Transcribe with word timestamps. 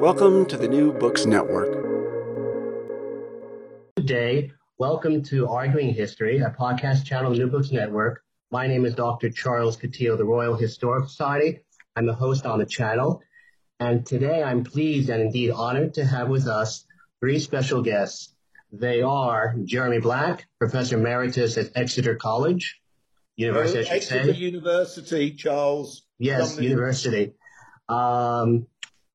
Welcome 0.00 0.46
to 0.46 0.56
the 0.56 0.66
New 0.66 0.92
Books 0.94 1.26
Network. 1.26 1.72
Good 3.96 4.06
day. 4.06 4.52
Welcome 4.78 5.22
to 5.24 5.46
Arguing 5.46 5.92
History, 5.92 6.38
a 6.38 6.48
podcast 6.50 7.04
channel 7.04 7.30
of 7.32 7.36
the 7.36 7.44
New 7.44 7.50
Books 7.50 7.70
Network. 7.70 8.22
My 8.50 8.66
name 8.66 8.86
is 8.86 8.94
Dr. 8.94 9.28
Charles 9.30 9.76
Coutinho 9.76 10.12
of 10.12 10.18
the 10.18 10.24
Royal 10.24 10.54
Historical 10.56 11.06
Society. 11.08 11.60
I'm 11.96 12.06
the 12.06 12.14
host 12.14 12.46
on 12.46 12.58
the 12.58 12.64
channel. 12.66 13.20
And 13.78 14.06
today 14.06 14.42
I'm 14.42 14.64
pleased 14.64 15.10
and 15.10 15.20
indeed 15.22 15.50
honored 15.50 15.92
to 15.94 16.04
have 16.04 16.28
with 16.28 16.46
us 16.46 16.86
three 17.20 17.38
special 17.38 17.82
guests. 17.82 18.32
They 18.72 19.02
are 19.02 19.54
Jeremy 19.64 20.00
Black, 20.00 20.46
Professor 20.58 20.96
Emeritus 20.96 21.58
at 21.58 21.72
Exeter 21.74 22.14
College, 22.14 22.80
University, 23.36 23.80
I 23.80 23.82
should 23.84 23.92
Exeter 23.96 24.32
say. 24.32 24.38
University, 24.38 25.30
Charles. 25.34 26.02
Yes, 26.18 26.48
Somebody- 26.48 26.68
University. 26.68 27.32
Um, 27.88 28.66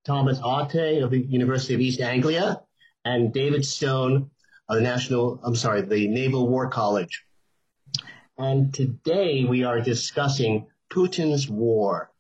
Thomas 0.06 0.40
Otte 0.40 1.04
of 1.04 1.10
the 1.12 1.20
University 1.20 1.74
of 1.74 1.82
East 1.82 2.00
Anglia, 2.00 2.62
and 3.04 3.34
David 3.34 3.66
Stone 3.66 4.30
of 4.70 4.76
the 4.76 4.82
National, 4.82 5.40
I'm 5.44 5.56
sorry, 5.56 5.82
the 5.82 6.08
Naval 6.08 6.48
War 6.48 6.70
College. 6.70 7.24
And 8.38 8.74
today 8.74 9.46
we 9.46 9.64
are 9.64 9.80
discussing 9.82 10.68
Putin's 10.92 11.50
war. 11.50 12.12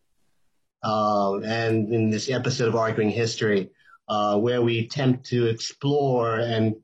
Uh, 0.83 1.39
and 1.39 1.93
in 1.93 2.09
this 2.09 2.29
episode 2.29 2.69
of 2.69 2.75
Arguing 2.75 3.09
History, 3.09 3.71
uh, 4.07 4.37
where 4.37 4.61
we 4.61 4.79
attempt 4.79 5.25
to 5.27 5.47
explore 5.47 6.37
and 6.37 6.75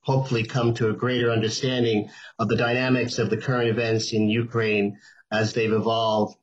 hopefully 0.00 0.44
come 0.44 0.74
to 0.74 0.88
a 0.88 0.92
greater 0.92 1.30
understanding 1.30 2.08
of 2.38 2.48
the 2.48 2.56
dynamics 2.56 3.18
of 3.18 3.30
the 3.30 3.36
current 3.36 3.68
events 3.68 4.12
in 4.12 4.28
Ukraine 4.28 4.98
as 5.30 5.52
they've 5.52 5.72
evolved 5.72 6.36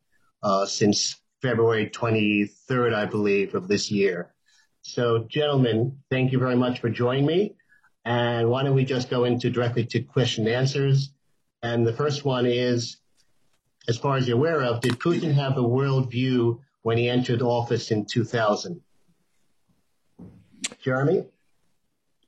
uh, 0.43 0.65
since 0.65 1.15
February 1.41 1.89
23rd, 1.89 2.93
I 2.93 3.05
believe, 3.05 3.55
of 3.55 3.67
this 3.67 3.91
year. 3.91 4.33
So, 4.81 5.25
gentlemen, 5.29 5.99
thank 6.09 6.31
you 6.31 6.39
very 6.39 6.55
much 6.55 6.79
for 6.79 6.89
joining 6.89 7.25
me. 7.25 7.55
And 8.05 8.49
why 8.49 8.63
don't 8.63 8.75
we 8.75 8.85
just 8.85 9.09
go 9.09 9.23
into 9.23 9.49
directly 9.49 9.85
to 9.85 10.01
question 10.01 10.45
and 10.45 10.55
answers? 10.55 11.11
And 11.63 11.85
the 11.85 11.93
first 11.93 12.23
one 12.23 12.45
is, 12.45 12.97
as 13.87 13.97
far 13.97 14.17
as 14.17 14.27
you're 14.27 14.37
aware 14.37 14.61
of, 14.61 14.81
did 14.81 14.99
Putin 14.99 15.33
have 15.33 15.57
a 15.57 15.63
worldview 15.63 16.59
when 16.83 16.97
he 16.97 17.09
entered 17.09 17.41
office 17.41 17.89
in 17.89 18.05
2000? 18.05 18.81
Jeremy? 20.81 21.25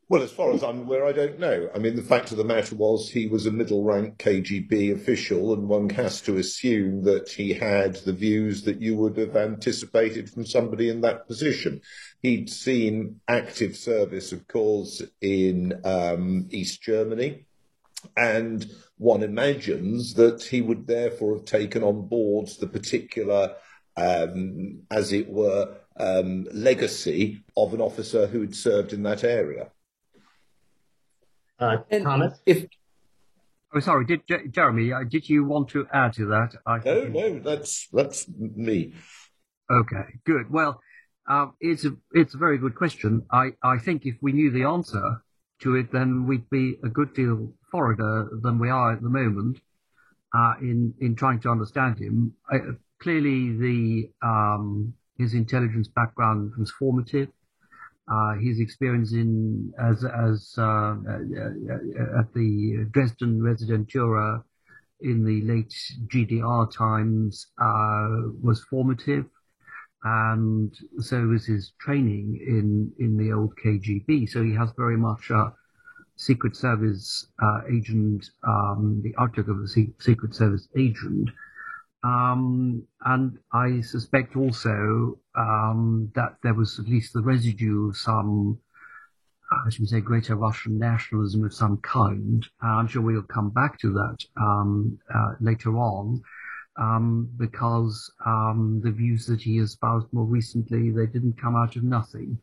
Well, 0.09 0.23
as 0.23 0.31
far 0.31 0.53
as 0.53 0.63
I'm 0.63 0.83
aware, 0.83 1.05
I 1.05 1.11
don't 1.11 1.37
know. 1.37 1.69
I 1.75 1.79
mean, 1.79 1.97
the 1.97 2.01
fact 2.01 2.31
of 2.31 2.37
the 2.37 2.45
matter 2.45 2.77
was 2.77 3.09
he 3.09 3.27
was 3.27 3.45
a 3.45 3.51
middle 3.51 3.83
rank 3.83 4.17
KGB 4.17 4.93
official, 4.93 5.53
and 5.53 5.67
one 5.67 5.89
has 5.89 6.21
to 6.21 6.37
assume 6.37 7.03
that 7.03 7.27
he 7.27 7.51
had 7.51 7.95
the 7.95 8.13
views 8.13 8.61
that 8.63 8.81
you 8.81 8.95
would 8.95 9.17
have 9.17 9.35
anticipated 9.35 10.29
from 10.29 10.45
somebody 10.45 10.87
in 10.87 11.01
that 11.01 11.27
position. 11.27 11.81
He'd 12.21 12.49
seen 12.49 13.19
active 13.27 13.75
service, 13.75 14.31
of 14.31 14.47
course, 14.47 15.01
in 15.19 15.73
um, 15.83 16.47
East 16.51 16.81
Germany, 16.81 17.45
and 18.15 18.65
one 18.97 19.23
imagines 19.23 20.13
that 20.13 20.41
he 20.41 20.61
would 20.61 20.87
therefore 20.87 21.35
have 21.35 21.45
taken 21.45 21.83
on 21.83 22.07
board 22.07 22.47
the 22.61 22.67
particular, 22.67 23.55
um, 23.97 24.83
as 24.89 25.11
it 25.11 25.27
were, 25.27 25.75
um, 25.97 26.47
legacy 26.53 27.43
of 27.57 27.73
an 27.73 27.81
officer 27.81 28.25
who 28.27 28.39
had 28.39 28.55
served 28.55 28.93
in 28.93 29.03
that 29.03 29.25
area. 29.25 29.69
Uh, 31.59 31.77
And 31.89 32.03
Thomas? 32.03 32.39
If 32.45 32.65
oh, 33.73 33.79
sorry, 33.79 34.05
did 34.05 34.21
J- 34.27 34.47
Jeremy? 34.49 34.93
Uh, 34.93 35.03
did 35.09 35.27
you 35.27 35.43
want 35.43 35.69
to 35.69 35.87
add 35.93 36.13
to 36.13 36.25
that? 36.27 36.55
I 36.65 36.79
No, 36.85 37.03
no, 37.05 37.39
that's 37.39 37.87
that's 37.91 38.27
me. 38.29 38.93
Okay, 39.69 40.05
good. 40.25 40.51
Well, 40.51 40.81
uh, 41.27 41.47
it's 41.59 41.85
a 41.85 41.95
it's 42.13 42.35
a 42.35 42.37
very 42.37 42.57
good 42.57 42.75
question. 42.75 43.25
I 43.31 43.51
I 43.63 43.77
think 43.79 44.05
if 44.05 44.15
we 44.21 44.31
knew 44.31 44.51
the 44.51 44.63
answer 44.63 45.23
to 45.61 45.75
it, 45.75 45.91
then 45.91 46.27
we'd 46.27 46.49
be 46.49 46.77
a 46.83 46.89
good 46.89 47.13
deal 47.13 47.53
further 47.71 48.29
than 48.43 48.59
we 48.59 48.69
are 48.69 48.93
at 48.93 49.01
the 49.01 49.09
moment 49.09 49.59
uh, 50.33 50.53
in 50.61 50.93
in 50.99 51.15
trying 51.15 51.39
to 51.41 51.49
understand 51.49 51.97
him. 51.99 52.33
Uh, 52.51 52.59
clearly, 52.99 53.57
the 53.57 54.09
um, 54.21 54.93
his 55.17 55.33
intelligence 55.33 55.87
background 55.87 56.53
was 56.57 56.71
formative. 56.71 57.29
Uh, 58.09 58.35
his 58.35 58.59
experience 58.59 59.11
in 59.11 59.71
as 59.79 60.05
as 60.05 60.53
uh, 60.57 60.61
uh, 60.61 62.19
at 62.19 62.33
the 62.33 62.87
Dresden 62.91 63.41
Residentura 63.41 64.43
in 65.01 65.25
the 65.25 65.41
late 65.41 65.75
GDR 66.07 66.71
times 66.71 67.47
was 68.41 68.63
formative, 68.69 69.25
and 70.03 70.73
so 70.99 71.27
was 71.27 71.45
his 71.45 71.73
training 71.81 72.39
in 72.47 72.93
in 72.97 73.17
the 73.17 73.33
old 73.33 73.53
KGB. 73.57 74.29
So 74.29 74.41
he 74.41 74.53
has 74.53 74.71
very 74.77 74.97
much 74.97 75.29
a 75.29 75.51
Secret 76.17 76.55
Service 76.55 77.27
uh, 77.41 77.61
agent, 77.71 78.29
um, 78.47 79.01
the 79.03 79.13
outlook 79.19 79.47
of 79.47 79.59
a 79.59 79.67
Secret 79.67 80.33
Service 80.33 80.67
agent. 80.75 81.29
Um, 82.07 82.87
and 83.05 83.37
I 83.51 83.81
suspect 83.81 84.37
also 84.37 85.19
um, 85.35 86.09
that 86.15 86.37
there 86.41 86.53
was 86.53 86.79
at 86.79 86.87
least 86.87 87.11
the 87.11 87.21
residue 87.21 87.89
of 87.89 87.97
some, 87.97 88.59
I 89.51 89.69
should 89.69 89.89
say, 89.89 89.99
greater 89.99 90.35
Russian 90.35 90.79
nationalism 90.79 91.43
of 91.43 91.53
some 91.53 91.77
kind. 91.77 92.47
Uh, 92.63 92.75
I'm 92.77 92.87
sure 92.87 93.01
we'll 93.01 93.23
come 93.23 93.49
back 93.49 93.77
to 93.79 93.91
that 93.91 94.17
um, 94.39 94.97
uh, 95.13 95.33
later 95.41 95.77
on, 95.77 96.21
um, 96.77 97.29
because 97.37 98.09
um, 98.25 98.79
the 98.83 98.91
views 98.91 99.25
that 99.25 99.41
he 99.41 99.57
espoused 99.57 100.07
more 100.13 100.25
recently 100.25 100.91
they 100.91 101.07
didn't 101.07 101.41
come 101.41 101.57
out 101.57 101.75
of 101.75 101.83
nothing. 101.83 102.39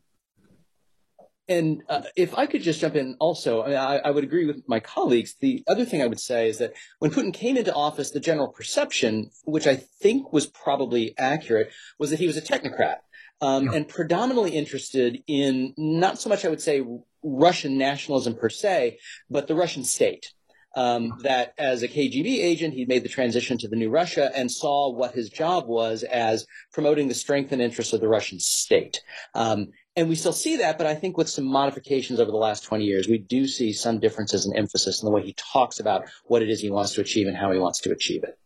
And 1.47 1.83
uh, 1.89 2.01
if 2.15 2.35
I 2.37 2.47
could 2.47 2.63
just 2.63 2.79
jump 2.79 2.95
in 2.95 3.15
also, 3.19 3.63
I, 3.63 3.67
mean, 3.67 3.77
I, 3.77 3.97
I 3.97 4.11
would 4.11 4.23
agree 4.23 4.45
with 4.45 4.63
my 4.67 4.79
colleagues. 4.79 5.35
The 5.39 5.63
other 5.67 5.85
thing 5.85 6.01
I 6.01 6.07
would 6.07 6.19
say 6.19 6.49
is 6.49 6.57
that 6.57 6.73
when 6.99 7.11
Putin 7.11 7.33
came 7.33 7.55
into 7.55 7.73
office, 7.73 8.11
the 8.11 8.19
general 8.19 8.47
perception, 8.47 9.29
which 9.43 9.67
I 9.67 9.75
think 9.75 10.33
was 10.33 10.47
probably 10.47 11.13
accurate, 11.17 11.71
was 11.99 12.09
that 12.09 12.19
he 12.19 12.27
was 12.27 12.37
a 12.37 12.41
technocrat 12.41 12.97
um, 13.41 13.67
and 13.69 13.87
predominantly 13.87 14.51
interested 14.51 15.19
in 15.27 15.73
not 15.77 16.19
so 16.19 16.29
much, 16.29 16.45
I 16.45 16.49
would 16.49 16.61
say, 16.61 16.83
Russian 17.21 17.77
nationalism 17.77 18.35
per 18.35 18.49
se, 18.49 18.97
but 19.29 19.47
the 19.47 19.55
Russian 19.55 19.83
state. 19.83 20.31
um, 20.75 21.17
that 21.23 21.53
as 21.57 21.83
a 21.83 21.87
KGB 21.87 22.25
agent, 22.43 22.73
he 22.73 22.85
made 22.85 23.03
the 23.03 23.09
transition 23.09 23.57
to 23.59 23.67
the 23.67 23.75
new 23.75 23.89
Russia 23.89 24.29
and 24.35 24.51
saw 24.51 24.91
what 24.91 25.15
his 25.15 25.29
job 25.29 25.67
was 25.67 26.03
as 26.03 26.45
promoting 26.73 27.07
the 27.07 27.13
strength 27.13 27.51
and 27.51 27.61
interests 27.61 27.93
of 27.93 28.01
the 28.01 28.09
Russian 28.09 28.39
state. 28.39 29.01
Um, 29.33 29.69
and 29.95 30.09
we 30.09 30.15
still 30.15 30.33
see 30.33 30.57
that, 30.57 30.77
but 30.77 30.87
I 30.87 30.95
think 30.95 31.17
with 31.17 31.29
some 31.29 31.45
modifications 31.45 32.19
over 32.19 32.29
the 32.29 32.37
last 32.37 32.63
20 32.63 32.83
years, 32.83 33.07
we 33.07 33.17
do 33.17 33.47
see 33.47 33.71
some 33.71 33.99
differences 33.99 34.45
in 34.45 34.55
emphasis 34.55 35.01
in 35.01 35.05
the 35.05 35.11
way 35.11 35.23
he 35.23 35.33
talks 35.33 35.79
about 35.79 36.05
what 36.25 36.41
it 36.41 36.49
is 36.49 36.59
he 36.59 36.69
wants 36.69 36.93
to 36.95 37.01
achieve 37.01 37.27
and 37.27 37.37
how 37.37 37.51
he 37.51 37.59
wants 37.59 37.79
to 37.81 37.91
achieve 37.91 38.23
it. 38.23 38.37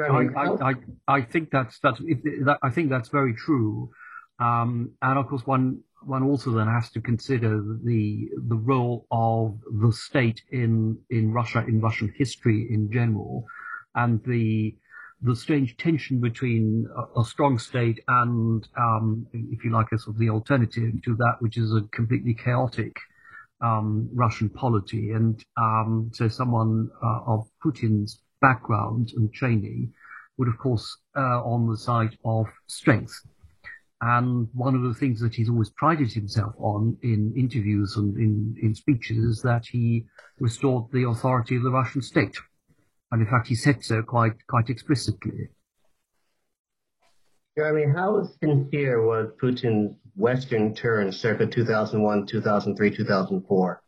I, 0.00 0.26
I, 0.36 0.70
I, 0.70 0.74
I 1.06 1.22
think 1.22 1.50
that's 1.50 1.78
that's 1.80 2.00
that, 2.00 2.58
I 2.62 2.70
think 2.70 2.90
that's 2.90 3.10
very 3.10 3.32
true, 3.34 3.90
um, 4.40 4.90
and 5.02 5.18
of 5.18 5.28
course 5.28 5.46
one 5.46 5.82
one 6.02 6.24
also 6.24 6.50
then 6.50 6.66
has 6.66 6.90
to 6.92 7.00
consider 7.00 7.62
the 7.84 8.28
the 8.48 8.56
role 8.56 9.06
of 9.12 9.56
the 9.82 9.92
state 9.92 10.42
in 10.50 10.98
in 11.10 11.32
Russia 11.32 11.64
in 11.68 11.80
Russian 11.80 12.12
history 12.16 12.66
in 12.70 12.90
general, 12.90 13.44
and 13.94 14.20
the 14.24 14.74
the 15.24 15.34
strange 15.34 15.76
tension 15.78 16.20
between 16.20 16.86
a, 16.96 17.20
a 17.20 17.24
strong 17.24 17.58
state 17.58 17.98
and, 18.08 18.68
um, 18.76 19.26
if 19.32 19.64
you 19.64 19.70
like, 19.70 19.90
a 19.92 19.98
sort 19.98 20.16
of 20.16 20.20
the 20.20 20.28
alternative 20.28 20.92
to 21.02 21.16
that, 21.16 21.36
which 21.40 21.56
is 21.56 21.72
a 21.72 21.80
completely 21.92 22.34
chaotic 22.34 22.94
um, 23.62 24.08
Russian 24.12 24.50
polity. 24.50 25.12
And 25.12 25.42
um, 25.56 26.10
so, 26.12 26.28
someone 26.28 26.90
uh, 27.02 27.20
of 27.26 27.48
Putin's 27.64 28.20
background 28.42 29.12
and 29.16 29.32
training 29.32 29.94
would, 30.36 30.48
of 30.48 30.58
course, 30.58 30.98
uh, 31.16 31.40
on 31.42 31.68
the 31.70 31.78
side 31.78 32.18
of 32.24 32.46
strength. 32.66 33.14
And 34.02 34.48
one 34.52 34.74
of 34.74 34.82
the 34.82 34.92
things 34.92 35.20
that 35.20 35.34
he's 35.34 35.48
always 35.48 35.70
prided 35.70 36.12
himself 36.12 36.52
on 36.58 36.98
in 37.02 37.32
interviews 37.34 37.96
and 37.96 38.14
in, 38.18 38.54
in 38.60 38.74
speeches 38.74 39.16
is 39.16 39.42
that 39.42 39.64
he 39.66 40.04
restored 40.38 40.84
the 40.92 41.08
authority 41.08 41.56
of 41.56 41.62
the 41.62 41.70
Russian 41.70 42.02
state. 42.02 42.36
And 43.14 43.22
in 43.22 43.28
fact, 43.28 43.46
he 43.46 43.54
said 43.54 43.84
so 43.84 44.02
quite, 44.02 44.44
quite 44.48 44.68
explicitly. 44.70 45.48
Jeremy, 47.56 47.92
how 47.94 48.28
sincere 48.42 49.06
was 49.06 49.28
Putin's 49.40 49.94
Western 50.16 50.74
turn 50.74 51.12
circa 51.12 51.46
2001, 51.46 52.26
2003, 52.26 52.90
2004? 52.96 53.82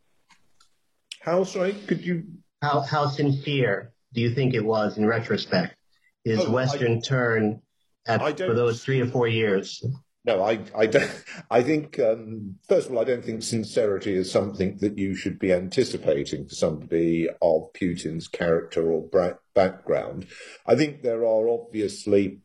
How, 1.22 1.42
sorry, 1.42 1.72
could 1.88 2.06
you? 2.06 2.22
How, 2.62 2.82
how 2.82 3.08
sincere 3.08 3.92
do 4.12 4.20
you 4.20 4.32
think 4.32 4.54
it 4.54 4.64
was 4.64 4.96
in 4.96 5.04
retrospect? 5.04 5.74
His 6.22 6.42
oh, 6.42 6.52
Western 6.52 6.98
I, 6.98 7.00
turn 7.00 7.62
at, 8.06 8.38
for 8.38 8.54
those 8.54 8.84
three 8.84 9.00
or 9.00 9.06
four 9.06 9.26
years? 9.26 9.84
No, 10.26 10.42
I, 10.42 10.58
I, 10.76 10.86
don't, 10.86 11.24
I 11.50 11.62
think, 11.62 12.00
um, 12.00 12.56
first 12.68 12.88
of 12.88 12.94
all, 12.94 13.00
I 13.00 13.04
don't 13.04 13.24
think 13.24 13.42
sincerity 13.42 14.14
is 14.14 14.30
something 14.30 14.76
that 14.78 14.98
you 14.98 15.14
should 15.14 15.38
be 15.38 15.52
anticipating 15.52 16.48
for 16.48 16.54
somebody 16.54 17.28
of 17.40 17.72
Putin's 17.74 18.26
character 18.26 18.90
or 18.90 19.08
background. 19.54 20.26
I 20.66 20.74
think 20.74 21.02
there 21.02 21.22
are 21.22 21.48
obviously 21.48 22.40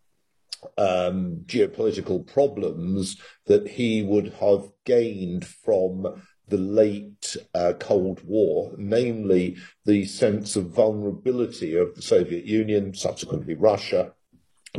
um, 0.78 1.42
geopolitical 1.48 2.26
problems 2.32 3.18
that 3.48 3.68
he 3.68 4.04
would 4.04 4.34
have 4.40 4.70
gained 4.86 5.46
from 5.46 6.22
the 6.48 6.58
late 6.58 7.36
uh, 7.56 7.74
Cold 7.80 8.22
War, 8.24 8.74
namely 8.78 9.58
the 9.86 10.06
sense 10.06 10.56
of 10.56 10.76
vulnerability 10.76 11.76
of 11.76 11.96
the 11.96 12.02
Soviet 12.04 12.46
Union, 12.46 12.94
subsequently 12.94 13.56
Russia, 13.56 14.14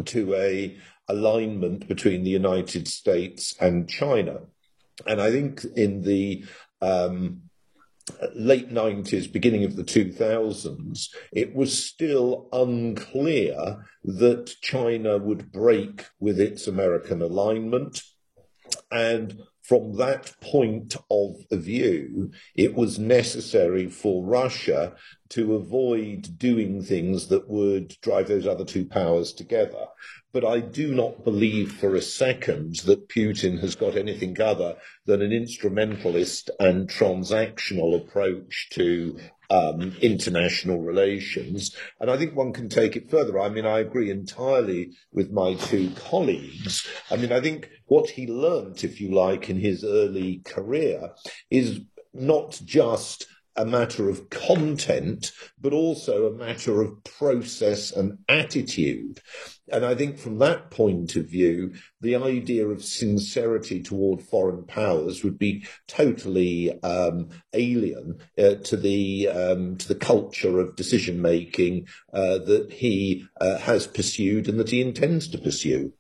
to 0.05 0.35
a 0.35 0.77
alignment 1.09 1.89
between 1.89 2.25
the 2.25 2.31
United 2.31 2.89
States 2.89 3.55
and 3.61 3.89
China. 3.89 4.41
And 5.07 5.21
I 5.21 5.31
think 5.31 5.65
in 5.77 6.03
the 6.03 6.45
um, 6.81 7.43
late 8.35 8.71
90s, 8.71 9.33
beginning 9.33 9.65
of 9.65 9.77
the 9.77 9.85
2000s, 9.85 11.09
it 11.33 11.55
was 11.55 11.85
still 11.85 12.49
unclear 12.53 13.85
that 14.05 14.55
China 14.61 15.19
would 15.19 15.53
break 15.53 16.07
with 16.21 16.41
its 16.41 16.67
American 16.67 17.23
alignment. 17.23 18.03
And 18.91 19.41
from 19.63 19.97
that 19.97 20.35
point 20.41 20.97
of 21.11 21.37
view, 21.51 22.33
it 22.55 22.75
was 22.75 22.99
necessary 22.99 23.89
for 23.89 24.25
Russia 24.25 24.95
to 25.31 25.55
avoid 25.55 26.37
doing 26.37 26.83
things 26.83 27.29
that 27.29 27.49
would 27.49 27.97
drive 28.03 28.29
those 28.29 28.47
other 28.47 28.65
two 28.65 28.85
powers 28.85 29.33
together. 29.33 29.87
But 30.33 30.45
I 30.45 30.61
do 30.61 30.95
not 30.95 31.25
believe 31.25 31.73
for 31.73 31.95
a 31.95 32.03
second 32.03 32.77
that 32.87 33.09
Putin 33.09 33.61
has 33.61 33.75
got 33.75 33.97
anything 33.97 34.41
other 34.41 34.77
than 35.05 35.21
an 35.21 35.33
instrumentalist 35.33 36.49
and 36.59 36.89
transactional 36.89 38.01
approach 38.01 38.69
to 38.71 39.19
um, 39.51 39.95
international 40.01 40.81
relations. 40.81 41.77
And 42.01 42.11
I 42.11 42.17
think 42.17 42.35
one 42.35 42.55
can 42.55 42.71
take 42.71 42.97
it 42.97 43.11
further. 43.11 43.39
I 43.39 43.51
mean, 43.51 43.67
I 43.67 43.81
agree 43.81 44.11
entirely 44.11 44.93
with 45.13 45.31
my 45.31 45.55
two 45.55 45.91
colleagues. 45.91 46.87
I 47.11 47.17
mean, 47.17 47.33
I 47.33 47.41
think 47.41 47.69
what 47.87 48.09
he 48.09 48.27
learnt, 48.27 48.85
if 48.85 49.01
you 49.01 49.15
like, 49.15 49.51
in 49.51 49.61
his 49.61 49.85
early 49.85 50.41
career 50.47 51.11
is 51.51 51.81
not 52.15 52.59
just 52.65 53.27
a 53.57 53.65
matter 53.65 54.09
of 54.09 54.31
content, 54.31 55.33
but 55.61 55.73
also 55.73 56.27
a 56.27 56.37
matter 56.37 56.81
of 56.81 57.03
process 57.05 57.93
and 57.93 58.19
attitude. 58.29 59.21
And 59.71 59.85
I 59.85 59.95
think 59.95 60.19
from 60.19 60.39
that 60.39 60.71
point 60.71 61.17
of 61.17 61.27
view, 61.27 61.75
the 62.01 62.17
idea 62.17 62.67
of 62.67 62.85
sincerity 62.85 63.83
toward 63.83 64.23
foreign 64.23 64.65
powers 64.65 65.23
would 65.23 65.39
be 65.39 65.67
totally 65.87 66.83
um, 66.83 67.31
alien 67.53 68.19
uh, 68.39 68.55
to 68.55 68.77
the 68.77 69.29
um, 69.29 69.77
to 69.77 69.89
the 69.89 69.95
culture 69.95 70.59
of 70.59 70.77
decision 70.77 71.23
making 71.23 71.87
uh, 72.13 72.39
that 72.39 72.73
he 72.73 73.27
uh, 73.41 73.59
has 73.59 73.87
pursued 73.87 74.49
and 74.49 74.59
that 74.59 74.71
he 74.71 74.81
intends 74.81 75.29
to 75.29 75.39
pursue. 75.39 75.93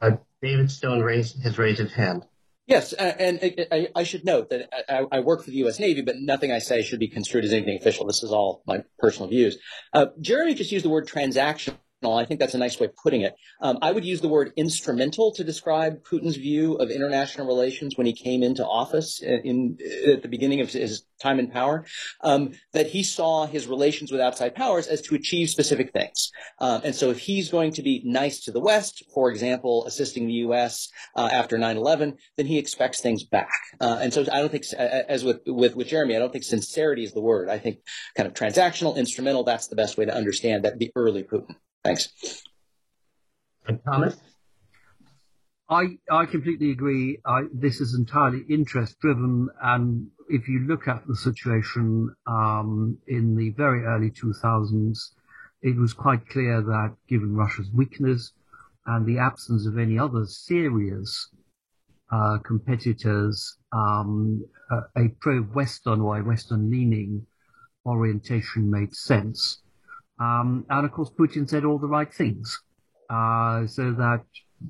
Uh, 0.00 0.12
David 0.40 0.70
Stone 0.70 1.00
raised, 1.00 1.42
has 1.42 1.58
raised 1.58 1.80
his 1.80 1.92
hand. 1.92 2.24
Yes, 2.68 2.92
and 2.92 3.40
I, 3.96 4.02
should 4.02 4.26
note 4.26 4.50
that 4.50 4.68
I, 4.90 5.06
I, 5.10 5.20
work 5.20 5.42
for 5.42 5.50
the 5.50 5.56
U.S. 5.56 5.80
Navy, 5.80 6.02
but 6.02 6.16
nothing 6.18 6.52
I 6.52 6.58
say 6.58 6.82
should 6.82 7.00
be 7.00 7.08
construed 7.08 7.46
as 7.46 7.52
anything 7.54 7.78
official. 7.78 8.04
This 8.06 8.22
is 8.22 8.30
all 8.30 8.62
my 8.66 8.84
personal 8.98 9.30
views. 9.30 9.56
Uh, 9.94 10.08
Jeremy 10.20 10.52
just 10.52 10.70
used 10.70 10.84
the 10.84 10.90
word 10.90 11.06
transaction 11.06 11.78
I 12.02 12.24
think 12.24 12.38
that's 12.38 12.54
a 12.54 12.58
nice 12.58 12.78
way 12.78 12.86
of 12.86 12.96
putting 12.96 13.22
it. 13.22 13.34
Um, 13.60 13.78
I 13.82 13.90
would 13.90 14.04
use 14.04 14.20
the 14.20 14.28
word 14.28 14.52
instrumental 14.56 15.32
to 15.32 15.42
describe 15.42 16.04
Putin's 16.04 16.36
view 16.36 16.74
of 16.74 16.90
international 16.90 17.46
relations 17.46 17.96
when 17.96 18.06
he 18.06 18.12
came 18.12 18.42
into 18.42 18.64
office 18.64 19.20
in, 19.20 19.40
in 19.40 20.12
at 20.12 20.22
the 20.22 20.28
beginning 20.28 20.60
of 20.60 20.70
his 20.70 21.02
time 21.20 21.40
in 21.40 21.50
power. 21.50 21.84
Um, 22.22 22.52
that 22.72 22.86
he 22.86 23.02
saw 23.02 23.46
his 23.46 23.66
relations 23.66 24.12
with 24.12 24.20
outside 24.20 24.54
powers 24.54 24.86
as 24.86 25.02
to 25.02 25.16
achieve 25.16 25.50
specific 25.50 25.92
things. 25.92 26.30
Um, 26.60 26.82
and 26.84 26.94
so, 26.94 27.10
if 27.10 27.18
he's 27.18 27.50
going 27.50 27.72
to 27.72 27.82
be 27.82 28.02
nice 28.04 28.40
to 28.44 28.52
the 28.52 28.60
West, 28.60 29.02
for 29.12 29.30
example, 29.30 29.84
assisting 29.86 30.26
the 30.26 30.34
U.S. 30.34 30.88
Uh, 31.16 31.28
after 31.32 31.58
9/11, 31.58 32.16
then 32.36 32.46
he 32.46 32.58
expects 32.58 33.00
things 33.00 33.24
back. 33.24 33.50
Uh, 33.80 33.98
and 34.00 34.12
so, 34.12 34.22
I 34.32 34.38
don't 34.38 34.52
think, 34.52 34.64
as 34.74 35.24
with, 35.24 35.40
with 35.46 35.74
with 35.74 35.88
Jeremy, 35.88 36.14
I 36.14 36.20
don't 36.20 36.32
think 36.32 36.44
sincerity 36.44 37.02
is 37.02 37.12
the 37.12 37.20
word. 37.20 37.48
I 37.48 37.58
think 37.58 37.78
kind 38.16 38.28
of 38.28 38.34
transactional, 38.34 38.96
instrumental. 38.96 39.42
That's 39.42 39.66
the 39.66 39.76
best 39.76 39.98
way 39.98 40.04
to 40.04 40.14
understand 40.14 40.64
that 40.64 40.78
the 40.78 40.92
early 40.94 41.24
Putin. 41.24 41.56
Thanks. 41.88 42.42
And 43.66 43.80
Thomas? 43.82 44.16
I, 45.70 45.98
I 46.10 46.26
completely 46.26 46.70
agree. 46.70 47.18
I, 47.24 47.44
this 47.52 47.80
is 47.80 47.94
entirely 47.94 48.44
interest 48.50 48.98
driven. 49.00 49.48
And 49.62 50.08
if 50.28 50.48
you 50.48 50.60
look 50.60 50.86
at 50.86 51.06
the 51.06 51.16
situation 51.16 52.14
um, 52.26 52.98
in 53.06 53.36
the 53.36 53.50
very 53.50 53.84
early 53.84 54.10
2000s, 54.10 54.98
it 55.62 55.76
was 55.76 55.94
quite 55.94 56.28
clear 56.28 56.60
that 56.60 56.94
given 57.08 57.34
Russia's 57.34 57.70
weakness 57.72 58.32
and 58.84 59.06
the 59.06 59.18
absence 59.18 59.66
of 59.66 59.78
any 59.78 59.98
other 59.98 60.26
serious 60.26 61.30
uh, 62.12 62.36
competitors, 62.44 63.56
um, 63.72 64.44
a, 64.70 65.04
a 65.04 65.08
pro 65.20 65.40
Western 65.40 66.02
or 66.02 66.18
a 66.18 66.22
Western 66.22 66.70
leaning 66.70 67.26
orientation 67.86 68.70
made 68.70 68.94
sense. 68.94 69.62
Um, 70.20 70.66
and 70.68 70.84
of 70.84 70.92
course, 70.92 71.10
Putin 71.10 71.48
said 71.48 71.64
all 71.64 71.78
the 71.78 71.86
right 71.86 72.12
things, 72.12 72.60
uh, 73.10 73.66
so 73.66 73.92
that 73.92 74.24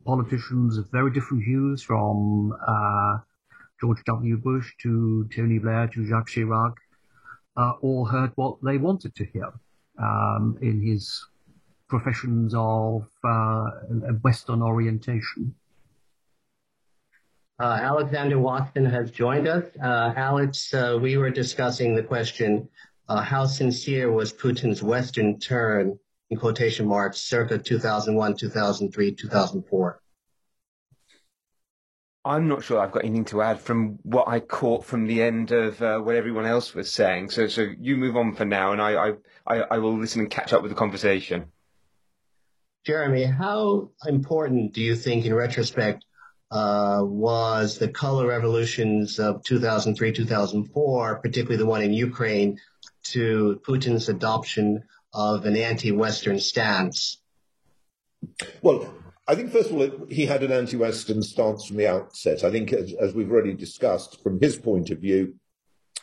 politicians 0.04 0.76
of 0.76 0.90
very 0.90 1.10
different 1.10 1.44
views, 1.44 1.82
from 1.82 2.52
uh, 2.52 3.18
George 3.80 4.02
W. 4.06 4.36
Bush 4.36 4.70
to 4.82 5.28
Tony 5.34 5.58
Blair 5.58 5.88
to 5.88 6.06
Jacques 6.06 6.28
Chirac, 6.28 6.74
uh, 7.56 7.72
all 7.82 8.04
heard 8.04 8.32
what 8.34 8.58
they 8.62 8.76
wanted 8.76 9.14
to 9.14 9.24
hear 9.24 9.50
um, 9.98 10.58
in 10.60 10.82
his 10.82 11.24
professions 11.88 12.54
of 12.54 13.08
uh, 13.24 13.70
Western 14.22 14.62
orientation. 14.62 15.54
Uh, 17.60 17.78
Alexander 17.82 18.38
Watson 18.38 18.84
has 18.84 19.10
joined 19.10 19.48
us. 19.48 19.64
Uh, 19.82 20.12
Alex, 20.14 20.72
we 21.00 21.16
were 21.16 21.30
discussing 21.30 21.96
the 21.96 22.02
question 22.02 22.68
uh, 23.08 23.22
how 23.22 23.46
sincere 23.46 24.12
was 24.12 24.32
Putin's 24.32 24.82
Western 24.82 25.38
turn, 25.38 25.98
in 26.30 26.38
quotation 26.38 26.86
marks, 26.86 27.20
circa 27.20 27.58
2001, 27.58 28.36
2003, 28.36 29.14
2004? 29.14 30.00
I'm 32.24 32.48
not 32.48 32.62
sure 32.62 32.78
I've 32.78 32.92
got 32.92 33.04
anything 33.04 33.24
to 33.26 33.40
add 33.40 33.60
from 33.60 33.98
what 34.02 34.28
I 34.28 34.40
caught 34.40 34.84
from 34.84 35.06
the 35.06 35.22
end 35.22 35.50
of 35.50 35.80
uh, 35.80 35.98
what 35.98 36.14
everyone 36.14 36.44
else 36.44 36.74
was 36.74 36.90
saying. 36.92 37.30
So, 37.30 37.48
so 37.48 37.68
you 37.80 37.96
move 37.96 38.16
on 38.16 38.34
for 38.34 38.44
now, 38.44 38.72
and 38.72 38.82
I, 38.82 39.12
I, 39.46 39.56
I 39.70 39.78
will 39.78 39.96
listen 39.96 40.20
and 40.20 40.30
catch 40.30 40.52
up 40.52 40.60
with 40.60 40.70
the 40.70 40.76
conversation. 40.76 41.46
Jeremy, 42.84 43.24
how 43.24 43.90
important 44.06 44.74
do 44.74 44.82
you 44.82 44.94
think, 44.94 45.24
in 45.24 45.32
retrospect, 45.32 46.04
uh, 46.50 47.00
was 47.02 47.78
the 47.78 47.88
color 47.88 48.26
revolutions 48.26 49.18
of 49.18 49.42
2003, 49.44 50.12
2004, 50.12 51.20
particularly 51.20 51.56
the 51.56 51.66
one 51.66 51.82
in 51.82 51.92
Ukraine, 51.92 52.58
to 53.12 53.60
Putin's 53.66 54.08
adoption 54.08 54.84
of 55.12 55.46
an 55.46 55.56
anti-Western 55.56 56.40
stance? 56.40 57.20
Well, 58.62 58.94
I 59.26 59.34
think, 59.34 59.52
first 59.52 59.70
of 59.70 59.76
all, 59.76 60.06
he 60.08 60.26
had 60.26 60.42
an 60.42 60.52
anti 60.52 60.76
Western 60.76 61.22
stance 61.22 61.66
from 61.66 61.76
the 61.76 61.86
outset. 61.86 62.44
I 62.44 62.50
think, 62.50 62.72
as, 62.72 62.94
as, 62.94 63.14
we've 63.14 63.30
already 63.30 63.54
discussed, 63.54 64.22
from 64.22 64.40
his 64.40 64.56
point 64.56 64.90
of 64.90 64.98
view, 64.98 65.34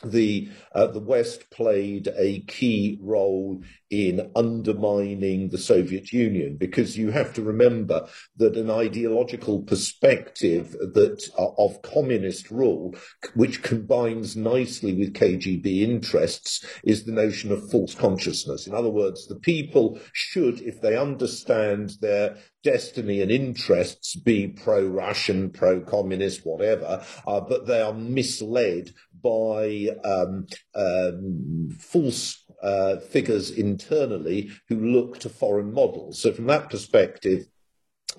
the 0.04 0.48
uh, 0.72 0.86
the 0.88 1.00
West 1.00 1.50
played 1.50 2.08
a 2.16 2.40
key 2.40 2.98
role 3.02 3.62
in 3.90 4.30
undermining 4.34 5.48
the 5.48 5.58
Soviet 5.58 6.12
Union 6.12 6.56
because 6.56 6.98
you 6.98 7.10
have 7.10 7.32
to 7.34 7.42
remember 7.42 8.08
that 8.36 8.56
an 8.56 8.70
ideological 8.70 9.62
perspective 9.62 10.72
that 10.72 11.28
uh, 11.38 11.48
of 11.58 11.80
communist 11.82 12.50
rule 12.50 12.94
which 13.34 13.62
combines 13.62 14.36
nicely 14.36 14.92
with 14.92 15.14
KGB 15.14 15.82
interests 15.82 16.64
is 16.84 17.04
the 17.04 17.12
notion 17.12 17.52
of 17.52 17.70
false 17.70 17.94
consciousness. 17.94 18.66
In 18.66 18.74
other 18.74 18.90
words 18.90 19.28
the 19.28 19.36
people 19.36 20.00
should 20.12 20.60
if 20.62 20.80
they 20.80 20.96
understand 20.96 21.92
their 22.00 22.36
destiny 22.64 23.22
and 23.22 23.30
interests 23.30 24.16
be 24.16 24.48
pro-Russian 24.48 25.50
pro-communist 25.50 26.44
whatever 26.44 27.04
uh, 27.26 27.40
but 27.40 27.66
they 27.66 27.80
are 27.80 27.94
misled 27.94 28.90
by 29.22 29.88
um, 30.04 30.46
um, 30.74 31.68
false 31.78 32.44
uh, 32.62 32.96
figures 32.96 33.50
internally 33.50 34.50
who 34.68 34.76
look 34.76 35.18
to 35.20 35.28
foreign 35.28 35.72
models. 35.72 36.20
So, 36.20 36.32
from 36.32 36.46
that 36.46 36.70
perspective, 36.70 37.46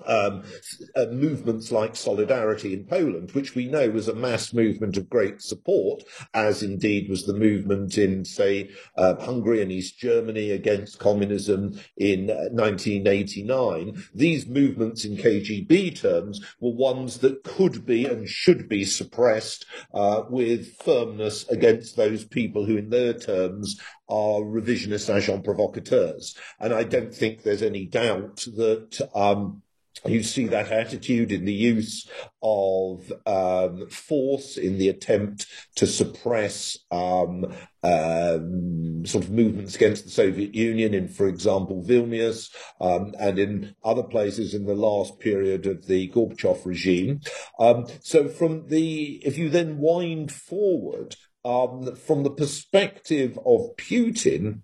um, 0.06 0.42
uh, 0.96 1.06
movements 1.06 1.70
like 1.72 1.96
Solidarity 1.96 2.74
in 2.74 2.84
Poland, 2.84 3.32
which 3.32 3.54
we 3.54 3.66
know 3.66 3.90
was 3.90 4.08
a 4.08 4.14
mass 4.14 4.52
movement 4.52 4.96
of 4.96 5.08
great 5.08 5.40
support, 5.40 6.02
as 6.34 6.62
indeed 6.62 7.08
was 7.08 7.26
the 7.26 7.34
movement 7.34 7.98
in, 7.98 8.24
say, 8.24 8.70
uh, 8.96 9.14
Hungary 9.16 9.62
and 9.62 9.72
East 9.72 9.98
Germany 9.98 10.50
against 10.50 10.98
communism 10.98 11.80
in 11.96 12.26
1989. 12.26 13.90
Uh, 13.96 14.00
These 14.14 14.46
movements, 14.46 15.04
in 15.04 15.16
KGB 15.16 16.00
terms, 16.00 16.40
were 16.60 16.72
ones 16.72 17.18
that 17.18 17.44
could 17.44 17.86
be 17.86 18.04
and 18.04 18.28
should 18.28 18.68
be 18.68 18.84
suppressed 18.84 19.66
uh, 19.94 20.22
with 20.28 20.76
firmness 20.76 21.48
against 21.48 21.96
those 21.96 22.24
people 22.24 22.64
who, 22.64 22.76
in 22.76 22.90
their 22.90 23.14
terms, 23.14 23.80
are 24.08 24.40
revisionist 24.40 25.14
agents 25.14 25.44
provocateurs. 25.44 26.36
And 26.60 26.72
I 26.72 26.84
don't 26.84 27.14
think 27.14 27.42
there's 27.42 27.62
any 27.62 27.86
doubt 27.86 28.46
that. 28.56 29.08
Um, 29.14 29.62
you 30.06 30.22
see 30.22 30.46
that 30.46 30.70
attitude 30.70 31.32
in 31.32 31.44
the 31.44 31.52
use 31.52 32.08
of 32.42 33.12
um, 33.26 33.88
force 33.88 34.56
in 34.56 34.78
the 34.78 34.88
attempt 34.88 35.46
to 35.76 35.86
suppress 35.86 36.78
um, 36.90 37.44
um, 37.82 39.04
sort 39.06 39.24
of 39.24 39.30
movements 39.30 39.74
against 39.74 40.04
the 40.04 40.10
Soviet 40.10 40.54
Union 40.54 40.94
in, 40.94 41.08
for 41.08 41.28
example, 41.28 41.84
Vilnius 41.84 42.50
um, 42.80 43.14
and 43.18 43.38
in 43.38 43.74
other 43.84 44.02
places 44.02 44.54
in 44.54 44.66
the 44.66 44.74
last 44.74 45.18
period 45.18 45.66
of 45.66 45.86
the 45.86 46.08
Gorbachev 46.10 46.64
regime. 46.64 47.20
Um, 47.58 47.86
so, 48.00 48.28
from 48.28 48.68
the 48.68 49.20
if 49.24 49.38
you 49.38 49.48
then 49.48 49.78
wind 49.78 50.32
forward 50.32 51.16
um, 51.44 51.94
from 51.96 52.22
the 52.22 52.30
perspective 52.30 53.38
of 53.44 53.76
Putin. 53.76 54.62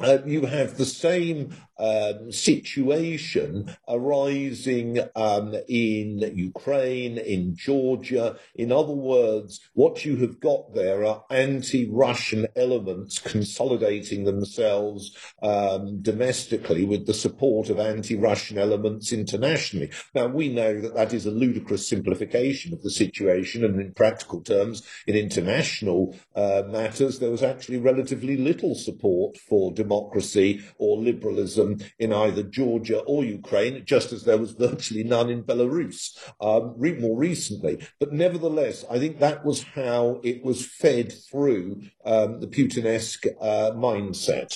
Uh, 0.00 0.18
you 0.26 0.44
have 0.44 0.76
the 0.76 0.84
same 0.84 1.54
um, 1.78 2.30
situation 2.30 3.74
arising 3.88 5.00
um, 5.16 5.54
in 5.68 6.32
Ukraine, 6.34 7.18
in 7.18 7.56
Georgia. 7.56 8.36
In 8.54 8.70
other 8.70 8.92
words, 8.92 9.60
what 9.74 10.04
you 10.04 10.16
have 10.18 10.40
got 10.40 10.74
there 10.74 11.04
are 11.04 11.24
anti 11.30 11.90
Russian 11.90 12.46
elements 12.56 13.18
consolidating 13.18 14.24
themselves 14.24 15.16
um, 15.42 16.00
domestically 16.02 16.84
with 16.84 17.06
the 17.06 17.14
support 17.14 17.70
of 17.70 17.78
anti 17.78 18.16
Russian 18.16 18.58
elements 18.58 19.12
internationally. 19.12 19.90
Now, 20.14 20.26
we 20.26 20.48
know 20.48 20.80
that 20.80 20.94
that 20.94 21.12
is 21.12 21.26
a 21.26 21.30
ludicrous 21.30 21.88
simplification 21.88 22.72
of 22.72 22.82
the 22.82 22.90
situation, 22.90 23.64
and 23.64 23.80
in 23.80 23.92
practical 23.92 24.40
terms, 24.40 24.82
in 25.06 25.16
international 25.16 26.16
uh, 26.36 26.62
matters, 26.68 27.18
there 27.18 27.30
was 27.30 27.42
actually 27.42 27.78
relatively 27.78 28.36
little 28.36 28.74
support 28.74 29.36
for 29.36 29.72
democracy 29.72 30.62
or 30.78 30.98
liberalism 30.98 31.63
in 31.98 32.12
either 32.12 32.42
Georgia 32.42 33.00
or 33.00 33.24
Ukraine, 33.24 33.84
just 33.84 34.12
as 34.12 34.24
there 34.24 34.38
was 34.38 34.52
virtually 34.52 35.04
none 35.04 35.30
in 35.30 35.42
Belarus 35.42 36.16
um, 36.40 36.74
re- 36.76 36.98
more 37.04 37.16
recently. 37.16 37.74
But 38.00 38.12
nevertheless, 38.12 38.84
I 38.90 38.98
think 38.98 39.18
that 39.18 39.44
was 39.44 39.62
how 39.62 40.20
it 40.22 40.44
was 40.44 40.66
fed 40.66 41.12
through 41.28 41.82
um, 42.04 42.40
the 42.40 42.46
Putinesque 42.46 43.26
uh, 43.40 43.70
mindset. 43.72 44.50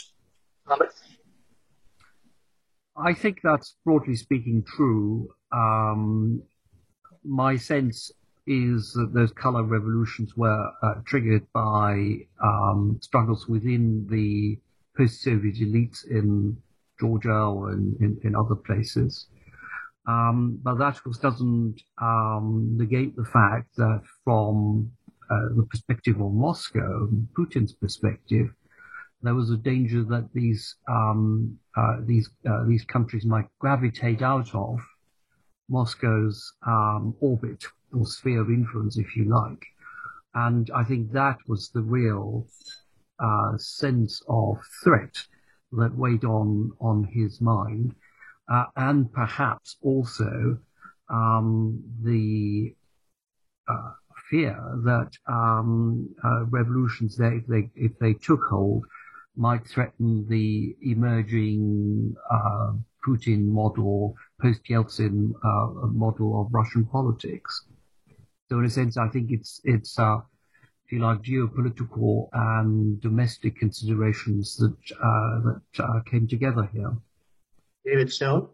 I 2.97 3.13
think 3.15 3.39
that's 3.43 3.77
broadly 3.85 4.17
speaking 4.17 4.65
true. 4.65 5.29
Um, 5.53 6.43
my 7.25 7.57
sense 7.57 8.11
is 8.47 8.93
that 8.95 9.13
those 9.13 9.31
color 9.33 9.63
revolutions 9.63 10.37
were 10.37 10.71
uh, 10.83 10.95
triggered 11.05 11.47
by 11.53 12.17
um, 12.43 12.99
struggles 13.01 13.47
within 13.47 14.07
the 14.11 14.59
post-Soviet 14.97 15.57
elites 15.57 16.07
in 16.07 16.57
Georgia 17.01 17.31
or 17.33 17.73
in, 17.73 17.97
in, 18.01 18.21
in 18.25 18.37
other 18.37 18.55
places. 18.55 19.27
Um, 20.07 20.59
but 20.63 20.79
that 20.79 20.97
of 20.97 21.05
course 21.05 21.19
doesn't 21.19 21.83
um, 22.01 22.77
negate 22.79 23.15
the 23.15 23.27
fact 23.27 23.77
that 23.77 24.03
from 24.25 24.91
uh, 25.31 25.49
the 25.55 25.67
perspective 25.71 26.21
of 26.21 26.33
Moscow, 26.33 27.09
Putin's 27.37 27.75
perspective, 27.75 28.49
there 29.23 29.35
was 29.35 29.51
a 29.51 29.57
danger 29.57 30.05
that 30.05 30.29
these 30.33 30.77
um, 30.89 31.59
uh, 31.77 31.97
these 32.07 32.31
uh, 32.49 32.65
these 32.67 32.85
countries 32.85 33.27
might 33.27 33.49
gravitate 33.59 34.23
out 34.23 34.55
of 34.55 34.79
Moscow's 35.69 36.53
um, 36.67 37.15
orbit 37.21 37.65
or 37.93 38.07
sphere 38.07 38.41
of 38.41 38.49
influence, 38.49 38.97
if 38.97 39.17
you 39.17 39.25
like. 39.25 39.65
And 40.35 40.71
I 40.75 40.85
think 40.85 41.13
that 41.13 41.39
was 41.47 41.71
the 41.71 41.83
real 41.83 42.47
uh, 43.19 43.59
sense 43.59 44.23
of 44.29 44.57
threat 44.85 45.17
that 45.73 45.97
weighed 45.97 46.25
on 46.25 46.73
on 46.81 47.05
his 47.05 47.41
mind, 47.41 47.95
uh, 48.51 48.65
and 48.77 49.13
perhaps 49.13 49.77
also 49.83 50.59
um, 51.11 51.83
the 52.03 52.75
uh, 53.69 53.93
fear 54.31 54.57
that 54.85 55.11
um, 55.27 56.09
uh, 56.25 56.45
revolutions, 56.47 57.19
if 57.21 57.47
they 57.47 57.71
if 57.75 57.99
they 57.99 58.15
took 58.15 58.41
hold, 58.51 58.85
might 59.37 59.67
threaten 59.67 60.27
the 60.29 60.77
emerging 60.83 62.15
uh, 62.31 62.73
Putin 63.07 63.47
model, 63.47 64.15
post 64.41 64.61
Yeltsin 64.69 65.33
uh, 65.45 65.87
model 65.89 66.41
of 66.41 66.53
Russian 66.53 66.85
politics. 66.85 67.65
So 68.49 68.59
in 68.59 68.65
a 68.65 68.71
sense, 68.71 68.97
I 68.97 69.09
think 69.09 69.31
it's 69.31 69.61
it's 69.65 69.99
uh, 69.99 70.19
you 70.91 71.01
like, 71.01 71.23
geopolitical 71.23 72.29
and 72.33 73.01
domestic 73.01 73.59
considerations 73.59 74.57
that 74.57 74.77
uh, 74.97 75.41
that 75.41 75.85
uh, 75.85 76.01
came 76.11 76.27
together 76.27 76.69
here. 76.73 76.97
David 77.85 78.13
Stone. 78.13 78.49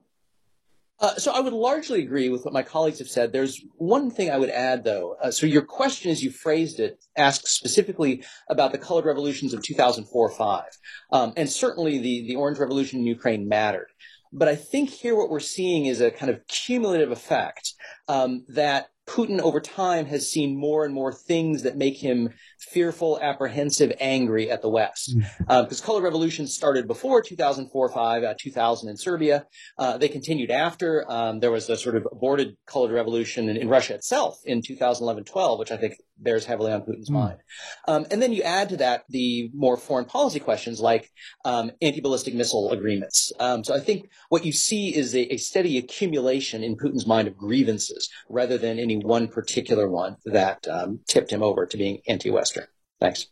Uh, 1.01 1.17
so 1.17 1.33
I 1.33 1.41
would 1.41 1.53
largely 1.53 2.03
agree 2.03 2.29
with 2.29 2.45
what 2.45 2.55
my 2.55 2.63
colleagues 2.63 3.01
have 3.01 3.09
said. 3.09 3.33
There's 3.33 3.61
one 3.77 4.11
thing 4.11 4.31
I 4.31 4.39
would 4.39 4.51
add, 4.51 4.85
though. 4.85 5.17
Uh, 5.21 5.31
so 5.33 5.45
your 5.45 5.63
question, 5.63 6.11
as 6.11 6.23
you 6.23 6.31
phrased 6.31 6.79
it, 6.79 7.05
asks 7.17 7.51
specifically 7.51 8.25
about 8.49 8.71
the 8.71 8.79
colored 8.79 9.05
revolutions 9.05 9.53
of 9.53 9.61
2004-5, 9.61 10.65
um, 11.11 11.33
and 11.37 11.51
certainly 11.51 11.99
the 11.99 12.27
the 12.29 12.37
Orange 12.37 12.59
Revolution 12.59 13.01
in 13.01 13.07
Ukraine 13.07 13.49
mattered. 13.49 13.89
But 14.33 14.49
I 14.49 14.57
think 14.57 14.91
here 14.91 15.17
what 15.17 15.31
we're 15.31 15.41
seeing 15.41 15.87
is 15.87 16.01
a 16.01 16.11
kind 16.11 16.31
of 16.31 16.47
cumulative 16.49 17.11
effect 17.11 17.75
um, 18.09 18.45
that 18.49 18.89
Putin 19.07 19.41
over 19.41 19.61
time 19.61 20.07
has 20.07 20.31
seen 20.31 20.57
more 20.57 20.85
and 20.85 20.95
more 20.95 21.13
things 21.13 21.63
that 21.63 21.77
make 21.77 21.99
him 21.99 22.31
fearful, 22.65 23.19
apprehensive, 23.21 23.93
angry 24.01 24.51
at 24.51 24.63
the 24.63 24.69
West. 24.69 25.15
Because 25.17 25.81
mm. 25.81 25.83
uh, 25.83 25.87
color 25.87 26.03
revolutions 26.03 26.55
started 26.55 26.87
before 26.87 27.23
2004, 27.23 27.89
5, 27.89 28.23
uh, 28.23 28.35
2000 28.39 28.89
in 28.89 28.97
Serbia. 28.97 29.47
Uh, 29.79 29.99
they 29.99 30.09
continued 30.09 30.51
after. 30.51 31.11
Um, 31.11 31.41
there 31.41 31.51
was 31.51 31.69
a 31.69 31.77
sort 31.77 31.97
of 31.97 32.07
aborted 32.11 32.57
colored 32.67 32.93
revolution 32.93 33.49
in, 33.49 33.57
in 33.57 33.69
Russia 33.69 33.95
itself 33.95 34.39
in 34.45 34.63
2011, 34.63 35.25
12, 35.25 35.59
which 35.59 35.71
I 35.71 35.77
think 35.77 35.95
bears 36.19 36.45
heavily 36.45 36.73
on 36.73 36.83
Putin's 36.83 37.11
mm. 37.11 37.15
mind. 37.15 37.39
Um, 37.87 38.07
and 38.11 38.23
then 38.23 38.33
you 38.33 38.43
add 38.43 38.69
to 38.71 38.77
that 38.79 39.05
the 39.09 39.51
more 39.55 39.77
foreign 39.77 40.05
policy 40.05 40.41
questions 40.41 40.81
like 40.81 41.11
um, 41.45 41.71
anti-ballistic 41.83 42.35
missile 42.35 42.71
agreements. 42.71 43.33
Um, 43.39 43.65
so 43.65 43.75
I 43.75 43.81
think 43.81 44.11
what 44.29 44.45
you 44.45 44.53
see 44.53 44.95
is 44.95 45.15
a, 45.15 45.35
a 45.35 45.37
steady 45.37 45.79
accumulation 45.79 46.63
in 46.63 46.77
Putin's 46.77 47.07
mind 47.07 47.29
of 47.29 47.37
grievances 47.37 48.09
rather 48.29 48.59
than 48.59 48.79
any 48.79 48.97
one 48.97 49.29
particular 49.29 49.89
one 49.89 50.17
that 50.25 50.67
um, 50.69 51.01
tipped 51.07 51.31
him 51.31 51.43
over 51.43 51.67
to 51.67 51.77
being 51.77 52.01
anti-Western. 52.07 52.54
Thanks. 53.01 53.27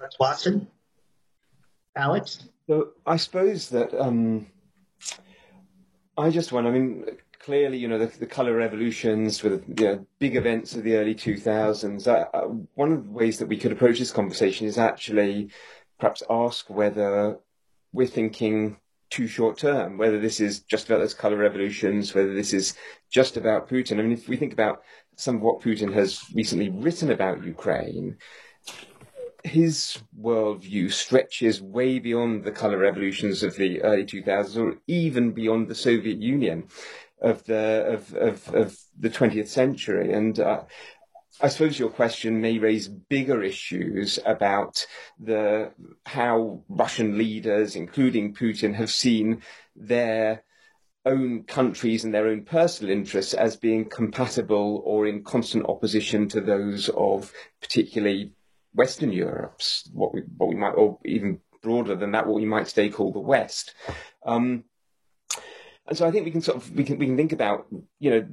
Alex 0.00 0.16
Watson. 0.18 0.68
Alex. 1.94 2.44
So 2.66 2.90
I 3.06 3.16
suppose 3.16 3.70
that 3.70 3.94
um, 3.98 4.46
I 6.18 6.30
just 6.30 6.52
want. 6.52 6.66
I 6.66 6.70
mean, 6.70 7.04
clearly, 7.40 7.78
you 7.78 7.88
know, 7.88 7.98
the, 7.98 8.06
the 8.18 8.26
color 8.26 8.54
revolutions 8.54 9.42
with 9.42 9.64
you 9.78 9.86
know, 9.86 10.06
big 10.18 10.36
events 10.36 10.74
of 10.74 10.82
the 10.82 10.96
early 10.96 11.14
2000s. 11.14 12.06
Uh, 12.06 12.26
uh, 12.36 12.48
one 12.74 12.92
of 12.92 13.04
the 13.04 13.10
ways 13.10 13.38
that 13.38 13.46
we 13.46 13.56
could 13.56 13.72
approach 13.72 13.98
this 13.98 14.12
conversation 14.12 14.66
is 14.66 14.78
actually 14.78 15.50
perhaps 15.98 16.22
ask 16.28 16.68
whether 16.68 17.38
we're 17.92 18.06
thinking 18.06 18.76
too 19.10 19.26
short 19.26 19.58
term, 19.58 19.98
whether 19.98 20.18
this 20.18 20.40
is 20.40 20.60
just 20.60 20.86
about 20.86 20.98
those 20.98 21.14
color 21.14 21.36
revolutions, 21.36 22.14
whether 22.14 22.34
this 22.34 22.52
is 22.52 22.74
just 23.10 23.36
about 23.36 23.68
Putin. 23.68 23.98
I 23.98 24.02
mean, 24.02 24.12
if 24.12 24.28
we 24.28 24.36
think 24.36 24.52
about 24.52 24.82
some 25.16 25.36
of 25.36 25.42
what 25.42 25.60
Putin 25.60 25.92
has 25.94 26.20
recently 26.34 26.68
written 26.68 27.10
about 27.10 27.44
Ukraine, 27.44 28.16
his 29.44 29.98
worldview 30.20 30.92
stretches 30.92 31.62
way 31.62 31.98
beyond 31.98 32.44
the 32.44 32.50
color 32.50 32.78
revolutions 32.78 33.42
of 33.42 33.56
the 33.56 33.80
early 33.82 34.04
2000s 34.04 34.56
or 34.56 34.78
even 34.86 35.32
beyond 35.32 35.68
the 35.68 35.74
Soviet 35.74 36.18
Union 36.18 36.68
of 37.20 37.44
the 37.44 37.84
of 37.86 38.14
of, 38.14 38.54
of 38.54 38.78
the 38.98 39.08
20th 39.08 39.48
century 39.48 40.12
and 40.12 40.38
uh, 40.40 40.62
I 41.40 41.48
suppose 41.48 41.78
your 41.78 41.90
question 41.90 42.40
may 42.40 42.58
raise 42.58 42.88
bigger 42.88 43.42
issues 43.42 44.18
about 44.24 44.86
the 45.18 45.72
how 46.06 46.62
Russian 46.68 47.18
leaders, 47.18 47.76
including 47.76 48.34
Putin, 48.34 48.74
have 48.74 48.90
seen 48.90 49.42
their 49.74 50.42
own 51.04 51.44
countries 51.44 52.04
and 52.04 52.14
their 52.14 52.26
own 52.26 52.44
personal 52.44 52.90
interests 52.90 53.34
as 53.34 53.56
being 53.56 53.84
compatible 53.84 54.82
or 54.84 55.06
in 55.06 55.22
constant 55.22 55.66
opposition 55.66 56.26
to 56.28 56.40
those 56.40 56.88
of 56.96 57.32
particularly 57.60 58.32
Western 58.74 59.12
Europe's 59.12 59.88
what 59.92 60.12
we 60.14 60.22
what 60.36 60.48
we 60.48 60.56
might 60.56 60.72
or 60.72 60.98
even 61.04 61.40
broader 61.62 61.96
than 61.96 62.12
that 62.12 62.26
what 62.26 62.36
we 62.36 62.46
might 62.46 62.66
today 62.66 62.88
call 62.88 63.12
the 63.12 63.20
West. 63.20 63.74
Um, 64.24 64.64
and 65.88 65.96
so 65.96 66.06
I 66.06 66.10
think 66.10 66.24
we 66.24 66.30
can 66.30 66.40
sort 66.40 66.56
of 66.56 66.70
we 66.72 66.84
can 66.84 66.98
we 66.98 67.06
can 67.06 67.16
think 67.16 67.32
about 67.32 67.66
you 68.00 68.10
know 68.10 68.26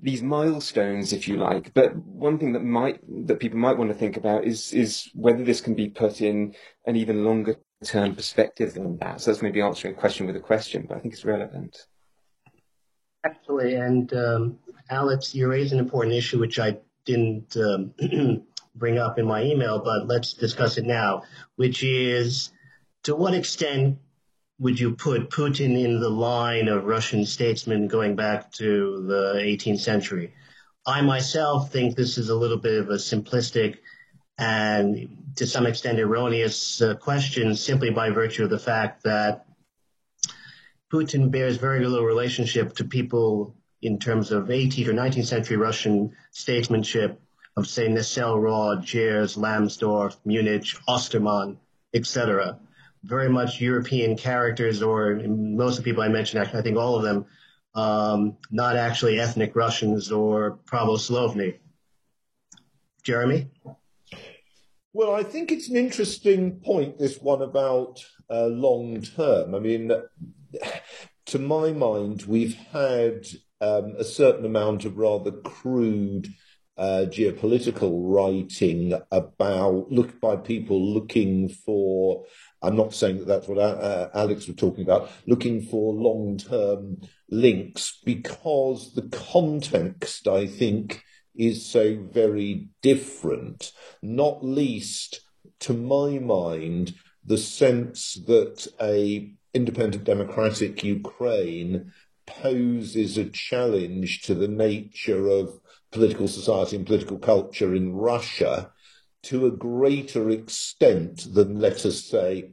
these 0.00 0.22
milestones, 0.22 1.12
if 1.12 1.28
you 1.28 1.36
like. 1.36 1.74
But 1.74 1.94
one 1.96 2.38
thing 2.38 2.52
that 2.54 2.64
might 2.64 3.00
that 3.26 3.38
people 3.38 3.58
might 3.58 3.76
want 3.76 3.90
to 3.90 3.96
think 3.96 4.16
about 4.16 4.44
is 4.44 4.72
is 4.72 5.10
whether 5.14 5.44
this 5.44 5.60
can 5.60 5.74
be 5.74 5.88
put 5.88 6.20
in 6.22 6.54
an 6.86 6.96
even 6.96 7.24
longer 7.24 7.56
term 7.84 8.14
perspective 8.14 8.74
than 8.74 8.96
that. 8.98 9.20
So 9.20 9.30
that's 9.30 9.42
maybe 9.42 9.60
answering 9.60 9.94
a 9.94 9.98
question 9.98 10.26
with 10.26 10.36
a 10.36 10.40
question, 10.40 10.86
but 10.88 10.96
I 10.96 11.00
think 11.00 11.12
it's 11.12 11.24
relevant. 11.24 11.76
Actually, 13.24 13.74
and 13.74 14.12
um, 14.14 14.58
Alex, 14.88 15.34
you 15.34 15.48
raise 15.48 15.72
an 15.72 15.78
important 15.78 16.14
issue 16.14 16.38
which 16.38 16.58
I 16.58 16.78
didn't 17.04 17.56
um, 17.56 17.92
bring 18.74 18.98
up 18.98 19.18
in 19.18 19.26
my 19.26 19.42
email, 19.42 19.80
but 19.80 20.06
let's 20.06 20.32
discuss 20.32 20.78
it 20.78 20.86
now, 20.86 21.24
which 21.56 21.82
is 21.82 22.52
to 23.02 23.14
what 23.14 23.34
extent 23.34 23.98
would 24.58 24.80
you 24.80 24.92
put 24.92 25.30
Putin 25.30 25.82
in 25.82 26.00
the 26.00 26.08
line 26.08 26.68
of 26.68 26.84
Russian 26.84 27.26
statesmen 27.26 27.88
going 27.88 28.16
back 28.16 28.52
to 28.52 29.04
the 29.06 29.34
18th 29.42 29.80
century? 29.80 30.32
I 30.86 31.02
myself 31.02 31.70
think 31.72 31.94
this 31.94 32.16
is 32.16 32.30
a 32.30 32.34
little 32.34 32.56
bit 32.56 32.80
of 32.80 32.88
a 32.88 32.94
simplistic 32.94 33.78
and 34.38 35.32
to 35.36 35.46
some 35.46 35.66
extent 35.66 35.98
erroneous 35.98 36.80
uh, 36.80 36.94
question 36.94 37.54
simply 37.56 37.90
by 37.90 38.10
virtue 38.10 38.44
of 38.44 38.50
the 38.50 38.58
fact 38.58 39.02
that 39.04 39.46
Putin 40.92 41.30
bears 41.30 41.56
very 41.56 41.84
little 41.84 42.04
relationship 42.04 42.74
to 42.76 42.84
people 42.84 43.54
in 43.82 43.98
terms 43.98 44.32
of 44.32 44.44
18th 44.44 44.88
or 44.88 44.92
19th 44.92 45.26
century 45.26 45.56
Russian 45.56 46.12
statesmanship 46.30 47.20
of, 47.56 47.66
say, 47.66 47.88
Nesselrode, 47.88 48.82
Giers, 48.82 49.36
Lambsdorff, 49.36 50.16
Münnich, 50.26 50.78
Ostermann, 50.88 51.56
etc 51.94 52.58
very 53.06 53.28
much 53.28 53.60
European 53.60 54.16
characters, 54.16 54.82
or 54.82 55.20
most 55.26 55.78
of 55.78 55.84
the 55.84 55.90
people 55.90 56.02
I 56.02 56.08
mentioned, 56.08 56.46
I 56.54 56.62
think 56.62 56.76
all 56.76 56.96
of 56.96 57.02
them, 57.02 57.24
um, 57.74 58.36
not 58.50 58.76
actually 58.76 59.20
ethnic 59.20 59.54
Russians 59.54 60.10
or 60.10 60.58
Pravoslavny. 60.66 61.58
Jeremy? 63.02 63.48
Well, 64.92 65.14
I 65.14 65.22
think 65.22 65.52
it's 65.52 65.68
an 65.68 65.76
interesting 65.76 66.58
point, 66.60 66.98
this 66.98 67.20
one 67.20 67.42
about 67.42 68.04
uh, 68.28 68.46
long 68.46 69.02
term. 69.02 69.54
I 69.54 69.60
mean, 69.60 69.92
to 71.26 71.38
my 71.38 71.72
mind, 71.72 72.22
we've 72.22 72.56
had 72.72 73.26
um, 73.60 73.94
a 73.98 74.04
certain 74.04 74.44
amount 74.44 74.84
of 74.84 74.96
rather 74.96 75.30
crude 75.30 76.28
uh, 76.76 77.06
geopolitical 77.08 77.92
writing 77.92 78.92
about 79.10 79.90
look 79.90 80.20
by 80.20 80.36
people 80.36 80.94
looking 80.94 81.48
for 81.48 82.24
I'm 82.66 82.76
not 82.76 82.94
saying 82.94 83.18
that 83.18 83.28
that's 83.28 83.48
what 83.48 83.58
uh, 83.58 84.10
Alex 84.14 84.46
was 84.46 84.56
talking 84.56 84.84
about, 84.84 85.10
looking 85.26 85.62
for 85.62 85.94
long 85.94 86.36
term 86.36 87.00
links 87.30 88.00
because 88.04 88.94
the 88.94 89.08
context, 89.08 90.26
I 90.26 90.46
think, 90.46 91.02
is 91.34 91.66
so 91.66 91.98
very 92.12 92.68
different, 92.82 93.72
not 94.02 94.44
least 94.44 95.20
to 95.60 95.72
my 95.72 96.18
mind, 96.18 96.94
the 97.24 97.38
sense 97.38 98.14
that 98.26 98.66
a 98.80 99.32
independent 99.54 100.04
democratic 100.04 100.84
Ukraine 100.84 101.92
poses 102.26 103.16
a 103.16 103.24
challenge 103.30 104.22
to 104.22 104.34
the 104.34 104.48
nature 104.48 105.28
of 105.28 105.60
political 105.92 106.28
society 106.28 106.76
and 106.76 106.86
political 106.86 107.18
culture 107.18 107.74
in 107.74 107.94
Russia 107.94 108.72
to 109.22 109.46
a 109.46 109.50
greater 109.50 110.30
extent 110.30 111.26
than, 111.34 111.58
let 111.58 111.84
us 111.84 112.04
say, 112.04 112.52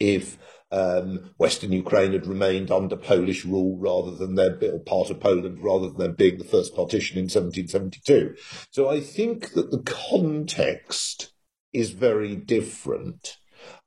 if 0.00 0.38
um, 0.70 1.30
Western 1.38 1.72
Ukraine 1.72 2.12
had 2.12 2.26
remained 2.26 2.70
under 2.70 2.96
Polish 2.96 3.44
rule 3.44 3.78
rather 3.78 4.16
than 4.16 4.34
their 4.34 4.78
part 4.80 5.10
of 5.10 5.20
Poland 5.20 5.62
rather 5.62 5.90
than 5.90 6.14
being 6.14 6.38
the 6.38 6.44
first 6.44 6.74
partition 6.74 7.16
in 7.16 7.24
1772. 7.24 8.34
So 8.70 8.88
I 8.88 9.00
think 9.00 9.52
that 9.52 9.70
the 9.70 9.82
context 9.82 11.32
is 11.72 11.90
very 11.90 12.36
different. 12.36 13.36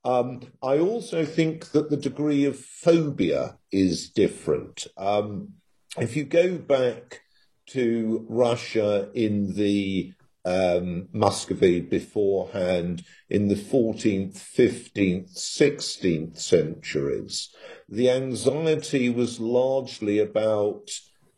Um, 0.03 0.41
I 0.63 0.79
also 0.79 1.25
think 1.25 1.71
that 1.71 1.89
the 1.89 1.97
degree 1.97 2.45
of 2.45 2.59
phobia 2.59 3.57
is 3.71 4.09
different. 4.09 4.87
Um, 4.97 5.53
if 5.97 6.15
you 6.15 6.23
go 6.23 6.57
back 6.57 7.21
to 7.67 8.25
Russia 8.27 9.09
in 9.13 9.53
the 9.55 10.13
um, 10.45 11.07
Muscovy 11.13 11.81
beforehand 11.81 13.03
in 13.29 13.47
the 13.47 13.55
14th, 13.55 14.37
15th, 14.37 15.37
16th 15.37 16.37
centuries. 16.39 17.53
The 17.87 18.09
anxiety 18.09 19.09
was 19.09 19.39
largely 19.39 20.19
about 20.19 20.89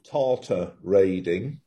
Tartar 0.10 0.74
raiding. 0.82 1.60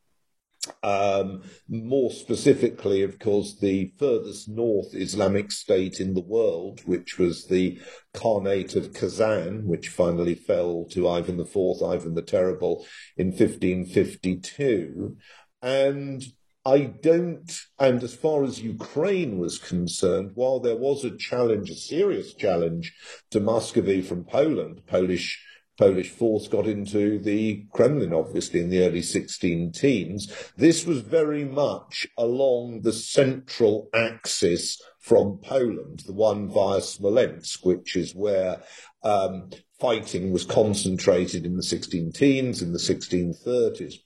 Um, 0.83 1.43
more 1.69 2.11
specifically, 2.11 3.03
of 3.03 3.21
course, 3.21 3.57
the 3.57 3.93
furthest 3.99 4.49
north 4.49 4.95
Islamic 4.95 5.53
state 5.53 6.01
in 6.01 6.15
the 6.15 6.23
world, 6.23 6.81
which 6.87 7.19
was 7.19 7.47
the 7.47 7.79
Khanate 8.15 8.75
of 8.75 8.93
Kazan, 8.93 9.67
which 9.67 9.91
finally 9.91 10.35
fell 10.35 10.85
to 10.91 11.09
Ivan 11.09 11.39
IV, 11.39 11.83
Ivan 11.85 12.15
the 12.15 12.23
Terrible, 12.23 12.85
in 13.17 13.29
1552. 13.29 15.17
And 15.63 16.25
I 16.67 16.81
don't, 16.81 17.49
and 17.79 18.03
as 18.03 18.17
far 18.17 18.43
as 18.43 18.61
Ukraine 18.61 19.39
was 19.39 19.57
concerned, 19.57 20.33
while 20.35 20.59
there 20.59 20.77
was 20.77 21.05
a 21.05 21.17
challenge, 21.17 21.71
a 21.71 21.77
serious 21.77 22.35
challenge 22.35 22.93
to 23.31 23.39
Muscovy 23.39 24.03
from 24.03 24.25
Poland, 24.25 24.83
Polish 24.85 25.41
Polish 25.79 26.11
force 26.11 26.49
got 26.49 26.67
into 26.67 27.19
the 27.19 27.67
Kremlin, 27.73 28.13
obviously, 28.13 28.61
in 28.61 28.71
the 28.71 28.83
early 28.83 29.03
16 29.03 29.73
teens. 29.73 30.33
This 30.57 30.87
was 30.87 31.01
very 31.01 31.45
much 31.45 32.07
along 32.17 32.81
the 32.81 32.95
central 32.95 33.89
axis 33.95 34.83
from 34.99 35.39
Poland, 35.43 36.03
the 36.07 36.15
one 36.15 36.49
via 36.49 36.81
Smolensk, 36.81 37.65
which 37.65 37.95
is 37.95 38.15
where 38.15 38.63
um, 39.03 39.51
fighting 39.79 40.33
was 40.33 40.45
concentrated 40.45 41.45
in 41.45 41.57
the 41.57 41.63
16 41.63 42.11
teens, 42.13 42.63
in 42.63 42.73
the 42.73 42.79
1630s. 42.79 43.97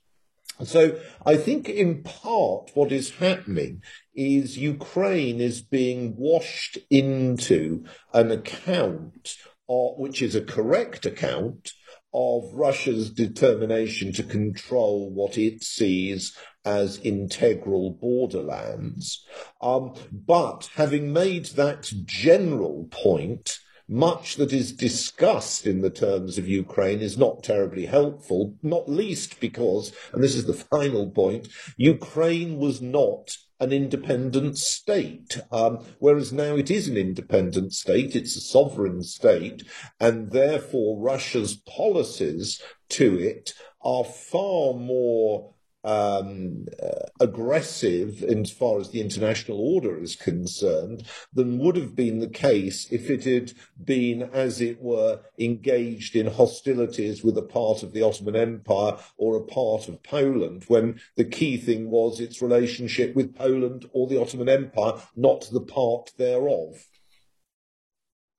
So 0.65 0.99
I 1.25 1.37
think 1.37 1.69
in 1.69 2.03
part 2.03 2.71
what 2.75 2.93
is 2.93 3.11
happening 3.11 3.83
is 4.15 4.59
Ukraine 4.59 5.41
is 5.41 5.63
being 5.63 6.15
washed 6.17 6.79
into 6.91 7.85
an 8.13 8.31
account, 8.31 9.37
of, 9.69 9.99
which 9.99 10.21
is 10.23 10.35
a 10.35 10.45
correct 10.45 11.07
account, 11.07 11.73
of 12.13 12.53
Russia's 12.53 13.11
determination 13.11 14.13
to 14.15 14.23
control 14.25 15.11
what 15.11 15.39
it 15.39 15.63
sees 15.63 16.37
as 16.65 16.99
integral 16.99 17.93
borderlands. 17.93 19.25
Um, 19.63 19.95
but 20.11 20.69
having 20.75 21.13
made 21.13 21.47
that 21.47 21.91
general 22.05 22.89
point, 22.91 23.59
much 23.91 24.37
that 24.37 24.53
is 24.53 24.73
discussed 24.73 25.67
in 25.67 25.81
the 25.81 25.91
terms 25.91 26.39
of 26.39 26.49
Ukraine 26.49 27.01
is 27.01 27.19
not 27.19 27.43
terribly 27.43 27.87
helpful, 27.87 28.55
not 28.63 28.89
least 28.89 29.41
because, 29.41 29.93
and 30.13 30.23
this 30.23 30.37
is 30.37 30.47
the 30.47 30.55
final 30.55 31.11
point, 31.11 31.49
Ukraine 31.77 32.57
was 32.57 32.81
not 32.81 33.37
an 33.59 33.73
independent 33.73 34.57
state, 34.57 35.41
um, 35.51 35.85
whereas 35.99 36.33
now 36.33 36.55
it 36.55 36.71
is 36.71 36.87
an 36.87 36.97
independent 36.97 37.73
state, 37.73 38.15
it's 38.15 38.37
a 38.37 38.41
sovereign 38.41 39.03
state, 39.03 39.65
and 39.99 40.31
therefore 40.31 41.01
Russia's 41.01 41.57
policies 41.57 42.63
to 42.91 43.19
it 43.19 43.53
are 43.83 44.05
far 44.05 44.73
more 44.73 45.55
um, 45.83 46.67
uh, 46.83 47.09
aggressive 47.21 48.23
in 48.23 48.41
as 48.41 48.51
far 48.51 48.79
as 48.79 48.91
the 48.91 49.01
international 49.01 49.59
order 49.59 49.99
is 49.99 50.15
concerned 50.17 51.07
than 51.33 51.59
would 51.59 51.77
have 51.77 51.95
been 51.95 52.19
the 52.19 52.29
case 52.29 52.87
if 52.91 53.09
it 53.09 53.25
had 53.25 53.53
been, 53.83 54.23
as 54.23 54.61
it 54.61 54.81
were, 54.81 55.21
engaged 55.39 56.15
in 56.17 56.27
hostilities 56.27 57.25
with 57.25 57.37
a 57.39 57.43
part 57.43 57.83
of 57.83 57.93
the 57.93 58.03
Ottoman 58.03 58.37
Empire 58.37 58.99
or 59.17 59.37
a 59.37 59.45
part 59.45 59.89
of 59.89 60.03
Poland, 60.03 60.65
when 60.69 61.01
the 61.17 61.25
key 61.25 61.57
thing 61.57 61.91
was 61.91 62.21
its 62.21 62.43
relationship 62.43 63.15
with 63.15 63.35
Poland 63.35 63.89
or 63.93 64.07
the 64.07 64.21
Ottoman 64.21 64.49
Empire, 64.49 65.01
not 65.17 65.49
the 65.53 65.61
part 65.61 66.13
thereof. 66.19 66.85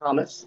Thomas? 0.00 0.46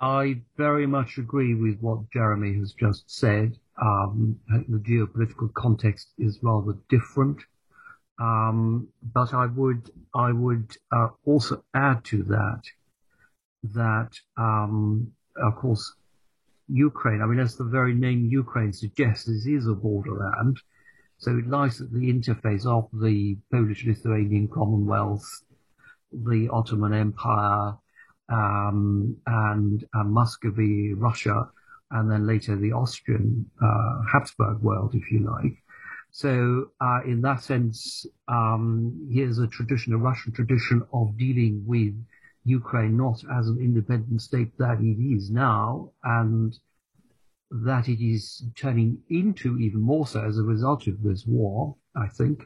I 0.00 0.42
very 0.56 0.86
much 0.86 1.18
agree 1.18 1.54
with 1.54 1.78
what 1.80 2.10
Jeremy 2.10 2.54
has 2.58 2.72
just 2.72 3.08
said 3.08 3.56
um, 3.82 4.38
the 4.68 4.78
geopolitical 4.78 5.52
context 5.54 6.12
is 6.18 6.38
rather 6.42 6.74
different. 6.88 7.38
Um, 8.20 8.88
but 9.02 9.34
I 9.34 9.46
would 9.46 9.90
I 10.14 10.30
would 10.32 10.76
uh, 10.92 11.08
also 11.24 11.64
add 11.74 12.04
to 12.04 12.22
that 12.24 12.62
that 13.64 14.12
um, 14.36 15.12
of 15.36 15.56
course 15.56 15.94
Ukraine. 16.68 17.22
I 17.22 17.26
mean, 17.26 17.40
as 17.40 17.56
the 17.56 17.64
very 17.64 17.94
name 17.94 18.26
Ukraine 18.26 18.72
suggests, 18.72 19.26
this 19.26 19.46
is 19.46 19.66
a 19.66 19.74
borderland, 19.74 20.58
so 21.18 21.36
it 21.36 21.48
lies 21.48 21.80
at 21.80 21.92
the 21.92 22.12
interface 22.12 22.66
of 22.66 22.88
the 23.00 23.36
Polish-Lithuanian 23.50 24.48
Commonwealth, 24.48 25.26
the 26.12 26.48
Ottoman 26.52 26.94
Empire, 26.94 27.74
um, 28.28 29.16
and 29.26 29.84
uh, 29.94 30.04
Muscovy, 30.04 30.94
Russia 30.94 31.50
and 31.92 32.10
then 32.10 32.26
later 32.26 32.56
the 32.56 32.72
Austrian 32.72 33.50
uh, 33.62 34.02
Habsburg 34.10 34.60
world, 34.60 34.94
if 34.94 35.10
you 35.10 35.20
like. 35.20 35.56
So, 36.10 36.70
uh, 36.80 37.00
in 37.06 37.22
that 37.22 37.42
sense, 37.42 38.04
um, 38.28 39.08
here's 39.10 39.38
a 39.38 39.46
tradition, 39.46 39.94
a 39.94 39.98
Russian 39.98 40.32
tradition 40.32 40.82
of 40.92 41.16
dealing 41.16 41.62
with 41.66 41.94
Ukraine 42.44 42.96
not 42.96 43.22
as 43.32 43.48
an 43.48 43.58
independent 43.58 44.20
state 44.20 44.56
that 44.58 44.80
it 44.80 44.98
is 45.00 45.30
now, 45.30 45.90
and 46.04 46.58
that 47.50 47.88
it 47.88 48.04
is 48.04 48.44
turning 48.56 48.98
into 49.10 49.58
even 49.58 49.80
more 49.80 50.06
so 50.06 50.24
as 50.24 50.38
a 50.38 50.42
result 50.42 50.86
of 50.86 51.02
this 51.02 51.26
war, 51.26 51.76
I 51.96 52.08
think. 52.08 52.44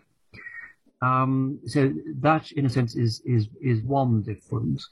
Um, 1.03 1.61
so 1.67 1.93
that, 2.21 2.51
in 2.53 2.67
a 2.67 2.71
sense, 2.71 2.95
is 2.97 3.21
is 3.25 3.49
is 3.61 3.83
one 3.83 4.23
difference. 4.23 4.89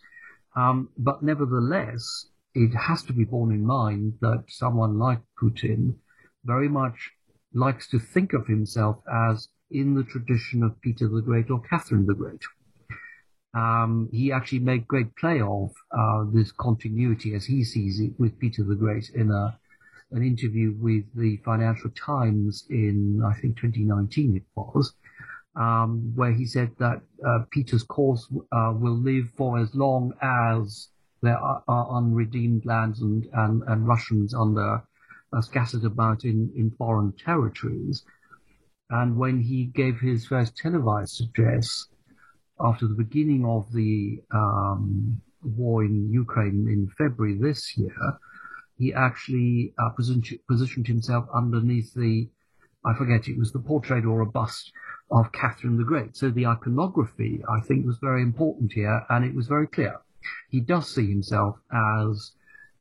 Um, 0.57 0.89
but 0.99 1.23
nevertheless, 1.23 2.27
it 2.55 2.75
has 2.75 3.03
to 3.05 3.13
be 3.13 3.25
borne 3.25 3.53
in 3.53 3.67
mind 3.67 4.15
that 4.21 4.45
someone 4.49 4.99
like 4.99 5.21
Putin 5.41 5.95
very 6.45 6.69
much 6.69 7.11
likes 7.53 7.89
to 7.89 7.99
think 7.99 8.33
of 8.33 8.47
himself 8.47 8.97
as 9.31 9.49
in 9.71 9.95
the 9.95 10.05
tradition 10.05 10.63
of 10.63 10.81
Peter 10.81 11.09
the 11.09 11.23
Great 11.23 11.51
or 11.51 11.61
Catherine 11.61 12.07
the 12.07 12.15
Great. 12.15 12.43
Um, 13.55 14.09
he 14.13 14.33
actually 14.33 14.61
made 14.61 14.89
great 14.89 15.15
play 15.17 15.41
of 15.41 15.71
uh, 15.97 16.25
this 16.33 16.53
continuity 16.53 17.35
as 17.35 17.45
he 17.45 17.65
sees 17.65 18.01
it 18.01 18.13
with 18.19 18.39
Peter 18.39 18.65
the 18.65 18.75
Great 18.75 19.11
in 19.15 19.31
a, 19.31 19.59
an 20.11 20.23
interview 20.23 20.75
with 20.79 21.05
the 21.15 21.39
Financial 21.45 21.91
Times 21.91 22.67
in, 22.71 23.23
I 23.25 23.39
think, 23.41 23.59
2019 23.59 24.37
it 24.37 24.43
was, 24.57 24.93
um, 25.57 26.13
where 26.17 26.33
he 26.33 26.47
said 26.47 26.71
that 26.79 27.01
uh, 27.27 27.45
Peter's 27.51 27.85
course 27.85 28.29
uh, 28.53 28.73
will 28.75 28.99
live 28.99 29.31
for 29.37 29.59
as 29.59 29.73
long 29.75 30.13
as 30.21 30.89
there 31.25 31.39
are, 31.39 31.63
are 31.67 31.97
unredeemed 31.97 32.65
lands 32.67 33.01
and, 33.01 33.27
and, 33.33 33.63
and 33.67 33.89
Russians 33.89 34.35
under 34.35 34.83
uh, 35.33 35.41
scattered 35.41 35.85
about 35.85 36.25
in, 36.25 36.53
in 36.57 36.71
foreign 36.79 37.13
territories. 37.13 38.05
And 38.91 39.17
when 39.17 39.41
he 39.41 39.65
gave 39.65 39.99
his 39.99 40.27
first 40.27 40.57
televised 40.57 41.21
address 41.21 41.87
after 42.61 42.87
the 42.87 42.95
beginning 42.95 43.45
of 43.45 43.73
the 43.73 44.23
um, 44.33 45.21
war 45.43 45.85
in 45.85 46.11
Ukraine 46.13 46.67
in 46.69 46.89
February 46.97 47.39
this 47.41 47.77
year, 47.77 48.19
he 48.77 48.93
actually 48.93 49.73
uh, 49.79 49.91
positioned 50.49 50.87
himself 50.87 51.27
underneath 51.35 51.95
the, 51.95 52.29
I 52.85 52.95
forget, 52.95 53.29
it 53.29 53.39
was 53.39 53.53
the 53.53 53.61
portrait 53.61 54.05
or 54.05 54.21
a 54.21 54.27
bust 54.27 54.73
of 55.11 55.33
Catherine 55.33 55.79
the 55.79 55.85
Great. 55.85 56.17
So 56.17 56.31
the 56.31 56.47
iconography, 56.47 57.43
I 57.49 57.61
think, 57.61 57.87
was 57.87 57.99
very 57.99 58.23
important 58.23 58.73
here, 58.73 59.05
and 59.09 59.25
it 59.25 59.35
was 59.35 59.47
very 59.47 59.67
clear 59.67 60.01
he 60.51 60.61
does 60.61 60.95
see 60.95 61.09
himself 61.09 61.57
as 61.73 62.33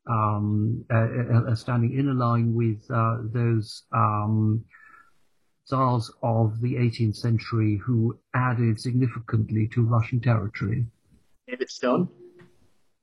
um, 0.10 0.86
uh, 0.92 1.52
uh, 1.52 1.56
standing 1.56 1.98
in 1.98 2.10
a 2.10 2.14
line 2.14 2.54
with 2.54 2.84
uh, 2.92 3.18
those 3.32 3.84
um, 3.94 4.64
Tsars 5.66 6.12
of 6.22 6.60
the 6.62 6.76
18th 6.76 7.16
century 7.16 7.80
who 7.84 8.18
added 8.36 8.80
significantly 8.80 9.70
to 9.74 9.84
Russian 9.84 10.20
territory. 10.20 10.86
David 11.48 11.70
Stone? 11.70 12.10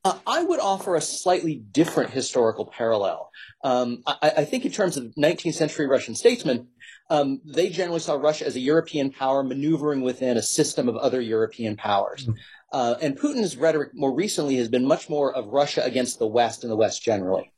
Uh, 0.03 0.19
I 0.27 0.43
would 0.45 0.61
offer 0.61 0.97
a 0.97 1.01
slightly 1.01 1.57
different 1.57 2.11
historical 2.11 2.65
parallel. 2.65 3.31
Um, 3.63 4.03
I, 4.07 4.33
I, 4.39 4.45
think, 4.47 4.65
in 4.65 4.73
terms 4.73 4.97
of 4.97 5.05
19th 5.19 5.55
century 5.55 5.87
Russian 5.87 6.15
statesmen, 6.15 6.69
um, 7.11 7.41
they 7.45 7.69
generally 7.69 8.01
saw 8.01 8.15
Russia 8.15 8.47
as 8.47 8.57
a 8.57 8.61
European 8.61 9.11
power 9.11 9.43
maneuvering 9.43 10.01
within 10.01 10.39
a 10.39 10.43
system 10.43 10.89
of 10.89 10.97
other 10.97 11.21
European 11.21 11.77
powers. 11.77 12.27
Uh, 12.73 12.95
and 13.03 13.19
Putin's 13.19 13.57
rhetoric 13.57 13.91
more 13.95 14.15
recently 14.15 14.57
has 14.57 14.69
been 14.69 14.87
much 14.87 15.09
more 15.09 15.35
of 15.35 15.47
Russia 15.49 15.83
against 15.85 16.19
the 16.19 16.27
West 16.27 16.63
and 16.63 16.71
the 16.71 16.77
West 16.77 17.03
generally. 17.03 17.53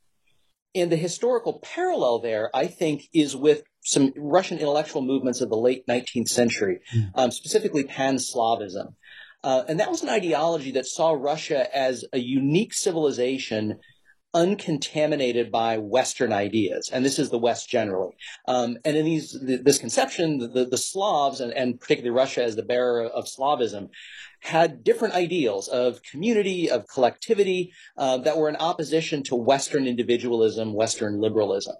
And 0.75 0.91
the 0.91 0.97
historical 0.97 1.59
parallel 1.59 2.19
there, 2.19 2.49
I 2.53 2.65
think, 2.65 3.03
is 3.13 3.35
with 3.35 3.63
some 3.83 4.11
Russian 4.17 4.57
intellectual 4.57 5.03
movements 5.03 5.39
of 5.41 5.49
the 5.49 5.57
late 5.57 5.85
19th 5.87 6.29
century, 6.29 6.79
mm. 6.95 7.11
um, 7.13 7.31
specifically 7.31 7.83
Pan-Slavism. 7.83 8.95
Uh, 9.43 9.63
and 9.67 9.79
that 9.79 9.91
was 9.91 10.01
an 10.01 10.09
ideology 10.09 10.71
that 10.71 10.87
saw 10.87 11.11
Russia 11.11 11.67
as 11.75 12.05
a 12.13 12.17
unique 12.17 12.73
civilization 12.73 13.79
uncontaminated 14.33 15.51
by 15.51 15.77
Western 15.77 16.33
ideas, 16.33 16.89
and 16.91 17.05
this 17.05 17.19
is 17.19 17.29
the 17.29 17.37
West 17.37 17.69
generally. 17.69 18.15
Um, 18.47 18.77
and 18.83 18.97
in 18.97 19.05
these, 19.05 19.37
this 19.39 19.77
conception, 19.77 20.39
the, 20.39 20.65
the 20.65 20.77
Slavs, 20.77 21.39
and, 21.39 21.53
and, 21.53 21.79
particularly 21.79 22.15
Russia 22.15 22.43
as 22.43 22.55
the 22.55 22.63
bearer 22.63 23.03
of 23.03 23.25
Slavism, 23.25 23.89
had 24.43 24.83
different 24.83 25.13
ideals 25.13 25.69
of 25.69 26.03
community, 26.03 26.69
of 26.69 26.85
collectivity, 26.87 27.71
uh, 27.97 28.17
that 28.17 28.37
were 28.37 28.49
in 28.49 28.57
opposition 28.57 29.23
to 29.23 29.35
Western 29.35 29.87
individualism, 29.87 30.73
Western 30.73 31.21
liberalism. 31.21 31.75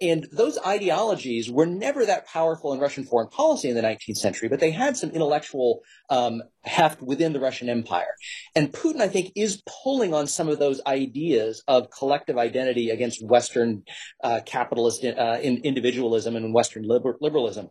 And 0.00 0.28
those 0.30 0.56
ideologies 0.64 1.50
were 1.50 1.66
never 1.66 2.06
that 2.06 2.28
powerful 2.28 2.72
in 2.72 2.78
Russian 2.78 3.04
foreign 3.04 3.28
policy 3.28 3.68
in 3.68 3.74
the 3.74 3.82
19th 3.82 4.16
century, 4.16 4.48
but 4.48 4.60
they 4.60 4.70
had 4.70 4.96
some 4.96 5.10
intellectual 5.10 5.80
um, 6.08 6.42
heft 6.62 7.02
within 7.02 7.32
the 7.32 7.40
Russian 7.40 7.68
Empire. 7.68 8.14
And 8.54 8.72
Putin, 8.72 9.00
I 9.00 9.08
think, 9.08 9.32
is 9.34 9.62
pulling 9.82 10.14
on 10.14 10.28
some 10.28 10.48
of 10.48 10.60
those 10.60 10.80
ideas 10.86 11.64
of 11.66 11.90
collective 11.90 12.38
identity 12.38 12.90
against 12.90 13.26
Western 13.26 13.82
uh, 14.22 14.40
capitalist 14.46 15.04
uh, 15.04 15.38
individualism 15.42 16.36
and 16.36 16.54
Western 16.54 16.84
liber- 16.84 17.18
liberalism. 17.20 17.70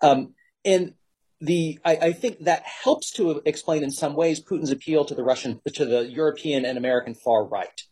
Um, 0.00 0.34
and 0.64 0.94
the 1.40 1.78
I, 1.84 1.96
I, 1.96 2.12
think 2.12 2.44
that 2.44 2.62
helps 2.64 3.10
to 3.12 3.40
explain 3.44 3.82
in 3.82 3.90
some 3.90 4.14
ways 4.14 4.42
Putin's 4.42 4.70
appeal 4.70 5.04
to 5.06 5.14
the 5.14 5.22
Russian 5.22 5.60
to 5.72 5.84
the 5.84 6.04
European 6.04 6.64
and 6.64 6.76
American 6.76 7.14
far 7.14 7.44
right. 7.44 7.82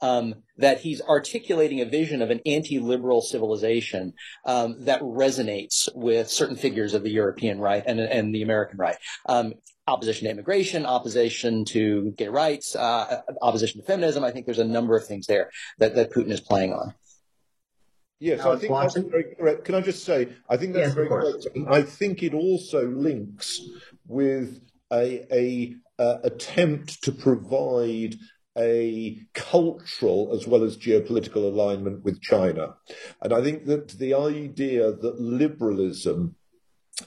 Um, 0.00 0.34
that 0.58 0.80
he's 0.80 1.00
articulating 1.00 1.80
a 1.80 1.86
vision 1.86 2.20
of 2.20 2.30
an 2.30 2.40
anti-liberal 2.44 3.22
civilization 3.22 4.12
um, 4.44 4.84
that 4.84 5.00
resonates 5.00 5.88
with 5.94 6.28
certain 6.28 6.56
figures 6.56 6.92
of 6.92 7.04
the 7.04 7.10
European 7.10 7.58
right 7.58 7.82
and, 7.86 7.98
and 8.00 8.34
the 8.34 8.42
American 8.42 8.76
right. 8.76 8.96
Um, 9.26 9.54
opposition 9.86 10.24
to 10.24 10.30
immigration, 10.30 10.84
opposition 10.84 11.64
to 11.66 12.12
gay 12.18 12.28
rights, 12.28 12.76
uh, 12.76 13.22
opposition 13.40 13.80
to 13.80 13.86
feminism. 13.86 14.24
I 14.24 14.30
think 14.30 14.46
there's 14.46 14.58
a 14.58 14.64
number 14.64 14.96
of 14.96 15.06
things 15.06 15.26
there 15.26 15.50
that, 15.78 15.94
that 15.94 16.12
Putin 16.12 16.30
is 16.30 16.40
playing 16.40 16.72
on. 16.72 16.94
Yes, 18.20 18.40
I 18.40 18.56
think 18.56 18.72
Watson? 18.72 19.02
that's 19.02 19.10
very 19.10 19.34
correct. 19.34 19.64
Can 19.64 19.74
I 19.74 19.80
just 19.80 20.04
say, 20.04 20.28
I 20.48 20.56
think 20.56 20.72
that's 20.72 20.88
yes, 20.88 20.94
very 20.94 21.08
correct. 21.08 21.46
I 21.68 21.82
think 21.82 22.22
it 22.22 22.32
also 22.32 22.86
links 22.88 23.60
with 24.06 24.60
a, 24.92 25.26
a 25.32 25.74
uh, 25.98 26.18
attempt 26.22 27.02
to 27.04 27.12
provide 27.12 28.16
a 28.56 29.18
cultural 29.34 30.30
as 30.34 30.46
well 30.46 30.62
as 30.62 30.76
geopolitical 30.76 31.36
alignment 31.44 32.04
with 32.04 32.20
China. 32.20 32.74
And 33.20 33.32
I 33.32 33.42
think 33.42 33.66
that 33.66 33.88
the 33.88 34.14
idea 34.14 34.92
that 34.92 35.20
liberalism 35.20 36.36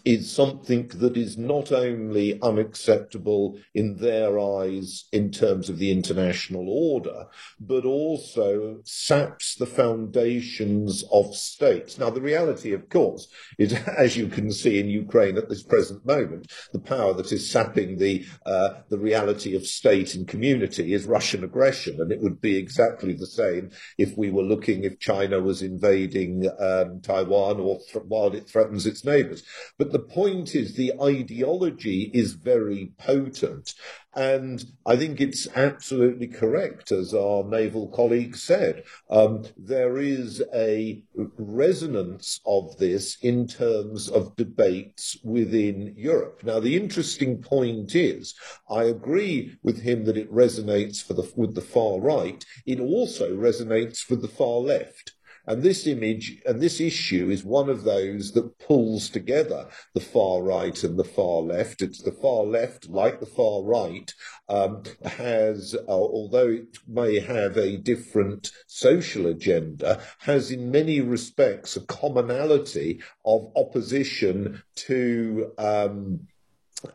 is 0.03 0.29
something 0.29 0.87
that 0.95 1.15
is 1.15 1.37
not 1.37 1.71
only 1.71 2.39
unacceptable 2.41 3.57
in 3.73 3.95
their 3.95 4.37
eyes 4.37 5.05
in 5.13 5.31
terms 5.31 5.69
of 5.69 5.77
the 5.77 5.91
international 5.91 6.67
order, 6.67 7.25
but 7.59 7.85
also 7.85 8.79
saps 8.83 9.55
the 9.55 9.65
foundations 9.65 11.05
of 11.11 11.33
states. 11.35 11.97
Now, 11.97 12.09
the 12.09 12.21
reality, 12.21 12.73
of 12.73 12.89
course, 12.89 13.27
is, 13.57 13.73
as 13.97 14.17
you 14.17 14.27
can 14.27 14.51
see 14.51 14.79
in 14.79 14.89
Ukraine 14.89 15.37
at 15.37 15.47
this 15.47 15.63
present 15.63 16.05
moment, 16.05 16.51
the 16.73 16.79
power 16.79 17.13
that 17.13 17.31
is 17.31 17.49
sapping 17.49 17.97
the 17.97 18.25
uh, 18.45 18.69
the 18.89 18.97
reality 18.97 19.55
of 19.55 19.65
state 19.65 20.15
and 20.15 20.27
community 20.27 20.93
is 20.93 21.05
Russian 21.05 21.43
aggression, 21.43 22.01
and 22.01 22.11
it 22.11 22.21
would 22.21 22.41
be 22.41 22.57
exactly 22.57 23.13
the 23.13 23.27
same 23.27 23.71
if 23.97 24.17
we 24.17 24.31
were 24.31 24.43
looking 24.43 24.83
if 24.83 24.99
China 24.99 25.39
was 25.39 25.61
invading 25.61 26.49
um, 26.59 27.01
Taiwan 27.01 27.59
or 27.59 27.79
th- 27.91 28.05
while 28.05 28.33
it 28.33 28.49
threatens 28.49 28.85
its 28.85 29.05
neighbours. 29.05 29.43
But 29.77 29.91
the 29.91 29.99
point 29.99 30.55
is, 30.55 30.73
the 30.73 30.93
ideology 30.99 32.09
is 32.13 32.33
very 32.33 32.93
potent. 32.97 33.75
And 34.15 34.65
I 34.87 34.95
think 34.95 35.21
it's 35.21 35.47
absolutely 35.55 36.25
correct, 36.25 36.91
as 36.91 37.13
our 37.13 37.43
naval 37.43 37.87
colleague 37.89 38.35
said. 38.35 38.83
Um, 39.11 39.45
there 39.55 39.97
is 39.99 40.43
a 40.55 41.03
resonance 41.37 42.39
of 42.47 42.77
this 42.77 43.17
in 43.21 43.45
terms 43.47 44.09
of 44.09 44.35
debates 44.35 45.17
within 45.23 45.93
Europe. 45.95 46.41
Now, 46.43 46.59
the 46.59 46.75
interesting 46.75 47.43
point 47.43 47.93
is, 47.93 48.33
I 48.67 48.85
agree 48.85 49.57
with 49.61 49.81
him 49.81 50.05
that 50.05 50.17
it 50.17 50.33
resonates 50.33 51.05
the, 51.05 51.31
with 51.35 51.53
the 51.53 51.61
far 51.61 51.99
right. 51.99 52.43
It 52.65 52.79
also 52.79 53.35
resonates 53.35 54.09
with 54.09 54.23
the 54.23 54.27
far 54.27 54.57
left. 54.57 55.11
And 55.47 55.63
this 55.63 55.87
image 55.87 56.41
and 56.45 56.61
this 56.61 56.81
issue 56.81 57.29
is 57.29 57.45
one 57.45 57.69
of 57.69 57.85
those 57.85 58.33
that 58.33 58.59
pulls 58.59 59.09
together 59.09 59.69
the 59.93 60.01
far 60.01 60.43
right 60.43 60.83
and 60.83 60.99
the 60.99 61.05
far 61.05 61.41
left. 61.41 61.81
It's 61.81 62.01
the 62.01 62.11
far 62.11 62.43
left, 62.43 62.89
like 62.89 63.21
the 63.21 63.25
far 63.25 63.63
right, 63.63 64.13
um, 64.49 64.83
has, 65.05 65.73
uh, 65.73 65.91
although 65.91 66.49
it 66.49 66.77
may 66.85 67.19
have 67.19 67.55
a 67.55 67.77
different 67.77 68.51
social 68.67 69.25
agenda, 69.25 70.01
has 70.19 70.51
in 70.51 70.69
many 70.69 70.99
respects 70.99 71.77
a 71.77 71.81
commonality 71.81 73.01
of 73.25 73.51
opposition 73.55 74.61
to. 74.75 75.53
Um, 75.57 76.27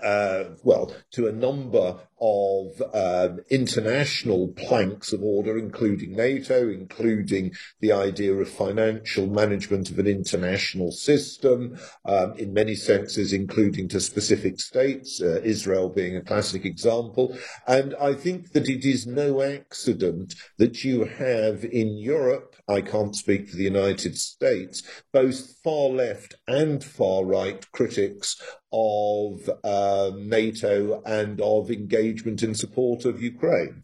uh, 0.02 0.44
well, 0.62 0.94
to 1.10 1.26
a 1.26 1.32
number 1.32 1.98
of 2.20 2.80
um, 2.94 3.40
international 3.50 4.48
planks 4.56 5.12
of 5.12 5.22
order, 5.22 5.58
including 5.58 6.12
NATO, 6.12 6.68
including 6.70 7.52
the 7.80 7.90
idea 7.90 8.32
of 8.32 8.48
financial 8.48 9.26
management 9.26 9.90
of 9.90 9.98
an 9.98 10.06
international 10.06 10.92
system, 10.92 11.76
um, 12.04 12.34
in 12.34 12.52
many 12.52 12.76
senses, 12.76 13.32
including 13.32 13.88
to 13.88 14.00
specific 14.00 14.60
states, 14.60 15.20
uh, 15.20 15.40
Israel 15.42 15.88
being 15.88 16.16
a 16.16 16.22
classic 16.22 16.64
example. 16.64 17.36
And 17.66 17.96
I 18.00 18.14
think 18.14 18.52
that 18.52 18.68
it 18.68 18.84
is 18.84 19.04
no 19.04 19.42
accident 19.42 20.36
that 20.58 20.84
you 20.84 21.04
have 21.04 21.64
in 21.64 21.96
Europe, 21.96 22.51
I 22.68 22.80
can't 22.80 23.16
speak 23.16 23.48
for 23.48 23.56
the 23.56 23.64
United 23.64 24.16
States, 24.16 24.82
both 25.12 25.56
far 25.62 25.88
left 25.88 26.36
and 26.46 26.82
far 26.82 27.24
right 27.24 27.70
critics 27.72 28.40
of 28.72 29.50
uh, 29.64 30.12
NATO 30.16 31.02
and 31.04 31.40
of 31.40 31.70
engagement 31.70 32.42
in 32.42 32.54
support 32.54 33.04
of 33.04 33.22
Ukraine. 33.22 33.82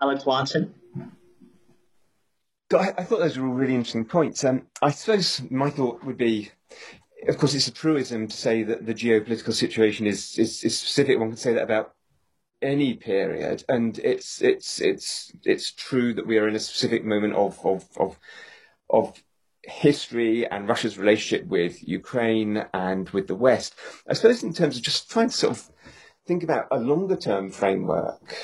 Alex 0.00 0.24
Watson. 0.24 0.74
I, 2.72 2.94
I, 2.96 3.04
thought 3.04 3.18
those 3.18 3.36
were 3.36 3.46
all 3.46 3.54
really 3.54 3.74
interesting 3.74 4.04
points. 4.04 4.44
Um, 4.44 4.66
I 4.80 4.90
suppose 4.90 5.42
my 5.50 5.70
thought 5.70 6.04
would 6.04 6.16
be, 6.16 6.50
of 7.28 7.36
course, 7.36 7.54
it's 7.54 7.66
a 7.66 7.72
truism 7.72 8.28
to 8.28 8.36
say 8.36 8.62
that 8.62 8.86
the 8.86 8.94
geopolitical 8.94 9.52
situation 9.52 10.06
is, 10.06 10.38
is, 10.38 10.62
is 10.62 10.78
specific. 10.78 11.18
One 11.18 11.30
can 11.30 11.36
say 11.36 11.52
that 11.52 11.64
about 11.64 11.94
any 12.62 12.94
period, 12.94 13.64
and 13.68 13.98
it's 13.98 14.42
it's 14.42 14.80
it's 14.80 15.32
it's 15.44 15.72
true 15.72 16.12
that 16.14 16.26
we 16.26 16.38
are 16.38 16.48
in 16.48 16.56
a 16.56 16.60
specific 16.60 17.04
moment 17.04 17.34
of 17.34 17.58
of 17.64 17.88
of, 17.96 18.18
of 18.88 19.22
history 19.62 20.46
and 20.46 20.68
Russia's 20.68 20.98
relationship 20.98 21.46
with 21.46 21.86
Ukraine 21.86 22.64
and 22.72 23.08
with 23.10 23.26
the 23.28 23.34
West. 23.34 23.74
I 24.08 24.14
suppose 24.14 24.42
in 24.42 24.52
terms 24.52 24.76
of 24.76 24.82
just 24.82 25.10
trying 25.10 25.28
to 25.28 25.36
sort 25.36 25.56
of 25.56 25.70
think 26.26 26.42
about 26.42 26.68
a 26.70 26.78
longer 26.78 27.16
term 27.16 27.50
framework, 27.50 28.34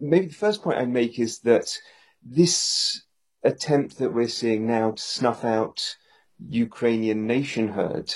maybe 0.00 0.26
the 0.26 0.34
first 0.34 0.62
point 0.62 0.78
I'd 0.78 0.88
make 0.88 1.18
is 1.18 1.40
that 1.40 1.76
this 2.22 3.02
attempt 3.42 3.98
that 3.98 4.12
we're 4.12 4.28
seeing 4.28 4.66
now 4.66 4.92
to 4.92 5.02
snuff 5.02 5.44
out 5.44 5.96
Ukrainian 6.48 7.26
nationhood 7.26 8.14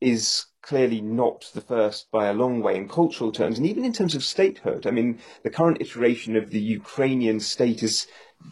is 0.00 0.46
clearly 0.62 1.00
not 1.00 1.50
the 1.54 1.60
first 1.60 2.10
by 2.10 2.26
a 2.26 2.32
long 2.32 2.62
way 2.62 2.76
in 2.76 2.88
cultural 2.88 3.32
terms 3.32 3.58
and 3.58 3.66
even 3.66 3.84
in 3.84 3.92
terms 3.92 4.14
of 4.14 4.24
statehood. 4.24 4.86
I 4.86 4.90
mean, 4.90 5.18
the 5.42 5.50
current 5.50 5.78
iteration 5.80 6.36
of 6.36 6.50
the 6.50 6.60
Ukrainian 6.60 7.40
state 7.40 7.82
is 7.82 8.06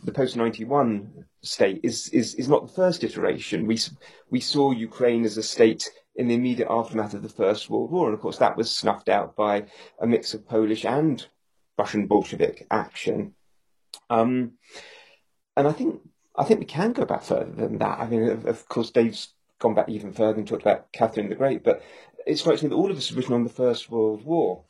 the 0.04 0.12
post 0.12 0.36
91 0.36 1.24
state 1.42 1.80
is, 1.82 2.08
is, 2.08 2.34
is 2.34 2.48
not 2.48 2.66
the 2.66 2.72
first 2.72 3.04
iteration. 3.04 3.66
We, 3.66 3.78
we 4.30 4.40
saw 4.40 4.72
Ukraine 4.72 5.24
as 5.24 5.36
a 5.36 5.42
state 5.42 5.90
in 6.16 6.28
the 6.28 6.34
immediate 6.34 6.68
aftermath 6.68 7.14
of 7.14 7.22
the 7.22 7.28
First 7.28 7.70
World 7.70 7.90
War, 7.90 8.06
and 8.06 8.14
of 8.14 8.20
course 8.20 8.38
that 8.38 8.56
was 8.56 8.70
snuffed 8.70 9.08
out 9.08 9.36
by 9.36 9.66
a 10.00 10.06
mix 10.06 10.34
of 10.34 10.46
Polish 10.46 10.84
and 10.84 11.24
Russian 11.78 12.06
Bolshevik 12.06 12.66
action. 12.70 13.34
Um, 14.10 14.52
and 15.56 15.66
I 15.66 15.72
think 15.72 16.00
I 16.36 16.44
think 16.44 16.60
we 16.60 16.66
can 16.66 16.92
go 16.92 17.04
back 17.04 17.22
further 17.22 17.52
than 17.52 17.78
that. 17.78 18.00
I 18.00 18.06
mean, 18.06 18.28
of, 18.28 18.46
of, 18.46 18.68
course, 18.68 18.90
Dave's 18.90 19.34
gone 19.60 19.74
back 19.74 19.88
even 19.88 20.12
further 20.12 20.38
and 20.38 20.48
talked 20.48 20.62
about 20.62 20.90
Catherine 20.92 21.28
the 21.28 21.36
Great, 21.36 21.62
but 21.62 21.82
it 22.26 22.38
strikes 22.38 22.62
me 22.62 22.68
that 22.68 22.74
all 22.74 22.90
of 22.90 22.96
this 22.96 23.10
is 23.10 23.16
written 23.16 23.34
on 23.34 23.44
the 23.44 23.50
First 23.50 23.90
World 23.90 24.24
War, 24.24 24.64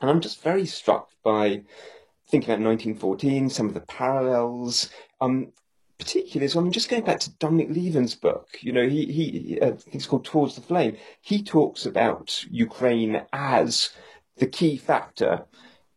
and 0.00 0.10
I'm 0.10 0.20
just 0.20 0.42
very 0.42 0.66
struck 0.66 1.10
by 1.22 1.62
thinking 2.28 2.50
about 2.50 2.66
1914, 2.66 3.50
some 3.50 3.68
of 3.68 3.74
the 3.74 3.80
parallels. 3.80 4.90
Um, 5.20 5.52
particularly, 5.98 6.48
so 6.48 6.58
I'm 6.58 6.72
just 6.72 6.88
going 6.88 7.04
back 7.04 7.20
to 7.20 7.30
Dominic 7.38 7.68
Lieven's 7.70 8.14
book. 8.14 8.48
You 8.60 8.72
know, 8.72 8.88
he 8.88 9.06
he 9.06 9.60
uh, 9.60 9.74
it's 9.92 10.06
called 10.06 10.24
Towards 10.24 10.56
the 10.56 10.60
Flame. 10.60 10.96
He 11.20 11.42
talks 11.42 11.86
about 11.86 12.44
Ukraine 12.50 13.22
as 13.32 13.90
the 14.36 14.46
key 14.46 14.76
factor 14.76 15.44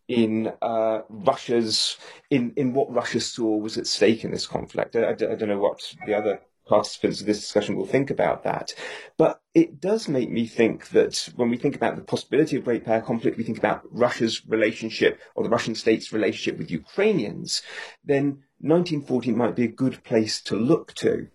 in 0.07 0.53
uh, 0.61 1.01
Russia's 1.09 1.97
in 2.29 2.53
in 2.55 2.73
what 2.73 2.93
Russia 2.93 3.19
saw 3.19 3.57
was 3.57 3.77
at 3.77 3.87
stake 3.87 4.23
in 4.23 4.31
this 4.31 4.47
conflict. 4.47 4.95
I, 4.95 5.01
I, 5.03 5.09
I 5.11 5.13
don't 5.13 5.49
know 5.49 5.59
what 5.59 5.81
the 6.05 6.13
other 6.13 6.39
participants 6.67 7.21
of 7.21 7.27
this 7.27 7.39
discussion 7.39 7.75
will 7.75 7.85
think 7.85 8.09
about 8.09 8.43
that. 8.43 8.73
But 9.17 9.41
it 9.53 9.79
does 9.79 10.07
make 10.07 10.29
me 10.29 10.45
think 10.45 10.89
that 10.89 11.29
when 11.35 11.49
we 11.49 11.57
think 11.57 11.75
about 11.75 11.95
the 11.95 12.03
possibility 12.03 12.57
of 12.57 12.65
great 12.65 12.85
power 12.85 13.01
conflict, 13.01 13.37
we 13.37 13.43
think 13.43 13.57
about 13.57 13.81
Russia's 13.91 14.45
relationship 14.47 15.19
or 15.35 15.43
the 15.43 15.49
Russian 15.49 15.75
state's 15.75 16.13
relationship 16.13 16.57
with 16.57 16.71
Ukrainians, 16.71 17.61
then 18.03 18.43
1914 18.59 19.37
might 19.37 19.55
be 19.55 19.63
a 19.63 19.67
good 19.67 20.03
place 20.03 20.41
to 20.41 20.55
look 20.55 20.93
to. 20.95 21.27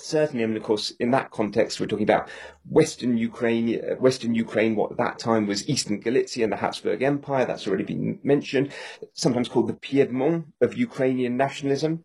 Certainly, 0.00 0.44
I 0.44 0.46
mean, 0.46 0.56
of 0.56 0.62
course, 0.62 0.92
in 1.00 1.10
that 1.10 1.32
context, 1.32 1.80
we're 1.80 1.86
talking 1.86 2.04
about 2.04 2.28
Western 2.68 3.16
Ukraine, 3.16 3.80
Western 3.98 4.32
Ukraine, 4.32 4.76
what 4.76 4.92
at 4.92 4.98
that 4.98 5.18
time 5.18 5.48
was 5.48 5.68
Eastern 5.68 5.98
Galicia 5.98 6.44
and 6.44 6.52
the 6.52 6.56
Habsburg 6.56 7.02
Empire. 7.02 7.44
That's 7.44 7.66
already 7.66 7.82
been 7.82 8.20
mentioned. 8.22 8.72
Sometimes 9.14 9.48
called 9.48 9.66
the 9.66 9.74
Piedmont 9.74 10.46
of 10.60 10.76
Ukrainian 10.76 11.36
nationalism. 11.36 12.04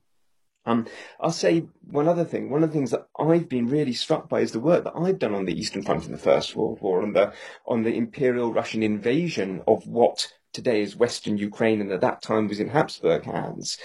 Um, 0.65 0.87
I'll 1.19 1.31
say 1.31 1.65
one 1.89 2.07
other 2.07 2.23
thing. 2.23 2.49
One 2.49 2.63
of 2.63 2.69
the 2.69 2.73
things 2.73 2.91
that 2.91 3.07
I've 3.19 3.49
been 3.49 3.67
really 3.67 3.93
struck 3.93 4.29
by 4.29 4.39
is 4.39 4.53
the 4.53 4.59
work 4.59 4.85
that 4.85 4.95
I've 4.95 5.19
done 5.19 5.35
on 5.35 5.45
the 5.45 5.57
Eastern 5.57 5.83
Front 5.83 6.05
in 6.05 6.11
the 6.11 6.17
First 6.17 6.55
World 6.55 6.79
War, 6.81 7.01
on 7.01 7.13
the 7.13 7.33
on 7.65 7.83
the 7.83 7.93
Imperial 7.93 8.53
Russian 8.53 8.81
invasion 8.81 9.61
of 9.67 9.85
what 9.87 10.33
today 10.53 10.81
is 10.81 10.95
Western 10.95 11.37
Ukraine, 11.37 11.81
and 11.81 11.91
at 11.91 12.01
that 12.01 12.21
time 12.21 12.47
was 12.47 12.59
in 12.59 12.69
Habsburg 12.69 13.25
hands. 13.25 13.77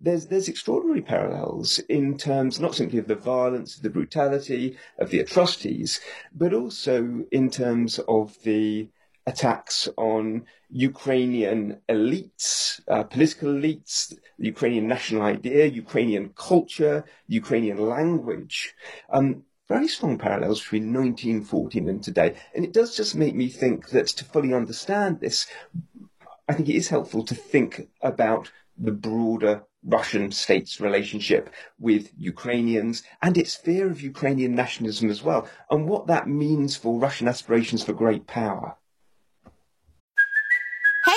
There's 0.00 0.26
there's 0.26 0.48
extraordinary 0.48 1.02
parallels 1.02 1.78
in 1.80 2.16
terms 2.16 2.58
not 2.58 2.74
simply 2.74 2.98
of 2.98 3.08
the 3.08 3.14
violence, 3.14 3.76
the 3.76 3.90
brutality, 3.90 4.78
of 4.98 5.10
the 5.10 5.20
atrocities, 5.20 6.00
but 6.34 6.54
also 6.54 7.24
in 7.30 7.50
terms 7.50 8.00
of 8.08 8.42
the 8.42 8.88
attacks 9.26 9.88
on 9.96 10.46
Ukrainian 10.70 11.80
elites, 11.88 12.80
uh, 12.88 13.04
political 13.04 13.50
elites, 13.52 14.14
the 14.38 14.46
Ukrainian 14.46 14.88
national 14.88 15.22
idea, 15.22 15.66
Ukrainian 15.66 16.30
culture, 16.30 17.04
Ukrainian 17.28 17.78
language. 17.88 18.74
Um, 19.10 19.44
very 19.68 19.88
strong 19.88 20.18
parallels 20.18 20.60
between 20.60 20.92
1914 20.92 21.88
and 21.88 22.02
today. 22.02 22.34
And 22.54 22.64
it 22.64 22.72
does 22.72 22.96
just 22.96 23.14
make 23.14 23.34
me 23.34 23.48
think 23.48 23.90
that 23.90 24.08
to 24.08 24.24
fully 24.24 24.52
understand 24.52 25.20
this, 25.20 25.46
I 26.48 26.54
think 26.54 26.68
it 26.68 26.74
is 26.74 26.88
helpful 26.88 27.24
to 27.24 27.34
think 27.34 27.88
about 28.02 28.50
the 28.76 28.92
broader 28.92 29.64
Russian 29.84 30.30
state's 30.30 30.80
relationship 30.80 31.50
with 31.78 32.12
Ukrainians 32.16 33.02
and 33.20 33.36
its 33.38 33.54
fear 33.54 33.90
of 33.90 34.00
Ukrainian 34.00 34.54
nationalism 34.54 35.10
as 35.10 35.22
well, 35.22 35.48
and 35.70 35.88
what 35.88 36.06
that 36.06 36.28
means 36.28 36.76
for 36.76 36.98
Russian 36.98 37.28
aspirations 37.28 37.82
for 37.82 37.92
great 37.92 38.26
power. 38.26 38.76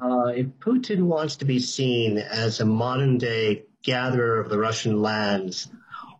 Uh, 0.00 0.32
if 0.34 0.46
Putin 0.60 1.02
wants 1.02 1.36
to 1.36 1.44
be 1.44 1.58
seen 1.58 2.16
as 2.16 2.60
a 2.60 2.64
modern 2.64 3.18
day 3.18 3.64
gatherer 3.82 4.40
of 4.40 4.48
the 4.48 4.58
Russian 4.58 5.02
lands, 5.02 5.68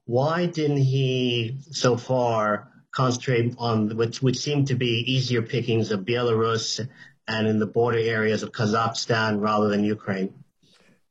why 0.04 0.46
didn't 0.46 0.78
he 0.78 1.56
so 1.70 1.96
far 1.96 2.70
concentrate 2.90 3.54
on 3.58 3.96
what 3.96 4.20
would 4.22 4.36
seem 4.36 4.66
to 4.66 4.74
be 4.74 5.04
easier 5.10 5.40
pickings 5.40 5.90
of 5.92 6.00
Belarus 6.00 6.86
and 7.26 7.46
in 7.46 7.58
the 7.58 7.66
border 7.66 7.98
areas 7.98 8.42
of 8.42 8.52
Kazakhstan 8.52 9.40
rather 9.40 9.68
than 9.68 9.84
Ukraine? 9.84 10.34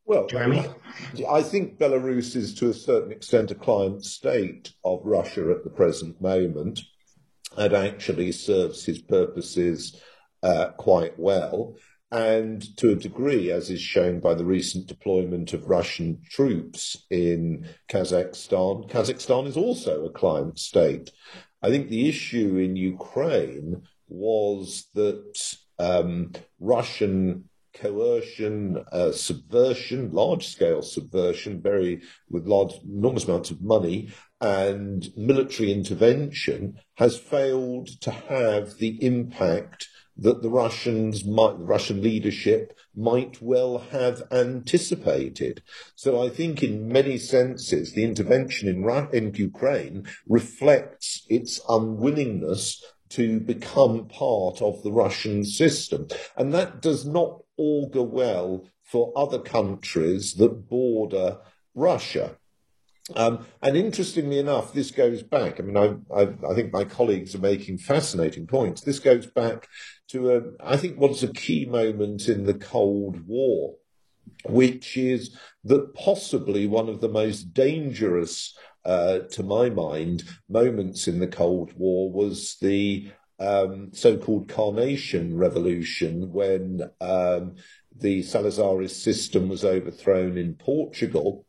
Well, 0.05 0.27
Jeremy? 0.27 0.65
I 1.29 1.41
think 1.41 1.79
Belarus 1.79 2.36
is 2.36 2.53
to 2.55 2.69
a 2.69 2.73
certain 2.73 3.12
extent 3.12 3.51
a 3.51 3.55
client 3.55 4.05
state 4.05 4.73
of 4.84 5.01
Russia 5.03 5.51
at 5.51 5.63
the 5.63 5.69
present 5.69 6.19
moment 6.21 6.82
and 7.58 7.73
actually 7.73 8.32
serves 8.32 8.86
his 8.86 8.99
purposes 9.01 9.99
uh, 10.43 10.69
quite 10.77 11.17
well 11.17 11.75
and 12.12 12.76
to 12.78 12.91
a 12.91 12.95
degree, 12.95 13.52
as 13.52 13.69
is 13.69 13.82
shown 13.82 14.19
by 14.19 14.34
the 14.34 14.45
recent 14.45 14.88
deployment 14.88 15.54
of 15.54 15.69
Russian 15.69 16.22
troops 16.30 17.06
in 17.10 17.67
Kazakhstan, 17.88 18.89
Kazakhstan 18.89 19.48
is 19.48 19.58
also 19.58 20.06
a 20.06 20.12
client 20.12 20.58
state. 20.58 21.12
I 21.62 21.69
think 21.69 21.89
the 21.89 22.10
issue 22.10 22.58
in 22.58 22.76
Ukraine 22.76 23.84
was 24.08 24.88
that 24.95 25.56
um, 25.78 26.32
Russian 26.60 27.50
coercion, 27.74 28.84
uh, 28.91 29.12
subversion, 29.12 30.12
large 30.12 30.48
scale 30.48 30.82
subversion, 30.82 31.62
very 31.62 32.02
with 32.30 32.48
large, 32.48 32.74
enormous 32.84 33.26
amounts 33.26 33.52
of 33.52 33.62
money, 33.62 34.10
and 34.41 35.10
military 35.15 35.72
intervention 35.72 36.80
has 36.95 37.17
failed 37.17 37.88
to 38.02 38.12
have 38.12 38.78
the 38.78 39.04
impact 39.04 39.88
that 40.21 40.41
the 40.41 40.49
Russians 40.49 41.23
might, 41.25 41.58
the 41.58 41.63
Russian 41.65 42.01
leadership 42.01 42.77
might 42.95 43.41
well 43.41 43.79
have 43.91 44.23
anticipated. 44.32 45.62
So 45.95 46.21
I 46.23 46.29
think 46.29 46.62
in 46.62 46.88
many 46.88 47.17
senses, 47.17 47.93
the 47.93 48.03
intervention 48.03 48.67
in, 48.67 49.08
in 49.13 49.34
Ukraine 49.34 50.05
reflects 50.27 51.25
its 51.29 51.62
unwillingness 51.69 52.84
to 53.10 53.39
become 53.39 54.08
part 54.08 54.62
of 54.62 54.84
the 54.84 54.91
Russian 54.91 55.43
system. 55.43 56.08
And 56.38 56.53
that 56.53 56.82
does 56.82 57.05
not 57.05 57.41
augur 57.58 58.03
well 58.03 58.65
for 58.84 59.13
other 59.15 59.39
countries 59.39 60.36
that 60.36 60.69
border 60.69 61.38
Russia. 61.73 62.36
Um, 63.15 63.47
and 63.62 63.75
interestingly 63.75 64.38
enough, 64.38 64.73
this 64.73 64.91
goes 64.91 65.23
back. 65.23 65.60
I 65.60 65.63
mean, 65.63 65.77
I, 65.77 66.15
I, 66.15 66.21
I, 66.47 66.53
think 66.53 66.71
my 66.71 66.84
colleagues 66.84 67.34
are 67.34 67.39
making 67.39 67.79
fascinating 67.79 68.45
points. 68.45 68.82
This 68.82 68.99
goes 68.99 69.25
back 69.25 69.67
to, 70.10 70.32
a, 70.32 70.41
I 70.63 70.78
think, 70.78 71.00
what's 71.00 71.24
a 71.24 71.34
key 71.34 71.65
moment 71.65 72.28
in 72.28 72.45
the 72.45 72.54
Cold 72.54 73.28
War, 73.28 73.76
which 74.45 74.98
is 74.98 75.36
that 75.63 75.93
possibly 75.93 76.67
one 76.67 76.89
of 76.89 77.02
the 77.02 77.10
most 77.10 77.54
dangerous, 77.54 78.58
uh, 78.86 79.19
to 79.32 79.43
my 79.43 79.69
mind, 79.69 80.24
moments 80.48 81.08
in 81.08 81.19
the 81.19 81.28
Cold 81.28 81.74
War 81.76 82.12
was 82.12 82.58
the 82.62 83.12
um, 83.39 83.89
so-called 83.93 84.50
Carnation 84.50 85.38
Revolution, 85.38 86.32
when 86.32 86.82
um, 87.00 87.56
the 87.95 88.22
Salazarist 88.22 89.02
system 89.02 89.50
was 89.50 89.63
overthrown 89.63 90.38
in 90.38 90.56
Portugal 90.56 91.45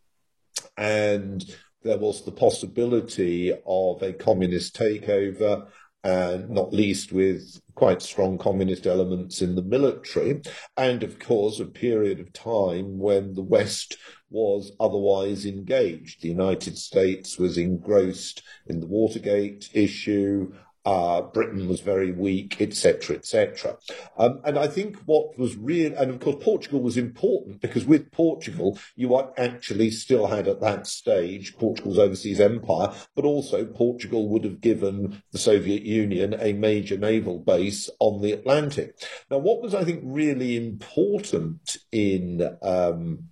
and 0.77 1.45
there 1.83 1.99
was 1.99 2.25
the 2.25 2.33
possibility 2.33 3.53
of 3.67 4.03
a 4.03 4.13
communist 4.13 4.77
takeover, 4.77 5.67
and 6.03 6.49
not 6.49 6.73
least 6.73 7.13
with 7.13 7.61
quite 7.75 8.03
strong 8.03 8.39
communist 8.39 8.87
elements 8.87 9.43
in 9.43 9.55
the 9.55 9.63
military, 9.63 10.41
and 10.77 11.03
of 11.03 11.19
course 11.19 11.61
a 11.61 11.67
period 11.67 12.21
of 12.21 12.33
time 12.33 12.99
when 12.99 13.35
the 13.35 13.43
West 13.43 13.97
was 14.31 14.73
otherwise 14.81 15.45
engaged. 15.45 16.23
The 16.23 16.29
United 16.29 16.79
States 16.79 17.39
was 17.39 17.59
engrossed 17.59 18.43
in 18.67 18.81
the 18.81 18.87
Watergate 18.87 19.69
issue, 19.75 20.53
uh, 20.85 21.23
Britain 21.23 21.69
was 21.69 21.81
very 21.81 22.13
weak, 22.13 22.61
etc., 22.61 23.17
etc. 23.17 23.77
Um, 24.17 24.41
and 24.45 24.59
I 24.59 24.67
think 24.67 24.97
what 25.05 25.39
was 25.39 25.57
real, 25.57 25.95
and 25.97 26.11
of 26.11 26.21
course 26.21 26.43
Portugal 26.43 26.81
was 26.81 26.97
important 26.97 27.61
because 27.61 27.85
with 27.85 28.11
Portugal 28.13 28.79
you 28.97 29.21
actually 29.37 29.91
still 29.91 30.27
had 30.27 30.49
at 30.49 30.61
that 30.61 30.87
stage 30.87 31.57
Portugal's 31.57 31.99
overseas 31.99 32.41
empire, 32.41 32.93
but 33.15 33.25
also 33.25 33.65
Portugal 33.65 34.29
would 34.29 34.45
have 34.45 34.61
given 34.61 35.23
the 35.33 35.39
Soviet 35.39 35.83
Union 35.83 36.35
a 36.39 36.53
major 36.53 36.97
naval 36.97 37.39
base 37.39 37.91
on 37.99 38.23
the 38.23 38.33
Atlantic. 38.33 38.95
Now, 39.31 39.39
what 39.39 39.63
was 39.63 39.75
I 39.75 39.85
think 39.85 40.01
really 40.05 40.57
important 40.57 41.77
in 41.93 42.57
um, 42.63 43.31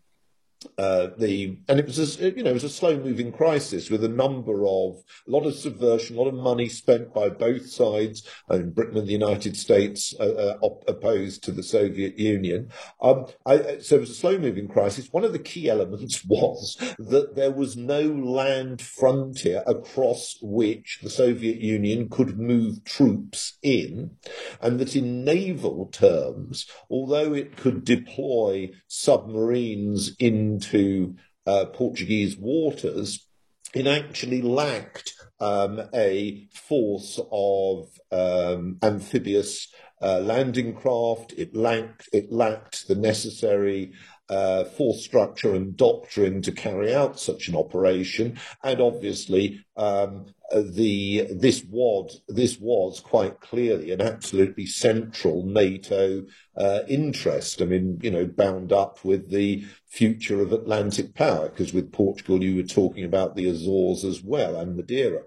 uh, 0.77 1.09
the 1.19 1.59
and 1.69 1.79
it 1.79 1.87
was 1.87 2.21
a, 2.21 2.31
you 2.31 2.43
know 2.43 2.51
it 2.51 2.55
was 2.55 2.65
a 2.65 2.69
slow 2.69 2.97
moving 2.99 3.33
crisis 3.33 3.91
with 3.91 4.03
a 4.03 4.09
number 4.09 4.67
of 4.67 4.97
a 5.27 5.31
lot 5.31 5.47
of 5.47 5.55
subversion, 5.55 6.17
a 6.17 6.21
lot 6.21 6.29
of 6.29 6.35
money 6.35 6.69
spent 6.69 7.15
by 7.15 7.29
both 7.29 7.69
sides, 7.69 8.27
and 8.49 8.75
Britain 8.75 8.97
and 8.97 9.07
the 9.07 9.13
United 9.13 9.57
States 9.57 10.15
uh, 10.19 10.25
uh, 10.25 10.59
op- 10.61 10.85
opposed 10.89 11.45
to 11.45 11.53
the 11.53 11.63
Soviet 11.63 12.19
Union. 12.19 12.71
Um, 13.01 13.27
I, 13.47 13.79
so 13.79 13.97
it 13.97 14.01
was 14.01 14.11
a 14.11 14.15
slow 14.15 14.39
moving 14.39 14.69
crisis. 14.69 15.13
One 15.13 15.25
of 15.25 15.33
the 15.33 15.39
key 15.39 15.69
elements 15.71 16.25
was 16.25 16.77
that 16.99 17.37
there 17.37 17.53
was 17.53 17.77
no 17.77 18.03
land 18.03 18.83
frontier 18.83 19.63
across 19.67 20.39
which 20.43 20.99
the 21.03 21.11
Soviet 21.11 21.61
Union 21.61 22.09
could 22.09 22.39
move 22.39 22.85
troops 22.85 23.59
in, 23.63 24.17
and 24.61 24.81
that 24.81 24.97
in 24.97 25.25
naval 25.25 25.87
terms, 25.87 26.67
although 26.91 27.33
it 27.33 27.57
could 27.57 27.85
deploy 27.85 28.71
submarines 28.89 30.17
in 30.19 30.48
into 30.49 31.17
uh, 31.47 31.67
Portuguese 31.67 32.37
waters, 32.37 33.27
it 33.75 33.87
actually 33.87 34.43
lacked 34.43 35.13
um, 35.41 35.81
a 35.95 36.47
force 36.53 37.21
of 37.31 37.89
um, 38.11 38.79
amphibious 38.83 39.69
uh, 40.01 40.21
landing 40.21 40.75
craft. 40.75 41.35
It 41.37 41.55
lacked 41.55 42.09
it 42.13 42.33
lacked 42.33 42.89
the 42.89 42.95
necessary 42.95 43.93
uh, 44.29 44.65
force 44.65 45.05
structure 45.05 45.55
and 45.55 45.77
doctrine 45.77 46.43
to 46.43 46.53
carry 46.53 46.95
out 46.95 47.19
such 47.19 47.49
an 47.49 47.57
operation, 47.57 48.39
and 48.63 48.81
obviously 48.81 49.65
um, 49.77 50.27
the 50.53 51.29
this 51.31 51.65
was 51.65 52.21
this 52.29 52.59
was 52.59 53.01
quite 53.01 53.41
clearly 53.41 53.91
an 53.91 54.01
absolutely 54.01 54.67
central 54.67 55.45
NATO 55.45 56.25
uh, 56.57 56.81
interest. 56.89 57.63
I 57.63 57.67
mean, 57.67 57.99
you 58.03 58.11
know, 58.11 58.27
bound 58.27 58.73
up 58.73 59.05
with 59.05 59.31
the 59.31 59.65
future 59.87 60.41
of 60.41 60.53
Atlantic 60.53 61.15
power, 61.15 61.49
because 61.49 61.73
with 61.73 61.93
Portugal 61.93 62.43
you 62.43 62.57
were 62.57 62.69
talking 62.69 63.05
about 63.05 63.37
the 63.37 63.49
Azores 63.49 64.05
as 64.05 64.23
well 64.23 64.57
and 64.57 64.77
Madeira. 64.77 65.23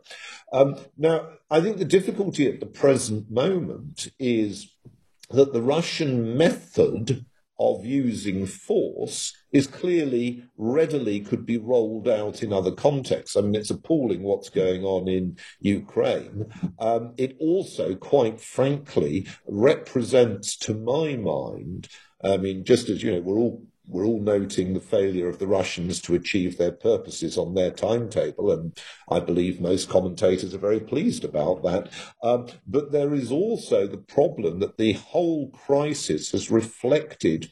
Um, 0.54 0.76
now, 0.98 1.30
I 1.50 1.62
think 1.62 1.78
the 1.78 1.86
difficulty 1.86 2.48
at 2.48 2.60
the 2.60 2.66
present 2.66 3.32
moment 3.32 4.12
is 4.20 4.72
that 5.30 5.54
the 5.54 5.62
Russian 5.62 6.38
method 6.38 7.26
of 7.62 7.86
using 7.86 8.46
force 8.46 9.34
is 9.52 9.68
clearly 9.68 10.44
readily 10.58 11.20
could 11.20 11.46
be 11.46 11.58
rolled 11.58 12.08
out 12.08 12.42
in 12.42 12.52
other 12.52 12.72
contexts. 12.72 13.36
I 13.36 13.42
mean, 13.42 13.56
it's 13.56 13.70
appalling 13.70 14.24
what's 14.24 14.50
going 14.50 14.84
on 14.84 15.08
in 15.08 15.38
Ukraine. 15.60 16.46
Um, 16.80 17.14
it 17.18 17.36
also, 17.40 17.96
quite 17.96 18.42
frankly, 18.42 19.28
represents, 19.48 20.58
to 20.60 20.74
my 20.74 21.16
mind, 21.16 21.88
I 22.24 22.38
mean, 22.38 22.64
just 22.64 22.90
as 22.90 23.04
you 23.04 23.12
know, 23.12 23.22
we're 23.22 23.40
all 23.40 23.64
we're 23.88 24.06
all 24.06 24.22
noting 24.22 24.74
the 24.74 24.80
failure 24.80 25.28
of 25.28 25.40
the 25.40 25.48
Russians 25.48 26.02
to 26.02 26.16
achieve 26.16 26.58
their 26.58 26.72
purposes 26.72 27.38
on 27.38 27.54
their 27.54 27.72
timetable, 27.72 28.52
and 28.52 28.78
I 29.10 29.20
believe 29.20 29.60
most 29.60 29.90
commentators 29.90 30.54
are 30.54 30.60
very 30.60 30.80
pleased 30.80 31.24
about 31.24 31.64
that. 31.64 31.90
Um, 32.24 32.48
but 32.68 32.92
there 32.92 33.14
is 33.14 33.32
also 33.32 33.88
the 33.88 33.98
problem 33.98 34.60
that 34.60 34.78
the 34.78 34.94
whole 34.94 35.50
crisis 35.50 36.32
has 36.32 36.52
reflected 36.52 37.52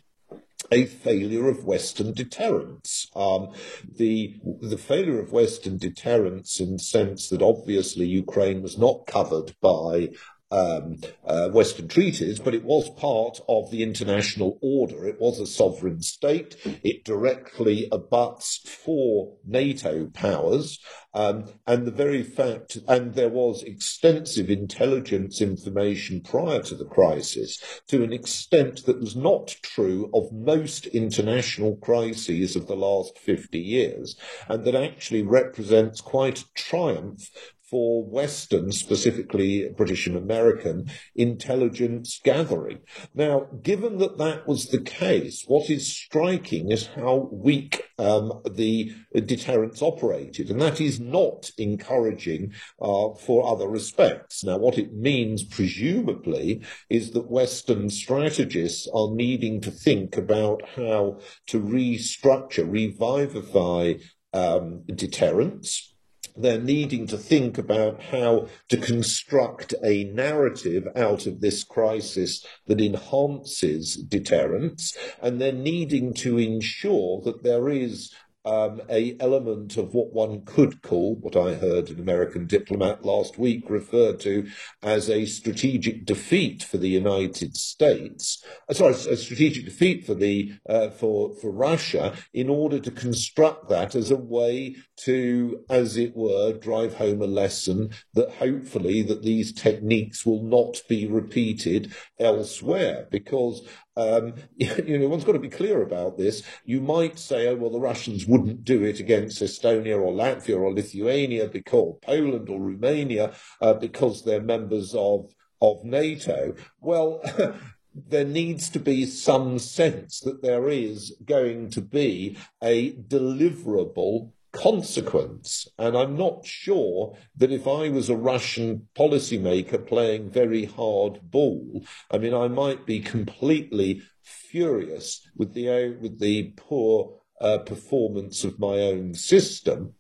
a 0.71 0.85
failure 0.85 1.49
of 1.49 1.65
Western 1.65 2.13
deterrence. 2.13 3.07
Um, 3.15 3.53
the 3.97 4.39
the 4.61 4.77
failure 4.77 5.19
of 5.19 5.31
Western 5.31 5.77
deterrence 5.77 6.59
in 6.59 6.73
the 6.73 6.79
sense 6.79 7.29
that 7.29 7.41
obviously 7.41 8.05
Ukraine 8.05 8.61
was 8.61 8.77
not 8.77 9.07
covered 9.07 9.55
by 9.61 10.09
um, 10.51 10.97
uh, 11.25 11.49
Western 11.49 11.87
treaties, 11.87 12.39
but 12.39 12.55
it 12.55 12.63
was 12.63 12.89
part 12.91 13.39
of 13.47 13.69
the 13.71 13.83
international 13.83 14.57
order. 14.61 15.05
It 15.05 15.19
was 15.19 15.39
a 15.39 15.45
sovereign 15.45 16.01
state. 16.01 16.55
It 16.83 17.03
directly 17.03 17.87
abuts 17.91 18.59
four 18.67 19.37
NATO 19.45 20.07
powers. 20.07 20.79
Um, 21.13 21.45
and 21.65 21.87
the 21.87 21.91
very 21.91 22.21
fact, 22.23 22.77
and 22.87 23.15
there 23.15 23.29
was 23.29 23.63
extensive 23.63 24.49
intelligence 24.49 25.41
information 25.41 26.21
prior 26.21 26.61
to 26.63 26.75
the 26.75 26.85
crisis 26.85 27.81
to 27.87 28.03
an 28.03 28.13
extent 28.13 28.85
that 28.85 28.99
was 28.99 29.15
not 29.15 29.55
true 29.63 30.09
of 30.13 30.31
most 30.31 30.85
international 30.87 31.77
crises 31.77 32.55
of 32.55 32.67
the 32.67 32.75
last 32.75 33.17
50 33.17 33.57
years, 33.57 34.15
and 34.47 34.63
that 34.65 34.75
actually 34.75 35.23
represents 35.23 35.99
quite 35.99 36.41
a 36.41 36.53
triumph 36.55 37.29
for 37.69 38.03
Western, 38.03 38.71
specifically 38.71 39.69
British 39.69 40.07
and 40.07 40.17
American, 40.17 40.89
intelligence 41.15 42.19
gathering. 42.23 42.79
Now, 43.13 43.47
given 43.61 43.97
that 43.99 44.17
that 44.17 44.47
was 44.47 44.67
the 44.67 44.81
case, 44.81 45.43
what 45.47 45.69
is 45.69 45.87
striking 45.87 46.71
is 46.71 46.87
how 46.87 47.29
weak 47.31 47.83
um, 47.97 48.41
the 48.49 48.93
deterrence 49.13 49.81
operated, 49.81 50.49
and 50.49 50.61
that 50.61 50.81
is 50.81 50.99
not 50.99 51.51
encouraging 51.57 52.53
uh, 52.81 53.09
for 53.13 53.47
other 53.47 53.67
respects. 53.67 54.43
Now, 54.43 54.57
what 54.57 54.77
it 54.77 54.93
means, 54.93 55.43
presumably, 55.43 56.61
is 56.89 57.11
that 57.11 57.29
Western 57.29 57.89
strategists 57.89 58.87
are 58.93 59.11
needing 59.11 59.61
to 59.61 59.71
think 59.71 60.17
about 60.17 60.61
how 60.75 61.19
to 61.47 61.61
restructure, 61.61 62.69
revivify 62.69 63.93
um, 64.33 64.83
deterrence 64.95 65.93
they're 66.35 66.61
needing 66.61 67.07
to 67.07 67.17
think 67.17 67.57
about 67.57 68.01
how 68.01 68.47
to 68.69 68.77
construct 68.77 69.73
a 69.83 70.05
narrative 70.05 70.87
out 70.95 71.25
of 71.25 71.41
this 71.41 71.63
crisis 71.63 72.45
that 72.67 72.81
enhances 72.81 73.95
deterrence, 73.95 74.97
and 75.21 75.39
they're 75.39 75.51
needing 75.51 76.13
to 76.15 76.37
ensure 76.37 77.21
that 77.21 77.43
there 77.43 77.69
is 77.69 78.13
um, 78.45 78.81
a 78.89 79.17
element 79.19 79.77
of 79.77 79.93
what 79.93 80.13
one 80.13 80.43
could 80.45 80.81
call, 80.81 81.15
what 81.15 81.35
I 81.35 81.55
heard 81.55 81.89
an 81.89 81.99
American 81.99 82.47
diplomat 82.47 83.03
last 83.03 83.37
week 83.37 83.69
referred 83.69 84.19
to 84.21 84.47
as 84.81 85.09
a 85.09 85.25
strategic 85.25 86.05
defeat 86.05 86.63
for 86.63 86.77
the 86.77 86.89
United 86.89 87.57
States. 87.57 88.43
Uh, 88.69 88.73
sorry, 88.73 88.93
a 88.93 89.17
strategic 89.17 89.65
defeat 89.65 90.05
for 90.05 90.15
the 90.15 90.53
uh, 90.67 90.89
for 90.89 91.35
for 91.35 91.51
Russia 91.51 92.13
in 92.33 92.49
order 92.49 92.79
to 92.79 92.91
construct 92.91 93.69
that 93.69 93.95
as 93.95 94.11
a 94.11 94.17
way 94.17 94.75
to, 94.97 95.63
as 95.69 95.97
it 95.97 96.15
were, 96.15 96.53
drive 96.53 96.95
home 96.95 97.21
a 97.21 97.27
lesson 97.27 97.89
that 98.13 98.31
hopefully 98.31 99.01
that 99.01 99.23
these 99.23 99.53
techniques 99.53 100.25
will 100.25 100.43
not 100.43 100.81
be 100.87 101.05
repeated 101.05 101.93
elsewhere 102.19 103.07
because 103.11 103.67
um, 103.97 104.33
you 104.57 104.99
know, 104.99 105.07
one's 105.07 105.23
got 105.23 105.33
to 105.33 105.39
be 105.39 105.49
clear 105.49 105.81
about 105.81 106.17
this. 106.17 106.43
You 106.65 106.81
might 106.81 107.19
say, 107.19 107.47
oh, 107.47 107.55
well, 107.55 107.69
the 107.69 107.79
Russians 107.79 108.25
wouldn't 108.25 108.63
do 108.63 108.83
it 108.83 108.99
against 108.99 109.41
Estonia 109.41 109.99
or 109.99 110.13
Latvia 110.13 110.59
or 110.59 110.73
Lithuania 110.73 111.47
because 111.47 111.97
Poland 112.01 112.49
or 112.49 112.59
Romania 112.59 113.33
uh, 113.61 113.73
because 113.73 114.23
they're 114.23 114.41
members 114.41 114.93
of 114.95 115.33
of 115.61 115.83
NATO. 115.83 116.55
Well. 116.81 117.21
there 118.07 118.23
needs 118.23 118.69
to 118.69 118.79
be 118.79 119.03
some 119.03 119.57
sense 119.59 120.19
that 120.21 120.41
there 120.41 120.69
is 120.69 121.17
going 121.25 121.69
to 121.71 121.81
be 121.81 122.37
a 122.63 122.93
deliverable 122.93 124.31
consequence. 124.51 125.67
And 125.77 125.97
I'm 125.97 126.17
not 126.17 126.45
sure 126.45 127.15
that 127.37 127.51
if 127.51 127.67
I 127.67 127.89
was 127.89 128.09
a 128.09 128.15
Russian 128.15 128.87
policymaker 128.95 129.85
playing 129.85 130.29
very 130.29 130.65
hard 130.65 131.19
ball, 131.23 131.83
I 132.11 132.17
mean, 132.17 132.33
I 132.33 132.47
might 132.47 132.85
be 132.85 132.99
completely 132.99 134.01
furious 134.23 135.27
with 135.35 135.53
the 135.53 135.97
with 136.01 136.19
the 136.19 136.53
poor 136.55 137.19
uh, 137.41 137.59
performance 137.59 138.43
of 138.43 138.59
my 138.59 138.79
own 138.79 139.13
system. 139.13 139.93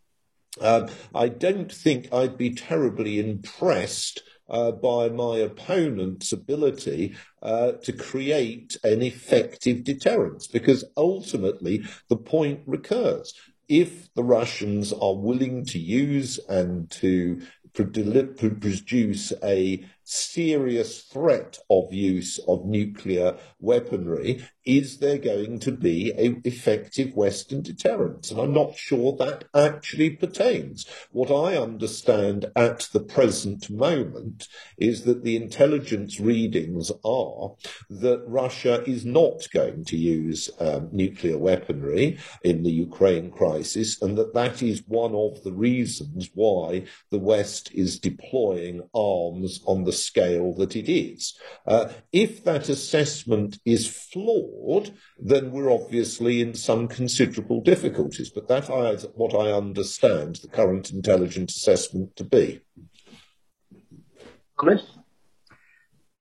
Um, 0.61 0.89
I 1.15 1.29
don't 1.29 1.71
think 1.71 2.11
I'd 2.13 2.37
be 2.37 2.53
terribly 2.53 3.19
impressed 3.19 4.23
uh, 4.49 4.71
by 4.71 5.09
my 5.09 5.37
opponent's 5.37 6.33
ability 6.33 7.15
uh, 7.41 7.73
to 7.83 7.93
create 7.93 8.75
an 8.83 9.01
effective 9.01 9.83
deterrence, 9.83 10.47
because 10.47 10.83
ultimately 10.97 11.83
the 12.09 12.17
point 12.17 12.61
recurs 12.65 13.33
if 13.69 14.11
the 14.15 14.23
Russians 14.23 14.91
are 14.91 15.15
willing 15.15 15.63
to 15.65 15.79
use 15.79 16.39
and 16.49 16.89
to 16.91 17.41
produce 17.73 19.31
a 19.43 19.85
serious 20.09 21.01
threat 21.01 21.59
of 21.69 21.93
use 21.93 22.39
of 22.47 22.65
nuclear 22.65 23.37
weaponry, 23.59 24.43
is 24.65 24.97
there 24.97 25.17
going 25.17 25.59
to 25.59 25.71
be 25.71 26.11
an 26.11 26.41
effective 26.45 27.15
Western 27.15 27.61
deterrence? 27.61 28.31
And 28.31 28.39
I'm 28.39 28.53
not 28.53 28.75
sure 28.75 29.15
that 29.17 29.45
actually 29.53 30.11
pertains. 30.11 30.85
What 31.11 31.31
I 31.31 31.57
understand 31.57 32.51
at 32.55 32.87
the 32.91 32.99
present 32.99 33.69
moment 33.69 34.47
is 34.77 35.03
that 35.03 35.23
the 35.23 35.35
intelligence 35.35 36.19
readings 36.19 36.91
are 37.05 37.51
that 37.89 38.23
Russia 38.27 38.83
is 38.85 39.05
not 39.05 39.47
going 39.53 39.85
to 39.85 39.97
use 39.97 40.49
um, 40.59 40.89
nuclear 40.91 41.37
weaponry 41.37 42.17
in 42.43 42.63
the 42.63 42.71
Ukraine 42.71 43.29
crisis, 43.29 44.01
and 44.01 44.17
that 44.17 44.33
that 44.33 44.63
is 44.63 44.83
one 44.87 45.13
of 45.13 45.43
the 45.43 45.53
reasons 45.53 46.29
why 46.33 46.85
the 47.11 47.19
West 47.19 47.71
is 47.73 47.99
deploying 47.99 48.81
arms 48.93 49.61
on 49.65 49.83
the 49.83 49.98
scale 50.03 50.53
that 50.55 50.75
it 50.75 50.89
is. 50.91 51.37
Uh, 51.67 51.89
if 52.11 52.43
that 52.43 52.69
assessment 52.69 53.59
is 53.65 53.87
flawed, 53.87 54.93
then 55.19 55.51
we're 55.51 55.71
obviously 55.71 56.41
in 56.41 56.53
some 56.53 56.87
considerable 56.87 57.61
difficulties. 57.61 58.29
But 58.29 58.47
that 58.47 58.69
is 58.93 59.05
what 59.15 59.33
I 59.33 59.51
understand 59.51 60.37
the 60.37 60.47
current 60.47 60.91
intelligence 60.91 61.55
assessment 61.55 62.15
to 62.17 62.23
be. 62.23 62.61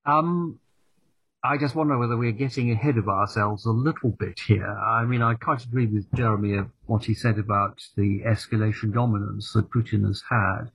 Um, 0.07 0.61
I 1.45 1.57
just 1.57 1.74
wonder 1.74 1.99
whether 1.99 2.16
we're 2.16 2.33
getting 2.33 2.72
ahead 2.72 2.97
of 2.97 3.09
ourselves 3.09 3.64
a 3.64 3.70
little 3.70 4.11
bit 4.11 4.41
here. 4.41 4.66
I 4.66 5.05
mean, 5.05 5.22
I 5.22 5.35
quite 5.35 5.64
agree 5.64 5.87
with 5.87 6.12
Jeremy 6.14 6.57
of 6.57 6.70
what 6.87 7.05
he 7.05 7.14
said 7.14 7.39
about 7.39 7.81
the 7.97 8.22
escalation 8.26 8.93
dominance 8.93 9.53
that 9.53 9.70
Putin 9.70 10.05
has 10.07 10.22
had 10.29 10.70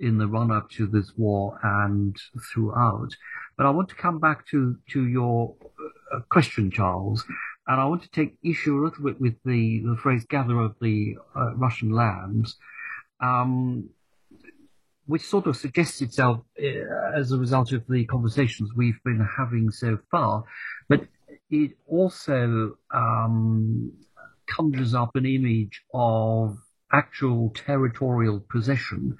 in 0.00 0.18
the 0.18 0.26
run 0.26 0.50
up 0.50 0.70
to 0.70 0.86
this 0.86 1.12
war 1.16 1.58
and 1.62 2.16
throughout. 2.52 3.10
But 3.56 3.66
I 3.66 3.70
want 3.70 3.88
to 3.88 3.94
come 3.94 4.18
back 4.18 4.46
to, 4.48 4.76
to 4.90 5.06
your 5.06 5.54
uh, 6.14 6.20
question, 6.30 6.70
Charles, 6.70 7.24
and 7.66 7.80
I 7.80 7.84
want 7.84 8.02
to 8.02 8.10
take 8.10 8.38
issue 8.42 8.78
a 8.78 8.84
little 8.84 9.04
bit 9.04 9.20
with 9.20 9.34
the, 9.44 9.80
the 9.80 9.96
phrase 10.00 10.24
gather 10.28 10.60
of 10.60 10.76
the 10.80 11.16
uh, 11.36 11.54
Russian 11.56 11.90
lands, 11.90 12.56
um, 13.20 13.90
which 15.06 15.22
sort 15.22 15.46
of 15.46 15.56
suggests 15.56 16.00
itself 16.00 16.40
uh, 16.62 17.18
as 17.18 17.32
a 17.32 17.38
result 17.38 17.72
of 17.72 17.84
the 17.88 18.04
conversations 18.06 18.70
we've 18.76 19.02
been 19.04 19.26
having 19.36 19.70
so 19.70 19.98
far. 20.10 20.44
But 20.88 21.06
it 21.50 21.72
also 21.86 22.76
um, 22.94 23.92
conjures 24.48 24.94
up 24.94 25.16
an 25.16 25.26
image 25.26 25.82
of 25.92 26.58
actual 26.92 27.50
territorial 27.50 28.40
possession 28.50 29.16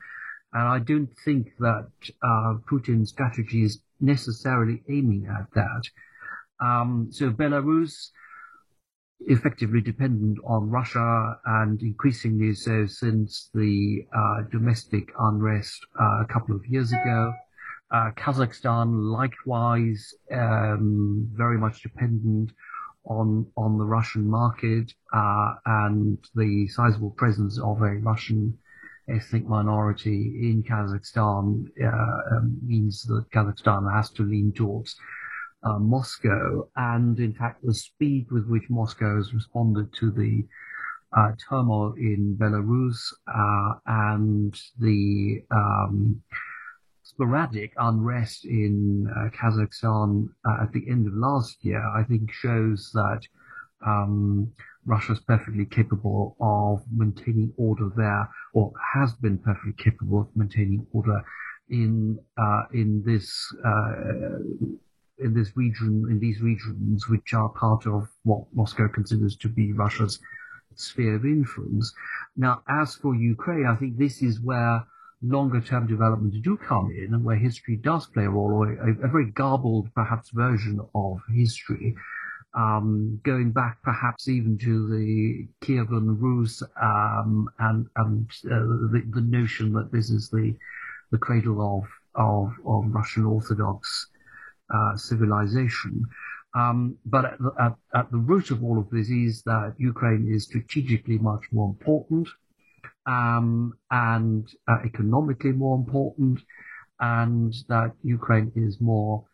and 0.52 0.62
I 0.62 0.78
don't 0.78 1.10
think 1.24 1.48
that 1.58 1.90
uh, 2.22 2.54
Putin's 2.70 3.10
strategy 3.10 3.62
is 3.62 3.80
necessarily 4.00 4.82
aiming 4.88 5.26
at 5.26 5.46
that. 5.54 5.82
Um, 6.60 7.08
so 7.10 7.30
Belarus, 7.30 8.10
effectively 9.26 9.80
dependent 9.80 10.38
on 10.46 10.70
Russia 10.70 11.38
and 11.44 11.80
increasingly 11.82 12.54
so 12.54 12.86
since 12.86 13.50
the 13.52 14.06
uh, 14.16 14.42
domestic 14.50 15.10
unrest 15.18 15.84
uh, 16.00 16.22
a 16.22 16.26
couple 16.32 16.54
of 16.54 16.64
years 16.66 16.92
ago. 16.92 17.32
Uh, 17.90 18.10
Kazakhstan, 18.16 19.10
likewise, 19.12 20.14
um, 20.32 21.28
very 21.32 21.58
much 21.58 21.82
dependent 21.82 22.52
on 23.04 23.46
on 23.56 23.78
the 23.78 23.84
Russian 23.84 24.28
market 24.28 24.92
uh, 25.14 25.54
and 25.64 26.18
the 26.34 26.68
sizable 26.68 27.10
presence 27.10 27.58
of 27.58 27.80
a 27.80 27.94
Russian 27.96 28.58
ethnic 29.08 29.46
minority 29.46 30.50
in 30.50 30.62
Kazakhstan 30.62 31.66
uh, 31.82 32.36
um, 32.36 32.58
means 32.64 33.02
that 33.04 33.30
Kazakhstan 33.30 33.92
has 33.92 34.10
to 34.10 34.22
lean 34.22 34.52
towards 34.52 34.96
uh, 35.64 35.78
Moscow, 35.78 36.68
and 36.76 37.18
in 37.18 37.34
fact, 37.34 37.64
the 37.64 37.74
speed 37.74 38.30
with 38.30 38.46
which 38.46 38.70
Moscow 38.70 39.16
has 39.16 39.34
responded 39.34 39.92
to 39.94 40.10
the 40.10 40.44
uh, 41.16 41.32
turmoil 41.48 41.94
in 41.94 42.36
Belarus 42.38 42.98
uh, 43.26 43.78
and 43.86 44.54
the 44.78 45.42
um, 45.50 46.22
sporadic 47.02 47.72
unrest 47.78 48.44
in 48.44 49.10
uh, 49.16 49.30
Kazakhstan 49.30 50.28
uh, 50.46 50.62
at 50.62 50.72
the 50.72 50.88
end 50.88 51.06
of 51.06 51.14
last 51.14 51.64
year, 51.64 51.82
I 51.96 52.04
think 52.04 52.30
shows 52.30 52.90
that 52.92 53.20
um, 53.84 54.52
Russia 54.88 55.12
is 55.12 55.20
perfectly 55.20 55.66
capable 55.66 56.36
of 56.40 56.82
maintaining 56.90 57.52
order 57.56 57.88
there, 57.94 58.28
or 58.54 58.72
has 58.94 59.12
been 59.24 59.38
perfectly 59.38 59.74
capable 59.76 60.22
of 60.22 60.28
maintaining 60.34 60.86
order 60.92 61.22
in 61.68 62.18
uh, 62.44 62.62
in 62.72 63.02
this 63.04 63.28
uh, 63.64 63.92
in 65.18 65.34
this 65.34 65.50
region, 65.56 66.06
in 66.10 66.18
these 66.18 66.40
regions, 66.40 67.08
which 67.08 67.34
are 67.34 67.50
part 67.50 67.86
of 67.86 68.08
what 68.24 68.42
Moscow 68.54 68.88
considers 68.88 69.36
to 69.36 69.48
be 69.48 69.72
Russia's 69.72 70.18
sphere 70.74 71.16
of 71.16 71.24
influence. 71.24 71.92
Now, 72.36 72.62
as 72.68 72.94
for 72.94 73.14
Ukraine, 73.14 73.66
I 73.66 73.76
think 73.76 73.98
this 73.98 74.22
is 74.22 74.40
where 74.40 74.86
longer 75.22 75.60
term 75.60 75.86
developments 75.86 76.38
do 76.42 76.56
come 76.56 76.90
in 76.90 77.12
and 77.14 77.24
where 77.24 77.36
history 77.36 77.76
does 77.76 78.06
play 78.06 78.24
a 78.24 78.30
role, 78.30 78.52
or 78.52 78.72
a, 78.72 78.90
a 79.06 79.08
very 79.08 79.30
garbled, 79.32 79.88
perhaps, 79.94 80.30
version 80.30 80.80
of 80.94 81.18
history. 81.34 81.94
Um, 82.58 83.20
going 83.22 83.52
back 83.52 83.78
perhaps 83.82 84.26
even 84.26 84.58
to 84.58 84.88
the 84.88 85.46
Kievan 85.62 86.16
Rus 86.20 86.60
um, 86.82 87.48
and, 87.60 87.86
and 87.94 88.28
uh, 88.46 88.66
the, 88.92 89.02
the, 89.14 89.20
notion 89.20 89.72
that 89.74 89.92
this 89.92 90.10
is 90.10 90.28
the, 90.28 90.56
the 91.12 91.18
cradle 91.18 91.60
of, 91.60 91.84
of, 92.16 92.52
of 92.66 92.92
Russian 92.92 93.26
Orthodox 93.26 94.08
uh, 94.74 94.96
civilization. 94.96 96.04
Um, 96.56 96.96
but 97.06 97.26
at 97.26 97.38
the, 97.38 97.52
at, 97.60 97.74
at 97.94 98.10
the, 98.10 98.18
root 98.18 98.50
of 98.50 98.64
all 98.64 98.78
of 98.78 98.90
this 98.90 99.08
is 99.08 99.42
that 99.42 99.74
Ukraine 99.78 100.28
is 100.28 100.44
strategically 100.44 101.18
much 101.18 101.44
more 101.52 101.68
important 101.68 102.26
um, 103.08 103.72
and 103.90 104.48
uh, 104.68 104.78
economically 104.84 105.52
more 105.52 105.76
important, 105.76 106.40
and 107.00 107.54
that 107.68 107.92
Ukraine 108.02 108.52
is 108.54 108.80
more, 108.80 109.24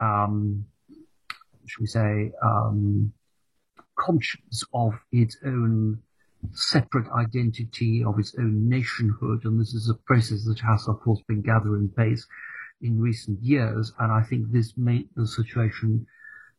um, 0.00 0.64
should 1.66 1.80
we 1.80 1.86
say, 1.86 2.32
um, 2.42 3.12
conscious 3.96 4.64
of 4.74 4.92
its 5.12 5.36
own 5.44 5.98
separate 6.50 7.08
identity, 7.12 8.02
of 8.04 8.18
its 8.18 8.34
own 8.38 8.68
nationhood. 8.68 9.44
And 9.44 9.60
this 9.60 9.74
is 9.74 9.88
a 9.88 9.94
process 10.06 10.44
that 10.44 10.60
has, 10.60 10.88
of 10.88 11.00
course, 11.00 11.20
been 11.28 11.42
gathering 11.42 11.88
pace 11.96 12.26
in 12.80 13.00
recent 13.00 13.40
years. 13.42 13.92
And 13.98 14.12
I 14.12 14.22
think 14.22 14.50
this 14.50 14.74
made 14.76 15.08
the 15.14 15.26
situation 15.26 16.06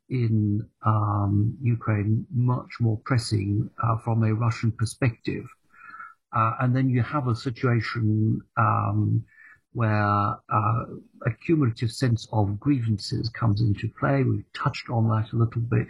in 0.09 0.61
um, 0.85 1.57
Ukraine 1.61 2.25
much 2.33 2.69
more 2.79 2.99
pressing 3.05 3.69
uh, 3.83 3.97
from 3.97 4.23
a 4.23 4.33
Russian 4.33 4.71
perspective. 4.71 5.45
Uh, 6.35 6.53
and 6.61 6.75
then 6.75 6.89
you 6.89 7.01
have 7.01 7.27
a 7.27 7.35
situation 7.35 8.41
um, 8.57 9.23
where 9.73 9.95
uh, 9.97 10.83
a 11.25 11.31
cumulative 11.45 11.91
sense 11.91 12.27
of 12.31 12.59
grievances 12.59 13.29
comes 13.29 13.61
into 13.61 13.89
play. 13.99 14.23
We've 14.23 14.53
touched 14.53 14.89
on 14.89 15.07
that 15.09 15.31
a 15.33 15.35
little 15.35 15.61
bit, 15.61 15.87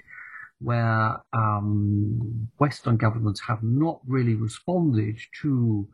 where 0.60 1.22
um, 1.34 2.48
Western 2.58 2.98
governments 2.98 3.42
have 3.42 3.62
not 3.62 4.00
really 4.08 4.36
responded 4.36 5.18
to 5.42 5.88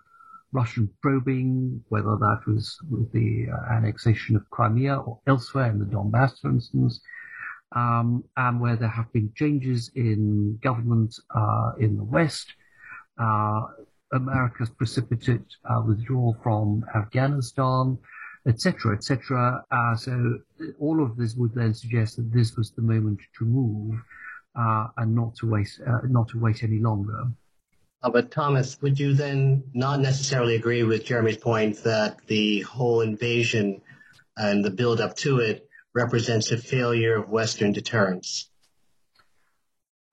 Russian 0.52 0.90
probing, 1.02 1.84
whether 1.90 2.16
that 2.16 2.42
was 2.48 2.78
with 2.90 3.12
the 3.12 3.48
uh, 3.52 3.74
annexation 3.74 4.36
of 4.36 4.50
Crimea 4.50 4.98
or 4.98 5.20
elsewhere 5.28 5.70
in 5.70 5.80
the 5.80 5.86
Donbass, 5.86 6.40
for 6.40 6.50
instance, 6.50 7.02
um, 7.76 8.24
and 8.38 8.60
where 8.60 8.76
there 8.76 8.90
have 8.90 9.12
been 9.14 9.32
changes 9.36 9.92
in 9.96 10.60
government 10.64 11.16
uh, 11.36 11.72
in 11.80 11.98
the 11.98 12.04
West. 12.04 12.54
Uh, 13.20 13.62
America's 14.14 14.70
precipitate 14.70 15.46
uh, 15.70 15.82
withdrawal 15.86 16.36
from 16.42 16.86
Afghanistan, 16.96 17.98
etc., 18.48 18.96
etc. 18.96 19.64
Uh, 19.72 19.96
so 19.96 20.40
all 20.80 21.04
of 21.04 21.18
this 21.18 21.36
would 21.36 21.54
then 21.54 21.74
suggest 21.74 22.18
that 22.18 22.32
this 22.32 22.56
was 22.56 22.72
the 22.72 22.82
moment 22.82 23.20
to 23.38 23.46
move 23.46 24.00
uh, 24.56 24.88
and 24.98 25.16
not 25.16 25.36
to 25.36 25.50
wait, 25.50 25.70
uh, 25.86 26.00
not 26.08 26.28
to 26.30 26.40
wait 26.40 26.64
any 26.64 26.80
longer. 26.80 27.28
Uh, 28.02 28.10
but 28.10 28.32
Thomas, 28.32 28.82
would 28.82 29.00
you 29.00 29.14
then 29.14 29.64
not 29.74 30.00
necessarily 30.00 30.56
agree 30.56 30.84
with 30.84 31.06
Jeremy's 31.06 31.38
point 31.38 31.84
that 31.84 32.26
the 32.28 32.62
whole 32.62 33.02
invasion 33.02 33.82
and 34.38 34.64
the 34.64 34.70
build 34.70 35.02
up 35.02 35.18
to 35.18 35.40
it 35.40 35.68
represents 35.94 36.52
a 36.52 36.58
failure 36.58 37.18
of 37.18 37.30
Western 37.30 37.74
deterrence? 37.74 38.50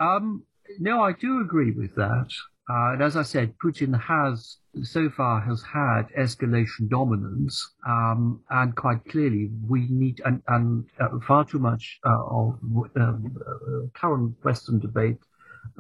Um, 0.01 0.45
no, 0.81 1.03
I 1.03 1.13
do 1.13 1.41
agree 1.41 1.71
with 1.71 1.95
that. 1.95 2.29
Uh, 2.69 2.93
and 2.95 3.03
as 3.03 3.17
I 3.17 3.23
said, 3.23 3.55
Putin 3.59 3.99
has 4.01 4.59
so 4.83 5.09
far 5.09 5.41
has 5.41 5.63
had 5.63 6.09
escalation 6.19 6.89
dominance, 6.89 7.75
um, 7.87 8.41
and 8.51 8.75
quite 8.75 9.05
clearly 9.09 9.51
we 9.69 9.87
need 9.89 10.21
and, 10.25 10.43
and 10.49 10.85
uh, 10.99 11.19
far 11.27 11.45
too 11.45 11.61
much 11.61 12.01
uh, 12.05 12.25
of 12.27 12.59
um, 12.97 13.37
uh, 13.47 13.87
current 13.95 14.35
Western 14.43 14.81
debate 14.81 15.19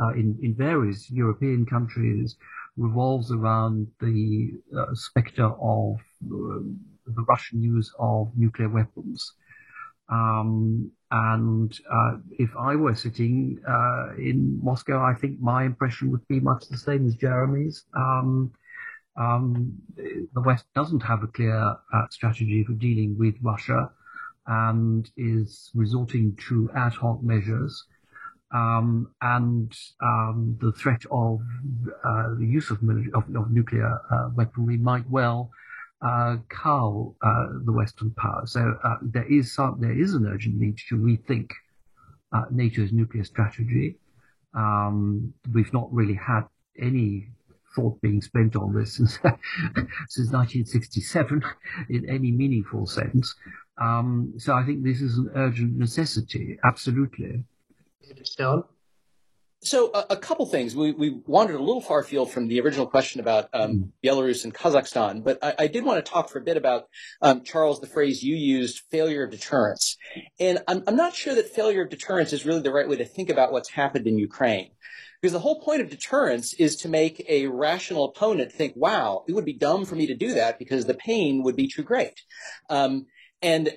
uh, 0.01 0.11
in 0.11 0.39
in 0.43 0.55
various 0.55 1.11
European 1.11 1.67
countries 1.67 2.37
revolves 2.77 3.33
around 3.33 3.89
the 4.01 4.53
uh, 4.79 4.95
specter 4.95 5.51
of 5.61 5.97
the 6.21 7.25
Russian 7.29 7.63
use 7.63 7.93
of 7.99 8.31
nuclear 8.37 8.69
weapons. 8.69 9.33
Um, 10.09 10.91
and 11.11 11.79
uh, 11.91 12.17
if 12.33 12.51
I 12.59 12.75
were 12.75 12.95
sitting 12.95 13.61
uh, 13.69 14.15
in 14.17 14.61
Moscow, 14.63 15.03
I 15.03 15.15
think 15.15 15.41
my 15.41 15.65
impression 15.65 16.11
would 16.11 16.27
be 16.29 16.41
much 16.41 16.69
the 16.69 16.79
same 16.79 17.07
as 17.07 17.15
Jeremy's. 17.15 17.85
Um, 17.97 18.53
um, 19.17 19.73
the 19.97 20.41
West 20.41 20.65
doesn't 20.75 21.03
have 21.03 21.23
a 21.23 21.29
clear 21.29 21.75
uh, 21.93 22.07
strategy 22.11 22.65
for 22.65 22.75
dealing 22.75 23.17
with 23.19 23.35
Russia 23.43 23.91
and 24.47 25.11
is 25.17 25.71
resorting 25.75 26.37
to 26.49 26.71
ad 26.77 26.93
hoc 26.93 27.23
measures. 27.23 27.85
Um, 28.55 29.13
and 29.23 29.73
um, 30.01 30.57
the 30.61 30.73
threat 30.73 31.03
of 31.11 31.41
uh, 32.05 32.35
the 32.39 32.47
use 32.47 32.71
of, 32.71 32.79
of, 33.15 33.25
of 33.35 33.51
nuclear 33.51 33.99
uh, 34.11 34.31
weaponry 34.35 34.77
might 34.77 35.09
well 35.11 35.51
uh, 36.07 36.37
cull 36.49 37.17
uh, 37.23 37.47
the 37.65 37.73
Western 37.73 38.11
powers. 38.13 38.53
So 38.53 38.75
uh, 38.85 38.97
there 39.03 39.31
is 39.31 39.55
some, 39.55 39.79
there 39.81 39.99
is 39.99 40.15
an 40.15 40.27
urgent 40.27 40.57
need 40.57 40.79
to 40.89 40.97
rethink 40.97 41.51
uh, 42.33 42.45
NATO's 42.51 42.93
nuclear 42.93 43.25
strategy. 43.25 43.97
Um, 44.55 45.33
we've 45.53 45.73
not 45.73 45.93
really 45.93 46.15
had 46.15 46.43
any 46.81 47.29
thought 47.75 48.01
being 48.01 48.23
spent 48.23 48.57
on 48.57 48.75
this 48.75 48.97
since 48.97 49.15
since 50.09 50.31
1967 50.33 51.43
in 51.91 52.09
any 52.09 52.31
meaningful 52.31 52.87
sense. 52.87 53.35
Um, 53.79 54.33
so 54.39 54.55
I 54.55 54.65
think 54.65 54.85
this 54.85 55.03
is 55.03 55.19
an 55.19 55.31
urgent 55.35 55.77
necessity, 55.77 56.59
absolutely. 56.65 57.45
So 59.63 59.91
a, 59.95 60.07
a, 60.11 60.17
couple 60.17 60.45
things. 60.47 60.77
We, 60.77 60.93
we 60.93 61.21
wandered 61.27 61.57
a 61.57 61.63
little 61.63 61.81
far 61.81 62.01
afield 62.01 62.31
from 62.31 62.47
the 62.47 62.61
original 62.61 62.87
question 62.87 63.21
about 63.21 63.49
um, 63.53 63.73
mm. 63.73 63.91
Belarus 64.05 64.45
and 64.45 64.55
Kazakhstan, 64.55 65.25
but 65.25 65.39
I, 65.43 65.55
I, 65.61 65.67
did 65.67 65.85
want 65.85 66.05
to 66.05 66.09
talk 66.09 66.29
for 66.29 66.39
a 66.39 66.43
bit 66.43 66.57
about 66.57 66.85
um, 67.23 67.43
Charles, 67.43 67.81
the 67.81 67.87
phrase 67.87 68.23
you 68.23 68.37
used, 68.37 68.83
failure 68.91 69.25
of 69.25 69.31
deterrence. 69.31 69.97
And 70.39 70.63
I'm, 70.69 70.85
I'm 70.87 70.95
not 70.95 71.15
sure 71.15 71.35
that 71.35 71.49
failure 71.49 71.83
of 71.83 71.89
deterrence 71.89 72.33
is 72.33 72.45
really 72.45 72.61
the 72.61 72.71
right 72.71 72.89
way 72.89 72.97
to 72.97 73.05
think 73.05 73.31
about 73.31 73.51
what's 73.51 73.71
happened 73.71 74.07
in 74.07 74.19
Ukraine. 74.19 74.71
Because 75.21 75.33
the 75.33 75.41
whole 75.41 75.61
point 75.61 75.81
of 75.81 75.91
deterrence 75.91 76.53
is 76.55 76.77
to 76.77 76.89
make 76.89 77.25
a 77.29 77.47
rational 77.47 78.05
opponent 78.05 78.53
think, 78.53 78.75
wow, 78.77 79.25
it 79.27 79.33
would 79.33 79.47
be 79.47 79.55
dumb 79.55 79.87
for 79.87 79.95
me 79.95 80.07
to 80.07 80.15
do 80.15 80.35
that 80.35 80.59
because 80.59 80.85
the 80.85 80.95
pain 80.95 81.43
would 81.43 81.57
be 81.57 81.67
too 81.67 81.83
great. 81.83 82.21
Um, 82.69 83.07
and 83.43 83.77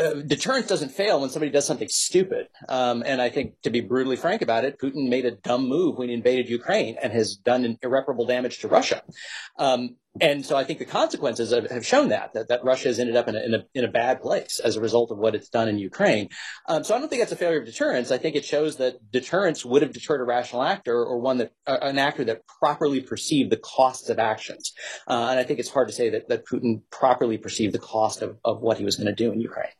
uh, 0.00 0.14
deterrence 0.22 0.66
doesn't 0.66 0.90
fail 0.90 1.20
when 1.20 1.30
somebody 1.30 1.52
does 1.52 1.66
something 1.66 1.88
stupid. 1.88 2.46
Um, 2.68 3.02
and 3.06 3.20
I 3.20 3.28
think, 3.28 3.60
to 3.62 3.70
be 3.70 3.80
brutally 3.80 4.16
frank 4.16 4.42
about 4.42 4.64
it, 4.64 4.78
Putin 4.78 5.08
made 5.08 5.26
a 5.26 5.32
dumb 5.32 5.68
move 5.68 5.98
when 5.98 6.08
he 6.08 6.14
invaded 6.14 6.48
Ukraine 6.48 6.96
and 7.02 7.12
has 7.12 7.36
done 7.36 7.78
irreparable 7.82 8.26
damage 8.26 8.60
to 8.60 8.68
Russia. 8.68 9.02
Um, 9.58 9.96
and 10.20 10.44
so 10.44 10.56
I 10.56 10.64
think 10.64 10.80
the 10.80 10.84
consequences 10.84 11.52
have, 11.52 11.70
have 11.70 11.86
shown 11.86 12.08
that, 12.08 12.32
that, 12.34 12.48
that 12.48 12.64
Russia 12.64 12.88
has 12.88 12.98
ended 12.98 13.14
up 13.14 13.28
in 13.28 13.36
a, 13.36 13.40
in 13.40 13.54
a, 13.54 13.64
in 13.74 13.84
a 13.84 13.88
bad 13.88 14.20
place 14.20 14.58
as 14.58 14.74
a 14.74 14.80
result 14.80 15.12
of 15.12 15.18
what 15.18 15.36
it's 15.36 15.48
done 15.48 15.68
in 15.68 15.78
Ukraine. 15.78 16.28
Um, 16.66 16.82
so 16.82 16.94
I 16.94 16.98
don't 16.98 17.08
think 17.08 17.22
that's 17.22 17.30
a 17.30 17.36
failure 17.36 17.60
of 17.60 17.66
deterrence. 17.66 18.10
I 18.10 18.18
think 18.18 18.34
it 18.34 18.44
shows 18.44 18.76
that 18.78 19.12
deterrence 19.12 19.64
would 19.64 19.82
have 19.82 19.92
deterred 19.92 20.20
a 20.20 20.24
rational 20.24 20.64
actor 20.64 20.96
or 20.96 21.18
one 21.18 21.38
that, 21.38 21.52
uh, 21.66 21.78
an 21.82 21.98
actor 21.98 22.24
that 22.24 22.42
properly 22.46 23.00
perceived 23.00 23.50
the 23.50 23.56
costs 23.56 24.08
of 24.08 24.18
actions. 24.18 24.72
Uh, 25.06 25.28
and 25.30 25.38
I 25.38 25.44
think 25.44 25.60
it's 25.60 25.70
hard 25.70 25.86
to 25.88 25.94
say 25.94 26.10
that, 26.10 26.28
that 26.28 26.44
Putin 26.44 26.82
properly 26.90 27.38
perceived 27.38 27.72
the 27.72 27.78
cost 27.78 28.20
of, 28.20 28.36
of 28.44 28.60
what 28.60 28.78
he 28.78 28.84
was 28.84 28.96
going 28.96 29.06
to 29.06 29.14
do 29.14 29.30
in 29.30 29.40
Ukraine. 29.40 29.72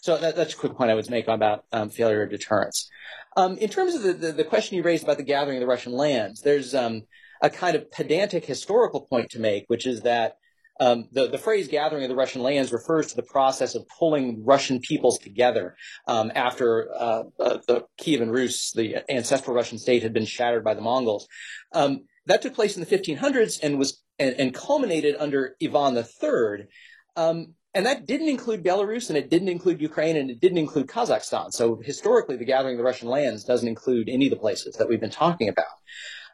So 0.00 0.16
that, 0.18 0.36
that's 0.36 0.54
a 0.54 0.56
quick 0.56 0.74
point 0.76 0.90
I 0.90 0.94
would 0.94 1.10
make 1.10 1.28
about 1.28 1.64
um, 1.72 1.90
failure 1.90 2.22
of 2.22 2.30
deterrence. 2.30 2.88
Um, 3.36 3.56
in 3.58 3.68
terms 3.68 3.94
of 3.94 4.02
the, 4.02 4.12
the, 4.12 4.32
the, 4.32 4.44
question 4.44 4.76
you 4.76 4.82
raised 4.82 5.04
about 5.04 5.16
the 5.16 5.22
gathering 5.22 5.56
of 5.56 5.60
the 5.60 5.66
Russian 5.66 5.92
lands, 5.92 6.42
there's 6.42 6.74
um, 6.74 7.02
a 7.40 7.48
kind 7.48 7.76
of 7.76 7.90
pedantic 7.90 8.44
historical 8.44 9.02
point 9.02 9.30
to 9.30 9.38
make, 9.38 9.64
which 9.68 9.86
is 9.86 10.02
that 10.02 10.36
Um, 10.80 11.08
the, 11.12 11.28
the 11.28 11.36
phrase 11.36 11.68
gathering 11.68 12.04
of 12.04 12.08
the 12.08 12.16
Russian 12.16 12.42
lands 12.42 12.72
refers 12.72 13.08
to 13.08 13.16
the 13.16 13.22
process 13.22 13.74
of 13.74 13.86
pulling 13.86 14.42
Russian 14.46 14.80
peoples 14.80 15.18
together 15.18 15.76
um, 16.06 16.32
after 16.34 16.90
uh, 16.94 17.24
uh, 17.38 17.58
the 17.68 17.84
Kievan 18.00 18.32
Rus, 18.32 18.72
the 18.72 19.04
ancestral 19.10 19.54
Russian 19.54 19.78
state, 19.78 20.02
had 20.02 20.14
been 20.14 20.24
shattered 20.24 20.64
by 20.64 20.72
the 20.72 20.80
Mongols. 20.80 21.28
Um, 21.74 22.06
that 22.24 22.40
took 22.40 22.54
place 22.54 22.76
in 22.76 22.82
the 22.82 22.86
1500s 22.96 23.60
and 23.62 23.78
was 23.78 24.02
and, 24.18 24.34
and 24.38 24.54
culminated 24.54 25.16
under 25.18 25.54
Ivan 25.62 25.96
III. 25.96 26.66
And 27.72 27.86
that 27.86 28.06
didn't 28.06 28.28
include 28.28 28.64
Belarus 28.64 29.10
and 29.10 29.16
it 29.16 29.30
didn't 29.30 29.48
include 29.48 29.80
Ukraine 29.80 30.16
and 30.16 30.28
it 30.30 30.40
didn't 30.40 30.58
include 30.58 30.88
Kazakhstan. 30.88 31.52
So 31.52 31.76
historically, 31.76 32.36
the 32.36 32.44
gathering 32.44 32.74
of 32.74 32.78
the 32.78 32.84
Russian 32.84 33.08
lands 33.08 33.44
doesn't 33.44 33.68
include 33.68 34.08
any 34.08 34.26
of 34.26 34.30
the 34.30 34.36
places 34.36 34.74
that 34.76 34.88
we've 34.88 35.00
been 35.00 35.10
talking 35.10 35.48
about. 35.48 35.66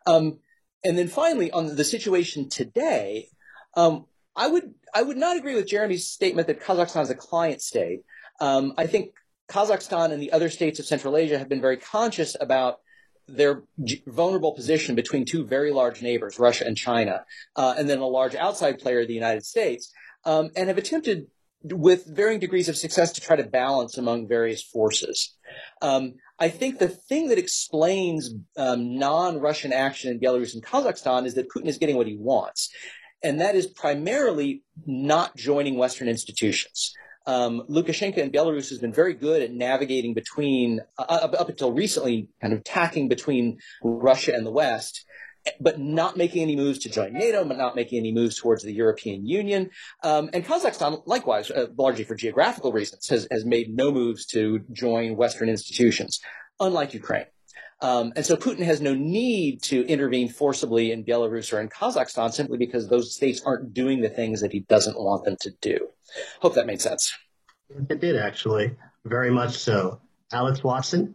Um, 0.07 0.39
and 0.83 0.97
then 0.97 1.09
finally, 1.09 1.51
on 1.51 1.77
the 1.77 1.85
situation 1.85 2.49
today, 2.49 3.29
um, 3.75 4.07
I 4.35 4.47
would 4.47 4.75
I 4.95 5.03
would 5.03 5.17
not 5.17 5.37
agree 5.37 5.55
with 5.55 5.67
Jeremy's 5.67 6.07
statement 6.07 6.47
that 6.47 6.61
Kazakhstan 6.61 7.03
is 7.03 7.11
a 7.11 7.15
client 7.15 7.61
state. 7.61 8.05
Um, 8.41 8.73
I 8.79 8.87
think 8.87 9.13
Kazakhstan 9.49 10.13
and 10.13 10.23
the 10.23 10.33
other 10.33 10.49
states 10.49 10.79
of 10.79 10.87
Central 10.87 11.17
Asia 11.17 11.39
have 11.39 11.49
been 11.49 11.61
very 11.61 11.77
conscious 11.77 12.37
about 12.41 12.81
their 13.29 13.65
vulnerable 14.07 14.53
position 14.53 14.95
between 14.95 15.25
two 15.25 15.45
very 15.45 15.73
large 15.73 16.01
neighbors, 16.01 16.39
Russia 16.39 16.65
and 16.65 16.77
China, 16.77 17.25
uh, 17.57 17.75
and 17.77 17.91
then 17.91 17.99
a 17.99 18.07
large 18.07 18.35
outside 18.35 18.79
player, 18.79 19.05
the 19.05 19.15
United 19.15 19.45
States, 19.45 19.93
um, 20.27 20.51
and 20.57 20.69
have 20.69 20.77
attempted 20.77 21.29
with 21.63 22.05
varying 22.07 22.39
degrees 22.39 22.69
of 22.69 22.77
success 22.77 23.13
to 23.13 23.21
try 23.21 23.37
to 23.37 23.45
balance 23.45 23.97
among 23.97 24.29
various 24.29 24.63
forces. 24.63 25.35
Um, 25.81 26.15
I 26.39 26.51
think 26.51 26.79
the 26.79 26.89
thing 26.89 27.29
that 27.29 27.39
explains 27.39 28.31
um, 28.59 28.99
non-Russian 28.99 29.73
action 29.73 30.11
in 30.11 30.21
Belarus 30.21 30.53
and 30.53 30.63
Kazakhstan 30.63 31.25
is 31.25 31.35
that 31.35 31.49
Putin 31.49 31.67
is 31.67 31.79
getting 31.79 31.97
what 31.97 32.07
he 32.07 32.17
wants, 32.17 32.71
and 33.23 33.41
that 33.41 33.55
is 33.55 33.67
primarily 33.67 34.63
not 34.85 35.37
joining 35.37 35.79
Western 35.79 36.09
institutions. 36.09 36.93
Um, 37.27 37.63
Lukashenko 37.69 38.19
in 38.19 38.31
Belarus 38.31 38.69
has 38.69 38.79
been 38.79 38.93
very 38.93 39.15
good 39.15 39.43
at 39.43 39.53
navigating 39.53 40.15
between, 40.15 40.81
uh, 40.99 41.03
up, 41.09 41.35
up 41.41 41.49
until 41.49 41.73
recently, 41.73 42.29
kind 42.41 42.53
of 42.53 42.63
tacking 42.63 43.09
between 43.09 43.59
Russia 43.83 44.33
and 44.35 44.47
the 44.47 44.53
West 44.53 45.05
but 45.61 45.79
not 45.79 46.17
making 46.17 46.43
any 46.43 46.57
moves 46.57 46.79
to 46.81 46.89
join 46.89 47.13
NATO, 47.13 47.45
but 47.45 47.59
not 47.59 47.77
making 47.77 47.99
any 47.99 48.13
moves 48.13 48.39
towards 48.39 48.63
the 48.63 48.73
European 48.73 49.27
Union. 49.27 49.71
Um, 50.03 50.31
and 50.33 50.45
Kazakhstan, 50.45 51.03
likewise, 51.07 51.51
uh, 51.51 51.67
largely 51.77 52.05
for 52.05 52.15
geographical 52.15 52.73
reasons, 52.73 53.09
has, 53.09 53.29
has 53.31 53.45
made 53.45 53.75
no 53.75 53.91
moves 53.91 54.27
to 54.27 54.61
join 54.73 55.17
Western 55.17 55.49
institutions, 55.49 56.21
unlike 56.61 56.95
Ukraine. 56.95 57.27
Um, 57.83 58.13
and 58.17 58.25
so 58.25 58.37
Putin 58.37 58.65
has 58.65 58.81
no 58.81 58.95
need 58.95 59.63
to 59.65 59.87
intervene 59.87 60.29
forcibly 60.31 60.93
in 60.93 61.05
Belarus 61.05 61.53
or 61.53 61.61
in 61.61 61.69
Kazakhstan 61.69 62.33
simply 62.33 62.57
because 62.57 62.89
those 62.89 63.15
states 63.15 63.43
aren't 63.45 63.75
doing 63.75 64.01
the 64.01 64.09
things 64.09 64.41
that 64.41 64.53
he 64.53 64.61
doesn't 64.61 64.99
want 64.99 65.25
them 65.25 65.37
to 65.41 65.51
do. 65.61 65.89
Hope 66.41 66.55
that 66.55 66.67
made 66.67 66.81
sense. 66.81 67.13
It 67.91 68.01
did, 68.01 68.17
actually. 68.17 68.75
Very 69.05 69.31
much 69.31 69.59
so. 69.59 70.01
Alex 70.33 70.65
Watson? 70.65 71.15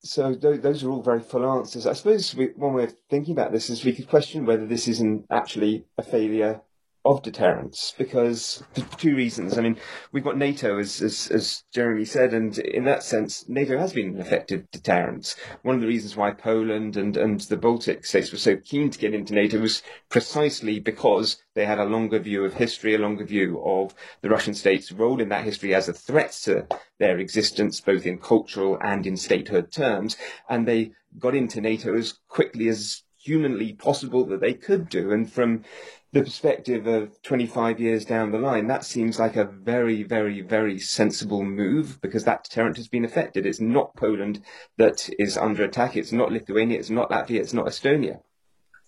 So 0.00 0.34
those 0.34 0.84
are 0.84 0.90
all 0.90 1.02
very 1.02 1.20
full 1.20 1.44
answers. 1.44 1.86
I 1.86 1.92
suppose 1.92 2.34
we, 2.34 2.46
one 2.56 2.74
way 2.74 2.84
of 2.84 2.94
thinking 3.10 3.32
about 3.32 3.52
this 3.52 3.68
is 3.68 3.84
we 3.84 3.92
could 3.92 4.08
question 4.08 4.46
whether 4.46 4.64
this 4.64 4.86
isn't 4.86 5.26
actually 5.30 5.86
a 5.96 6.02
failure 6.02 6.60
of 7.04 7.22
deterrence 7.22 7.94
because 7.96 8.62
for 8.74 8.98
two 8.98 9.16
reasons. 9.16 9.56
I 9.56 9.62
mean, 9.62 9.76
we've 10.12 10.24
got 10.24 10.36
NATO, 10.36 10.78
as, 10.78 11.00
as, 11.00 11.30
as 11.30 11.64
Jeremy 11.72 12.04
said, 12.04 12.34
and 12.34 12.58
in 12.58 12.84
that 12.84 13.02
sense, 13.02 13.48
NATO 13.48 13.78
has 13.78 13.92
been 13.92 14.14
an 14.14 14.20
effective 14.20 14.70
deterrent. 14.70 15.34
One 15.62 15.74
of 15.74 15.80
the 15.80 15.86
reasons 15.86 16.16
why 16.16 16.32
Poland 16.32 16.96
and, 16.96 17.16
and 17.16 17.40
the 17.40 17.56
Baltic 17.56 18.04
states 18.04 18.32
were 18.32 18.38
so 18.38 18.56
keen 18.56 18.90
to 18.90 18.98
get 18.98 19.14
into 19.14 19.34
NATO 19.34 19.58
was 19.60 19.82
precisely 20.08 20.80
because 20.80 21.42
they 21.54 21.64
had 21.64 21.78
a 21.78 21.84
longer 21.84 22.18
view 22.18 22.44
of 22.44 22.54
history, 22.54 22.94
a 22.94 22.98
longer 22.98 23.24
view 23.24 23.60
of 23.64 23.94
the 24.20 24.30
Russian 24.30 24.54
state's 24.54 24.92
role 24.92 25.20
in 25.20 25.28
that 25.30 25.44
history 25.44 25.74
as 25.74 25.88
a 25.88 25.92
threat 25.92 26.32
to 26.42 26.66
their 26.98 27.18
existence, 27.18 27.80
both 27.80 28.06
in 28.06 28.18
cultural 28.18 28.78
and 28.82 29.06
in 29.06 29.16
statehood 29.16 29.72
terms, 29.72 30.16
and 30.48 30.66
they 30.66 30.92
got 31.18 31.34
into 31.34 31.60
NATO 31.60 31.96
as 31.96 32.14
quickly 32.28 32.68
as 32.68 33.02
humanly 33.16 33.72
possible 33.72 34.24
that 34.24 34.40
they 34.40 34.54
could 34.54 34.88
do. 34.88 35.10
And 35.10 35.30
from 35.30 35.64
the 36.12 36.22
perspective 36.22 36.86
of 36.86 37.20
25 37.22 37.78
years 37.80 38.04
down 38.04 38.32
the 38.32 38.38
line, 38.38 38.66
that 38.68 38.84
seems 38.84 39.18
like 39.18 39.36
a 39.36 39.44
very, 39.44 40.02
very, 40.02 40.40
very 40.40 40.78
sensible 40.78 41.44
move 41.44 42.00
because 42.00 42.24
that 42.24 42.44
deterrent 42.44 42.76
has 42.78 42.88
been 42.88 43.04
affected. 43.04 43.44
It's 43.44 43.60
not 43.60 43.94
Poland 43.94 44.42
that 44.78 45.10
is 45.18 45.36
under 45.36 45.64
attack. 45.64 45.96
It's 45.96 46.12
not 46.12 46.32
Lithuania. 46.32 46.78
It's 46.78 46.90
not 46.90 47.10
Latvia. 47.10 47.40
It's 47.40 47.52
not 47.52 47.66
Estonia. 47.66 48.20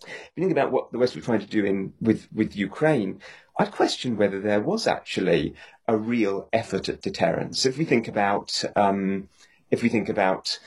If 0.03 0.31
you 0.35 0.41
think 0.41 0.51
about 0.51 0.71
what 0.71 0.91
the 0.91 0.97
West 0.97 1.15
was 1.15 1.23
trying 1.23 1.41
to 1.41 1.45
do 1.45 1.63
in 1.63 1.93
with, 2.01 2.27
with 2.33 2.55
Ukraine, 2.55 3.19
I'd 3.57 3.71
question 3.71 4.17
whether 4.17 4.39
there 4.39 4.61
was 4.61 4.87
actually 4.87 5.53
a 5.87 5.95
real 5.95 6.49
effort 6.51 6.89
at 6.89 7.03
deterrence. 7.03 7.67
If 7.67 7.77
we 7.77 7.85
think 7.85 8.07
about 8.07 8.63
um, 8.75 9.29
if 9.69 9.81
we 9.81 9.89
think 9.89 10.09
about 10.09 10.59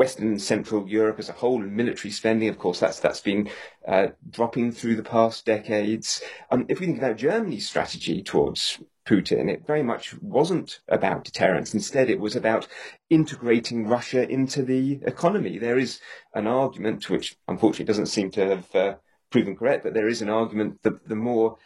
Western 0.00 0.38
Central 0.38 0.88
Europe 0.88 1.18
as 1.18 1.28
a 1.28 1.34
whole 1.34 1.60
and 1.60 1.76
military 1.76 2.10
spending, 2.10 2.48
of 2.48 2.58
course, 2.58 2.80
that's 2.80 3.00
that's 3.00 3.20
been 3.20 3.50
uh, 3.86 4.06
dropping 4.30 4.72
through 4.72 4.96
the 4.96 5.02
past 5.02 5.44
decades. 5.44 6.22
Um, 6.50 6.64
if 6.70 6.80
we 6.80 6.86
think 6.86 6.96
about 6.96 7.18
Germany's 7.18 7.68
strategy 7.68 8.22
towards 8.22 8.78
Putin, 9.06 9.50
it 9.50 9.66
very 9.66 9.82
much 9.82 10.14
wasn't 10.22 10.80
about 10.88 11.24
deterrence. 11.24 11.74
Instead, 11.74 12.08
it 12.08 12.18
was 12.18 12.34
about 12.34 12.66
integrating 13.10 13.86
Russia 13.86 14.26
into 14.26 14.62
the 14.62 15.00
economy. 15.02 15.58
There 15.58 15.76
is 15.76 16.00
an 16.32 16.46
argument, 16.46 17.10
which 17.10 17.36
unfortunately 17.46 17.84
doesn't 17.92 18.06
seem 18.06 18.30
to 18.30 18.48
have 18.48 18.74
uh, 18.74 18.94
proven 19.30 19.54
correct, 19.54 19.84
but 19.84 19.92
there 19.92 20.08
is 20.08 20.22
an 20.22 20.30
argument 20.30 20.82
that 20.82 21.06
the 21.10 21.22
more 21.30 21.58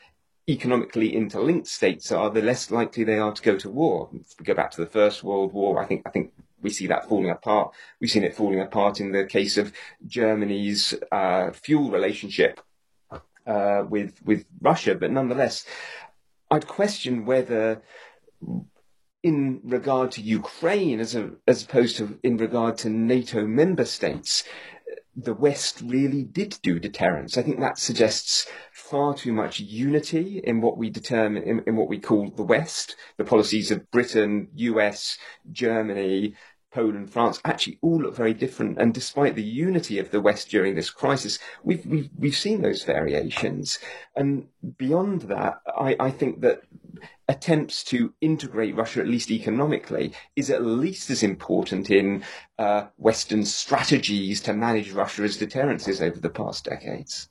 economically 0.48 1.14
interlinked 1.14 1.68
states 1.68 2.10
are, 2.10 2.30
the 2.30 2.42
less 2.42 2.72
likely 2.72 3.04
they 3.04 3.18
are 3.18 3.32
to 3.32 3.42
go 3.42 3.56
to 3.58 3.70
war. 3.70 4.10
If 4.12 4.34
we 4.40 4.44
go 4.44 4.54
back 4.54 4.72
to 4.72 4.80
the 4.80 4.90
First 4.90 5.22
World 5.22 5.52
War, 5.52 5.80
I 5.80 5.86
think 5.86 6.02
I 6.04 6.10
think 6.10 6.32
we 6.64 6.70
see 6.70 6.88
that 6.88 7.08
falling 7.08 7.30
apart. 7.30 7.72
We've 8.00 8.10
seen 8.10 8.24
it 8.24 8.34
falling 8.34 8.60
apart 8.60 8.98
in 8.98 9.12
the 9.12 9.24
case 9.24 9.56
of 9.56 9.72
Germany's 10.06 10.94
uh, 11.12 11.52
fuel 11.52 11.90
relationship 11.90 12.60
uh, 13.46 13.84
with 13.88 14.20
with 14.24 14.46
Russia, 14.60 14.96
but 14.96 15.12
nonetheless, 15.12 15.64
I'd 16.50 16.66
question 16.66 17.26
whether. 17.26 17.82
In 19.22 19.62
regard 19.64 20.12
to 20.12 20.20
Ukraine, 20.20 21.00
as 21.00 21.14
a, 21.14 21.30
as 21.48 21.62
opposed 21.62 21.96
to 21.96 22.18
in 22.22 22.36
regard 22.36 22.76
to 22.78 22.90
NATO 22.90 23.46
member 23.46 23.86
states, 23.86 24.44
the 25.16 25.34
West 25.34 25.80
really 25.84 26.24
did 26.24 26.58
do 26.62 26.78
deterrence. 26.78 27.38
I 27.38 27.42
think 27.42 27.60
that 27.60 27.78
suggests 27.78 28.46
far 28.72 29.14
too 29.14 29.32
much 29.32 29.60
unity 29.60 30.40
in 30.42 30.60
what 30.60 30.76
we 30.76 30.90
determine, 30.90 31.44
in, 31.44 31.62
in 31.66 31.76
what 31.76 31.88
we 31.88 32.00
call 32.00 32.30
the 32.30 32.42
West. 32.42 32.96
The 33.16 33.24
policies 33.24 33.70
of 33.70 33.90
Britain, 33.90 34.48
US, 34.54 35.18
Germany, 35.52 36.34
Poland, 36.74 37.08
France, 37.08 37.40
actually 37.44 37.78
all 37.82 38.00
look 38.00 38.16
very 38.16 38.34
different. 38.34 38.78
And 38.78 38.92
despite 38.92 39.36
the 39.36 39.42
unity 39.42 40.00
of 40.00 40.10
the 40.10 40.20
West 40.20 40.50
during 40.50 40.74
this 40.74 40.90
crisis, 40.90 41.38
we've, 41.62 41.86
we've, 41.86 42.10
we've 42.18 42.36
seen 42.36 42.62
those 42.62 42.82
variations. 42.82 43.78
And 44.16 44.48
beyond 44.76 45.22
that, 45.22 45.60
I, 45.66 45.94
I 46.00 46.10
think 46.10 46.40
that 46.40 46.62
attempts 47.28 47.84
to 47.84 48.12
integrate 48.20 48.74
Russia, 48.74 49.00
at 49.00 49.06
least 49.06 49.30
economically, 49.30 50.12
is 50.34 50.50
at 50.50 50.66
least 50.66 51.10
as 51.10 51.22
important 51.22 51.90
in 51.90 52.24
uh, 52.58 52.86
Western 52.96 53.44
strategies 53.44 54.40
to 54.42 54.52
manage 54.52 54.90
Russia 54.90 55.22
as 55.22 55.36
deterrences 55.36 56.02
over 56.02 56.18
the 56.18 56.28
past 56.28 56.64
decades. 56.64 57.28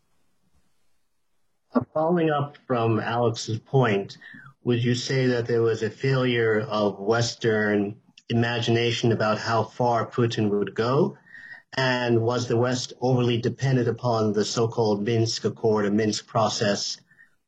Following 1.93 2.29
up 2.29 2.55
from 2.65 2.99
Alex's 2.99 3.59
point, 3.59 4.17
would 4.63 4.81
you 4.81 4.95
say 4.95 5.27
that 5.27 5.47
there 5.47 5.61
was 5.61 5.83
a 5.83 5.89
failure 5.89 6.61
of 6.61 6.99
Western 6.99 7.97
imagination 8.33 9.11
about 9.11 9.37
how 9.37 9.63
far 9.63 10.05
Putin 10.05 10.49
would 10.49 10.75
go? 10.75 11.17
And 11.75 12.21
was 12.21 12.47
the 12.47 12.57
West 12.57 12.93
overly 13.01 13.39
dependent 13.39 13.87
upon 13.87 14.33
the 14.33 14.45
so-called 14.45 15.03
Minsk 15.03 15.45
Accord, 15.45 15.85
or 15.85 15.91
Minsk 15.91 16.27
process 16.27 16.97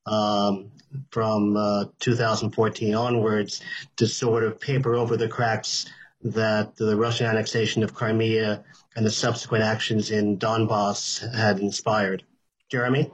um, 0.05 0.71
from 1.11 1.57
uh, 1.57 1.85
2014 1.99 2.95
onwards 2.95 3.61
to 3.97 4.07
sort 4.07 4.43
of 4.43 4.59
paper 4.59 4.95
over 4.95 5.17
the 5.17 5.27
cracks 5.27 5.85
that 6.23 6.75
the 6.75 6.95
Russian 6.95 7.27
annexation 7.27 7.83
of 7.83 7.93
Crimea 7.93 8.63
and 8.95 9.05
the 9.05 9.11
subsequent 9.11 9.63
actions 9.63 10.09
in 10.09 10.37
Donbass 10.37 11.19
had 11.35 11.59
inspired? 11.59 12.23
Jeremy? 12.69 13.11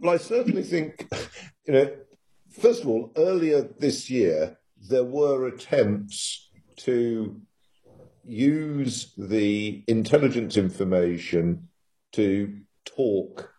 Well, 0.00 0.14
I 0.14 0.18
certainly 0.18 0.62
think, 0.62 1.08
you 1.66 1.72
know, 1.72 1.90
first 2.50 2.82
of 2.82 2.88
all, 2.88 3.12
earlier 3.16 3.62
this 3.62 4.10
year, 4.10 4.58
there 4.88 5.04
were 5.04 5.46
attempts 5.46 6.49
to 6.84 7.40
use 8.24 9.12
the 9.16 9.84
intelligence 9.86 10.56
information 10.56 11.68
to 12.12 12.58
talk 12.84 13.52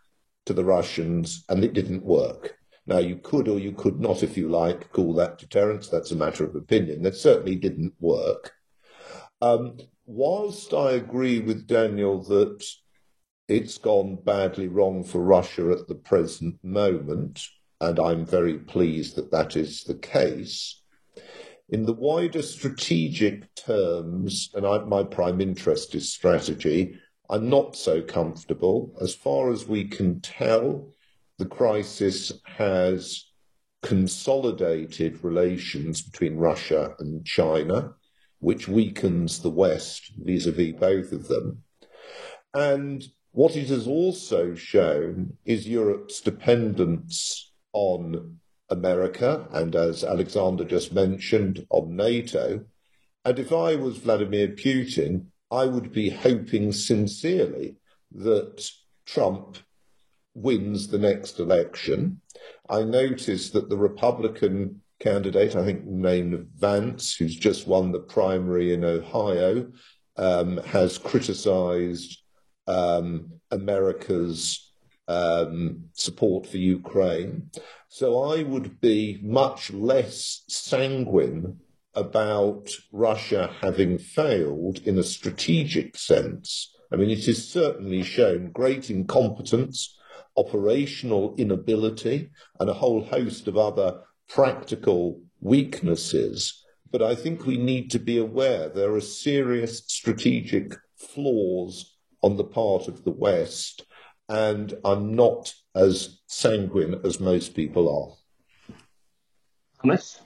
to 0.46 0.54
the 0.54 0.64
Russians, 0.64 1.44
and 1.50 1.64
it 1.64 1.74
didn't 1.74 2.04
work. 2.04 2.58
Now, 2.88 2.98
you 2.98 3.18
could 3.18 3.48
or 3.48 3.60
you 3.60 3.74
could 3.74 4.00
not, 4.00 4.24
if 4.24 4.36
you 4.36 4.50
like, 4.50 4.92
call 4.92 5.14
that 5.16 5.38
deterrence. 5.38 5.88
That's 5.88 6.12
a 6.12 6.16
matter 6.16 6.44
of 6.44 6.56
opinion. 6.56 7.04
That 7.04 7.16
certainly 7.16 7.56
didn't 7.56 7.94
work. 8.00 8.54
Um, 9.42 9.78
whilst 10.06 10.74
I 10.74 10.94
agree 10.94 11.40
with 11.40 11.68
Daniel 11.68 12.24
that 12.24 12.66
it's 13.48 13.78
gone 13.78 14.18
badly 14.24 14.68
wrong 14.68 15.04
for 15.04 15.22
Russia 15.22 15.72
at 15.72 15.88
the 15.88 15.96
present 15.96 16.58
moment, 16.64 17.42
and 17.80 18.00
I'm 18.00 18.26
very 18.26 18.58
pleased 18.58 19.16
that 19.16 19.32
that 19.32 19.56
is 19.56 19.84
the 19.84 19.96
case. 19.96 20.81
In 21.72 21.86
the 21.86 21.94
wider 21.94 22.42
strategic 22.42 23.56
terms, 23.56 24.52
and 24.54 24.68
I, 24.68 24.80
my 24.80 25.04
prime 25.04 25.40
interest 25.40 25.96
is 25.96 26.12
strategy, 26.12 27.00
I'm 27.30 27.50
not 27.50 27.78
so 27.78 28.02
comfortable. 28.02 28.94
As 29.00 29.16
far 29.16 29.50
as 29.50 29.66
we 29.66 29.86
can 29.86 30.20
tell, 30.20 30.92
the 31.38 31.46
crisis 31.46 32.34
has 32.44 33.26
consolidated 33.84 35.24
relations 35.24 36.02
between 36.02 36.36
Russia 36.36 36.94
and 37.00 37.26
China, 37.26 37.94
which 38.40 38.68
weakens 38.68 39.40
the 39.40 39.50
West 39.50 40.12
vis 40.18 40.48
a 40.48 40.52
vis 40.52 40.74
both 40.74 41.14
of 41.14 41.30
them. 41.30 41.64
And 42.54 43.02
what 43.32 43.56
it 43.56 43.70
has 43.70 43.88
also 43.88 44.56
shown 44.56 45.38
is 45.46 45.70
Europe's 45.70 46.20
dependence 46.20 47.54
on 47.72 48.41
America 48.72 49.48
and, 49.52 49.76
as 49.76 50.04
Alexander 50.04 50.64
just 50.64 50.94
mentioned, 50.94 51.66
on 51.70 51.96
NATO. 51.96 52.66
And 53.24 53.38
if 53.38 53.52
I 53.52 53.76
was 53.76 53.98
Vladimir 53.98 54.48
Putin, 54.50 55.26
I 55.52 55.66
would 55.66 55.92
be 55.92 56.10
hoping 56.10 56.72
sincerely 56.72 57.76
that 58.14 58.68
Trump 59.06 59.58
wins 60.34 60.88
the 60.88 60.98
next 60.98 61.40
election. 61.40 62.22
I 62.70 62.84
noticed 62.84 63.54
that 63.54 63.70
the 63.70 63.78
Republican 63.78 64.82
candidate, 65.00 65.56
I 65.56 65.66
think 65.66 65.84
named 65.86 66.48
Vance, 66.58 67.16
who's 67.16 67.36
just 67.36 67.68
won 67.68 67.92
the 67.92 68.00
primary 68.00 68.74
in 68.74 68.86
Ohio, 68.86 69.72
um, 70.16 70.58
has 70.58 70.98
criticized 70.98 72.22
um, 72.68 73.34
America's 73.50 74.71
um, 75.08 75.86
support 75.94 76.48
for 76.48 76.58
Ukraine. 76.58 77.50
So 77.90 78.22
I 78.22 78.44
would 78.44 78.80
be 78.80 79.20
much 79.22 79.72
less 79.72 80.44
sanguine 80.48 81.60
about 81.94 82.70
Russia 82.92 83.54
having 83.62 83.98
failed 83.98 84.80
in 84.86 84.98
a 84.98 85.04
strategic 85.04 85.98
sense. 85.98 86.74
I 86.92 86.96
mean, 86.96 87.10
it 87.10 87.26
has 87.26 87.48
certainly 87.48 88.04
shown 88.04 88.52
great 88.52 88.90
incompetence, 88.90 89.98
operational 90.38 91.36
inability, 91.38 92.30
and 92.60 92.70
a 92.70 92.74
whole 92.74 93.04
host 93.04 93.48
of 93.48 93.58
other 93.58 94.02
practical 94.30 95.22
weaknesses. 95.42 96.64
But 96.92 97.02
I 97.02 97.16
think 97.16 97.46
we 97.46 97.58
need 97.58 97.92
to 97.92 98.00
be 98.00 98.18
aware 98.18 98.70
there 98.70 98.94
are 98.94 99.02
serious 99.02 99.84
strategic 99.88 100.74
flaws 100.98 101.98
on 102.22 102.38
the 102.38 102.44
part 102.44 102.88
of 102.88 103.04
the 103.04 103.12
West, 103.12 103.84
and 104.32 104.74
I'm 104.86 105.14
not 105.14 105.54
as 105.76 106.22
sanguine 106.28 106.96
as 107.04 107.20
most 107.20 107.54
people 107.54 107.86
are. 107.90 108.76
Thomas? 109.82 110.22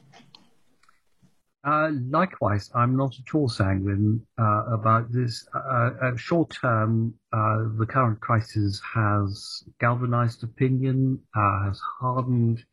Uh, 1.64 1.90
likewise, 2.12 2.70
I'm 2.76 2.96
not 2.96 3.16
at 3.16 3.34
all 3.34 3.50
sanguine 3.50 4.22
uh, 4.40 4.66
about 4.72 5.12
this. 5.12 5.48
Uh, 5.56 5.90
uh 6.04 6.16
short 6.16 6.56
term, 6.62 7.16
uh, 7.34 7.64
the 7.80 7.88
current 7.90 8.20
crisis 8.20 8.80
has 8.94 9.64
galvanized 9.80 10.44
opinion, 10.44 11.20
uh, 11.36 11.66
has 11.66 11.82
hardened 12.00 12.64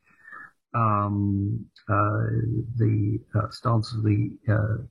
um, 0.75 1.65
the 1.87 3.19
stance 3.49 3.91
of 3.93 4.03
the 4.03 4.37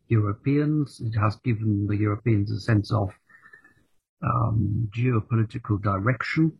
Europeans. 0.08 1.00
It 1.00 1.16
has 1.16 1.36
given 1.44 1.86
the 1.86 1.96
Europeans 1.96 2.50
a 2.50 2.58
sense 2.58 2.92
of 2.92 3.12
um, 4.22 4.90
geopolitical 4.96 5.82
direction. 5.82 6.52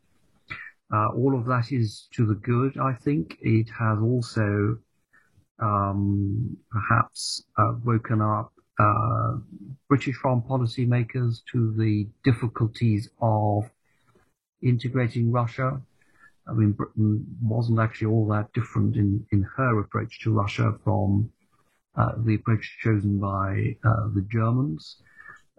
all 0.93 1.39
of 1.39 1.47
that 1.47 1.73
is 1.73 2.09
to 2.15 2.27
the 2.27 2.35
good, 2.35 2.77
I 2.79 2.95
think. 2.95 3.39
It 3.41 3.69
has 3.79 3.99
also 3.99 4.79
um, 5.63 6.57
perhaps 6.71 7.45
uh, 7.57 7.73
woken 7.85 8.21
up 8.21 8.53
uh, 8.79 9.37
British 9.89 10.17
foreign 10.17 10.43
policy 10.43 10.85
makers 10.87 11.43
to 11.53 11.75
the 11.77 12.09
difficulties 12.25 13.09
of 13.21 13.71
integrating 14.63 15.31
Russia. 15.31 15.81
I 16.49 16.53
mean, 16.53 16.73
Britain 16.73 17.25
wasn't 17.41 17.79
actually 17.79 18.09
all 18.09 18.27
that 18.29 18.53
different 18.53 18.97
in, 18.97 19.25
in 19.31 19.43
her 19.57 19.81
approach 19.81 20.21
to 20.23 20.33
Russia 20.33 20.75
from 20.83 21.31
uh, 21.97 22.13
the 22.25 22.35
approach 22.35 22.79
chosen 22.83 23.21
by 23.21 23.77
uh, 23.85 24.09
the 24.15 24.27
Germans. 24.31 24.97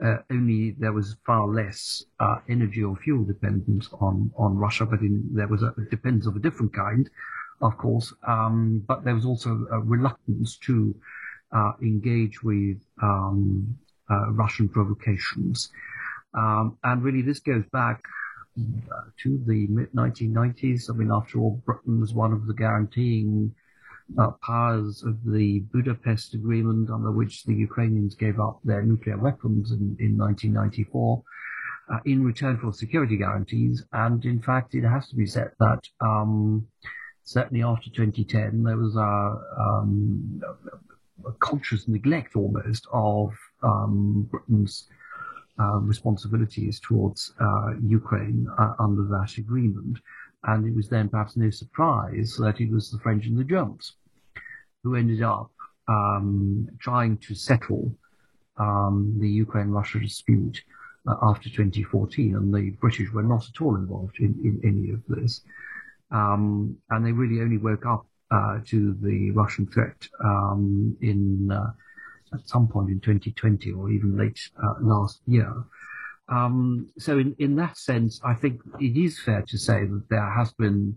Uh, 0.04 0.18
only 0.32 0.72
there 0.80 0.92
was 0.92 1.16
far 1.26 1.48
less 1.48 2.04
uh, 2.20 2.36
energy 2.50 2.84
or 2.84 2.96
fuel 2.98 3.24
dependence 3.24 3.90
on, 4.02 4.30
on 4.38 4.58
Russia, 4.58 4.86
but 4.86 5.00
in, 5.00 5.24
there 5.32 5.48
was 5.48 5.64
a 5.64 5.74
dependence 5.90 6.28
of 6.28 6.36
a 6.36 6.40
different 6.40 6.74
kind 6.74 7.10
of 7.62 7.78
course, 7.78 8.14
um, 8.28 8.84
but 8.88 9.04
there 9.06 9.16
was 9.16 9.26
also 9.26 9.66
a 9.72 9.80
reluctance 9.80 10.58
to 10.58 10.94
uh, 11.54 11.72
engage 11.82 12.44
with 12.44 12.78
um, 13.02 13.78
uh, 14.10 14.32
Russian 14.32 14.68
provocations. 14.68 15.72
Um, 16.34 16.78
and 16.84 17.04
really, 17.04 17.22
this 17.22 17.40
goes 17.40 17.64
back 17.72 18.04
uh, 18.60 19.10
to 19.22 19.42
the 19.48 19.68
mid 19.68 19.92
1990s. 19.94 20.90
I 20.90 20.94
mean, 20.94 21.12
after 21.12 21.40
all, 21.40 21.62
Britain 21.66 22.02
was 22.02 22.14
one 22.14 22.34
of 22.34 22.48
the 22.48 22.54
guaranteeing 22.54 23.56
powers 24.42 25.04
of 25.04 25.24
the 25.24 25.60
Budapest 25.72 26.34
Agreement, 26.34 26.90
under 26.90 27.12
which 27.12 27.44
the 27.44 27.54
Ukrainians 27.54 28.16
gave 28.16 28.40
up 28.40 28.60
their 28.64 28.84
nuclear 28.84 29.18
weapons 29.18 29.72
in, 29.72 29.96
in 30.00 30.18
1994. 30.18 31.24
Uh, 31.92 32.00
in 32.06 32.24
return 32.24 32.58
for 32.58 32.72
security 32.72 33.18
guarantees, 33.18 33.84
and 33.92 34.24
in 34.24 34.42
fact, 34.42 34.74
it 34.74 34.84
has 34.84 35.10
to 35.10 35.18
be 35.18 35.26
said 35.26 35.52
that 35.60 35.82
um, 36.00 36.66
certainly 37.24 37.62
after 37.62 37.90
2010, 37.90 38.64
there 38.64 38.78
was 38.78 38.96
a, 38.96 39.38
um, 39.60 40.42
a 41.28 41.32
conscious 41.40 41.88
neglect 41.90 42.38
almost 42.38 42.88
of 42.94 43.34
um, 43.64 44.28
Britain's 44.32 44.88
uh, 45.60 45.80
responsibilities 45.80 46.80
towards 46.80 47.34
uh, 47.40 47.74
Ukraine 47.82 48.48
uh, 48.58 48.74
under 48.80 49.04
that 49.04 49.38
agreement. 49.38 50.00
And 50.46 50.68
it 50.68 50.76
was 50.76 50.90
then 50.90 51.10
perhaps 51.10 51.38
no 51.38 51.50
surprise 51.50 52.36
that 52.40 52.60
it 52.60 52.72
was 52.72 52.92
the 52.92 53.00
French 53.00 53.26
and 53.26 53.38
the 53.38 53.44
Germans 53.44 53.94
who 54.84 54.96
ended 54.96 55.22
up 55.22 55.52
um, 55.88 56.68
trying 56.80 57.18
to 57.18 57.36
settle 57.36 57.94
um, 58.58 59.16
the 59.20 59.30
Ukraine-Russia 59.30 60.00
dispute 60.00 60.62
uh, 61.08 61.16
after 61.22 61.50
2014, 61.50 62.36
and 62.36 62.54
the 62.54 62.72
British 62.82 63.12
were 63.12 63.24
not 63.24 63.46
at 63.48 63.62
all 63.62 63.76
involved 63.76 64.18
in, 64.20 64.36
in 64.44 64.62
any 64.64 64.92
of 64.92 65.02
this. 65.08 65.42
Um, 66.12 66.78
and 66.90 67.06
they 67.06 67.12
really 67.12 67.42
only 67.42 67.58
woke 67.58 67.86
up 67.86 68.06
uh, 68.32 68.60
to 68.68 68.96
the 69.02 69.32
Russian 69.32 69.68
threat 69.68 70.08
um, 70.24 70.96
in 71.02 71.52
uh, 71.52 71.72
at 72.34 72.48
some 72.48 72.68
point 72.68 72.90
in 72.90 73.00
2020 73.00 73.72
or 73.72 73.90
even 73.92 74.18
late 74.18 74.40
uh, 74.64 74.74
last 74.82 75.22
year. 75.26 75.54
Um, 76.30 76.90
so 76.98 77.20
in, 77.20 77.36
in 77.40 77.56
that 77.58 77.78
sense, 77.78 78.22
I 78.24 78.34
think 78.34 78.62
it 78.80 78.98
is 78.98 79.20
fair 79.20 79.44
to 79.48 79.58
say 79.58 79.86
that 79.86 80.06
there 80.10 80.30
has 80.30 80.54
been 80.54 80.96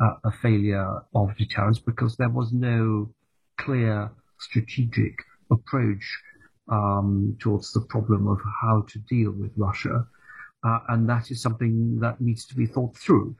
uh, 0.00 0.14
a 0.24 0.32
failure 0.32 1.02
of 1.14 1.36
deterrence 1.36 1.78
because 1.78 2.16
there 2.16 2.30
was 2.30 2.52
no 2.52 3.10
clear 3.58 4.10
strategic 4.38 5.14
approach 5.50 6.18
um, 6.68 7.36
towards 7.40 7.72
the 7.72 7.82
problem 7.82 8.26
of 8.26 8.40
how 8.62 8.84
to 8.88 8.98
deal 9.00 9.32
with 9.32 9.52
Russia. 9.56 10.06
Uh, 10.64 10.78
and 10.88 11.08
that 11.08 11.30
is 11.30 11.42
something 11.42 11.98
that 12.00 12.20
needs 12.20 12.46
to 12.46 12.54
be 12.54 12.66
thought 12.66 12.96
through. 12.96 13.36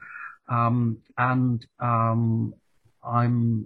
Um, 0.47 0.99
and 1.17 1.65
um, 1.79 2.53
I'm 3.03 3.65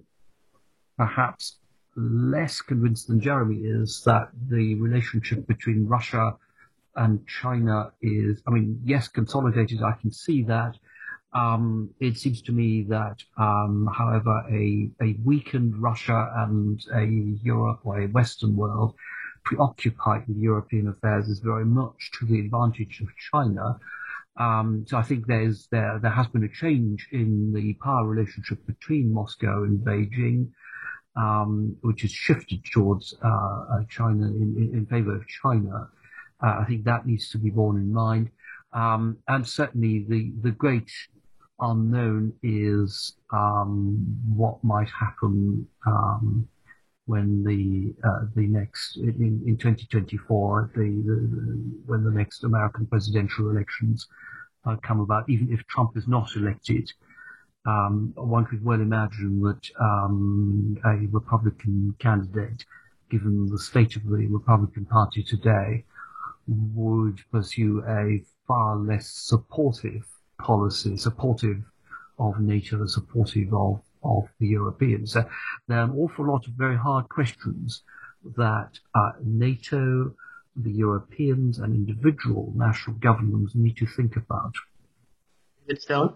perhaps 0.98 1.58
less 1.96 2.62
convinced 2.62 3.08
than 3.08 3.20
Jeremy 3.20 3.58
is 3.58 4.02
that 4.06 4.30
the 4.48 4.76
relationship 4.76 5.46
between 5.48 5.86
Russia 5.86 6.36
and 7.00 7.26
China 7.28 7.92
is, 8.02 8.42
I 8.48 8.52
mean, 8.52 8.80
yes, 8.84 9.08
consolidated, 9.08 9.82
I 9.82 9.94
can 10.00 10.12
see 10.12 10.44
that. 10.44 10.76
Um, 11.34 11.92
it 12.00 12.18
seems 12.18 12.42
to 12.44 12.52
me 12.52 12.86
that, 12.90 13.18
um, 13.38 13.90
however, 13.92 14.44
a, 14.52 14.90
a 15.02 15.16
weakened 15.24 15.82
Russia 15.82 16.32
and 16.36 16.80
a 16.94 17.06
Europe 17.44 17.82
or 17.84 18.02
a 18.02 18.08
Western 18.08 18.56
world 18.56 18.96
preoccupied 19.44 20.28
with 20.28 20.38
European 20.38 20.88
affairs 20.88 21.28
is 21.28 21.40
very 21.40 21.66
much 21.66 22.12
to 22.20 22.26
the 22.26 22.40
advantage 22.40 23.02
of 23.02 23.08
China 23.32 23.80
um, 24.40 24.86
so 24.88 24.98
I 24.98 25.04
think 25.04 25.28
there's 25.28 25.68
there 25.70 26.00
there 26.02 26.12
has 26.12 26.28
been 26.28 26.44
a 26.46 26.50
change 26.50 27.10
in 27.12 27.52
the 27.54 27.74
power 27.84 28.08
relationship 28.08 28.66
between 28.66 29.14
Moscow 29.14 29.64
and 29.64 29.80
Beijing, 29.80 30.52
um, 31.18 31.76
which 31.82 32.04
has 32.04 32.12
shifted 32.12 32.64
towards 32.74 33.14
uh, 33.22 33.28
uh 33.28 33.84
China 33.90 34.28
in, 34.28 34.56
in, 34.58 34.78
in, 34.78 34.86
favor 34.86 35.14
of 35.14 35.28
China. 35.28 35.90
Uh, 36.42 36.60
I 36.62 36.66
think 36.66 36.86
that 36.86 37.06
needs 37.06 37.30
to 37.30 37.38
be 37.38 37.50
borne 37.50 37.78
in 37.78 37.92
mind, 37.92 38.30
um, 38.74 39.18
and 39.28 39.48
certainly 39.48 40.06
the 40.08 40.32
the 40.42 40.52
great 40.52 40.92
unknown 41.60 42.34
is 42.42 43.18
um, 43.34 43.98
what 44.34 44.64
might 44.64 44.90
happen 44.90 45.68
um, 45.86 46.48
when 47.06 47.44
the 47.44 47.94
uh, 48.08 48.26
the 48.36 48.48
next 48.48 48.98
in, 48.98 49.44
in 49.46 49.58
2024 49.58 50.72
the, 50.76 50.82
the, 50.82 51.72
when 51.86 52.04
the 52.04 52.12
next 52.12 52.44
American 52.44 52.86
presidential 52.86 53.50
elections 53.50 54.08
uh, 54.66 54.76
come 54.84 55.00
about, 55.00 55.30
even 55.30 55.52
if 55.52 55.66
Trump 55.68 55.98
is 55.98 56.08
not 56.08 56.36
elected. 56.36 56.92
Um, 57.66 58.14
one 58.16 58.46
could 58.46 58.64
well 58.64 58.80
imagine 58.80 59.42
that 59.42 59.70
um, 59.80 60.78
a 60.86 61.08
Republican 61.12 61.94
candidate, 62.00 62.66
given 63.12 63.50
the 63.50 63.60
state 63.60 63.96
of 63.96 64.04
the 64.06 64.28
Republican 64.28 64.86
Party 64.86 65.24
today, 65.24 65.84
would 66.76 67.20
pursue 67.32 67.84
a 67.88 68.24
far 68.48 68.78
less 68.78 69.08
supportive 69.10 70.06
policy, 70.40 70.98
supportive 70.98 71.64
of 72.18 72.40
NATO, 72.40 72.86
supportive 72.86 73.54
of, 73.54 73.82
of 74.04 74.24
the 74.40 74.48
Europeans. 74.48 75.16
Uh, 75.16 75.24
there 75.68 75.80
are 75.80 75.84
an 75.84 75.92
awful 75.92 76.28
lot 76.28 76.48
of 76.48 76.54
very 76.54 76.78
hard 76.78 77.08
questions 77.10 77.84
that 78.36 78.72
uh, 78.96 79.12
NATO, 79.24 80.14
the 80.56 80.72
Europeans, 80.72 81.60
and 81.60 81.74
individual 81.74 82.52
national 82.56 82.98
governments 82.98 83.54
need 83.56 83.78
to 83.78 83.86
think 83.86 84.16
about. 84.18 84.54
It's 85.68 85.86
done. 85.86 86.14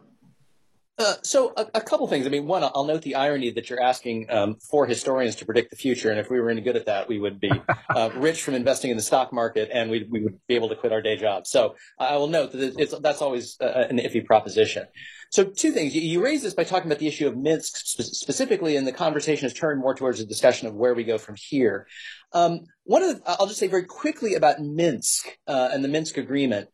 Uh, 0.99 1.15
so 1.23 1.53
a, 1.57 1.65
a, 1.73 1.81
couple 1.81 2.05
things. 2.07 2.27
I 2.27 2.29
mean, 2.29 2.45
one, 2.45 2.63
I'll 2.63 2.85
note 2.85 3.01
the 3.01 3.15
irony 3.15 3.49
that 3.51 3.67
you're 3.67 3.81
asking 3.81 4.27
um, 4.29 4.57
for 4.69 4.85
historians 4.85 5.35
to 5.37 5.45
predict 5.45 5.71
the 5.71 5.75
future, 5.75 6.11
and 6.11 6.19
if 6.19 6.29
we 6.29 6.39
were 6.39 6.51
any 6.51 6.61
good 6.61 6.75
at 6.75 6.85
that, 6.85 7.09
we 7.09 7.17
would 7.17 7.39
be 7.39 7.51
uh, 7.89 8.11
rich 8.15 8.43
from 8.43 8.53
investing 8.53 8.91
in 8.91 8.97
the 8.97 9.01
stock 9.01 9.33
market, 9.33 9.71
and 9.73 9.89
we, 9.89 10.07
we 10.11 10.21
would 10.21 10.37
be 10.47 10.53
able 10.53 10.69
to 10.69 10.75
quit 10.75 10.93
our 10.93 11.01
day 11.01 11.15
job. 11.15 11.47
So 11.47 11.75
I 11.97 12.15
will 12.17 12.27
note 12.27 12.51
that 12.51 12.75
it's, 12.77 12.93
that's 12.99 13.23
always 13.23 13.57
uh, 13.59 13.87
an 13.89 13.97
iffy 13.97 14.23
proposition. 14.23 14.85
So 15.31 15.45
two 15.45 15.71
things. 15.71 15.95
You, 15.95 16.01
you 16.01 16.23
raised 16.23 16.43
this 16.43 16.53
by 16.53 16.63
talking 16.63 16.91
about 16.91 16.99
the 16.99 17.07
issue 17.07 17.27
of 17.27 17.35
Minsk 17.35 17.75
spe- 17.75 18.03
specifically, 18.03 18.75
and 18.75 18.85
the 18.85 18.91
conversation 18.91 19.45
has 19.45 19.53
turned 19.53 19.81
more 19.81 19.95
towards 19.95 20.19
a 20.19 20.25
discussion 20.27 20.67
of 20.67 20.75
where 20.75 20.93
we 20.93 21.03
go 21.03 21.17
from 21.17 21.33
here. 21.35 21.87
Um, 22.33 22.65
one 22.83 23.01
of 23.01 23.15
the, 23.15 23.21
I'll 23.25 23.47
just 23.47 23.59
say 23.59 23.67
very 23.67 23.85
quickly 23.85 24.35
about 24.35 24.59
Minsk 24.59 25.39
uh, 25.47 25.69
and 25.73 25.83
the 25.83 25.87
Minsk 25.87 26.17
agreement. 26.17 26.69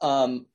Um, 0.00 0.46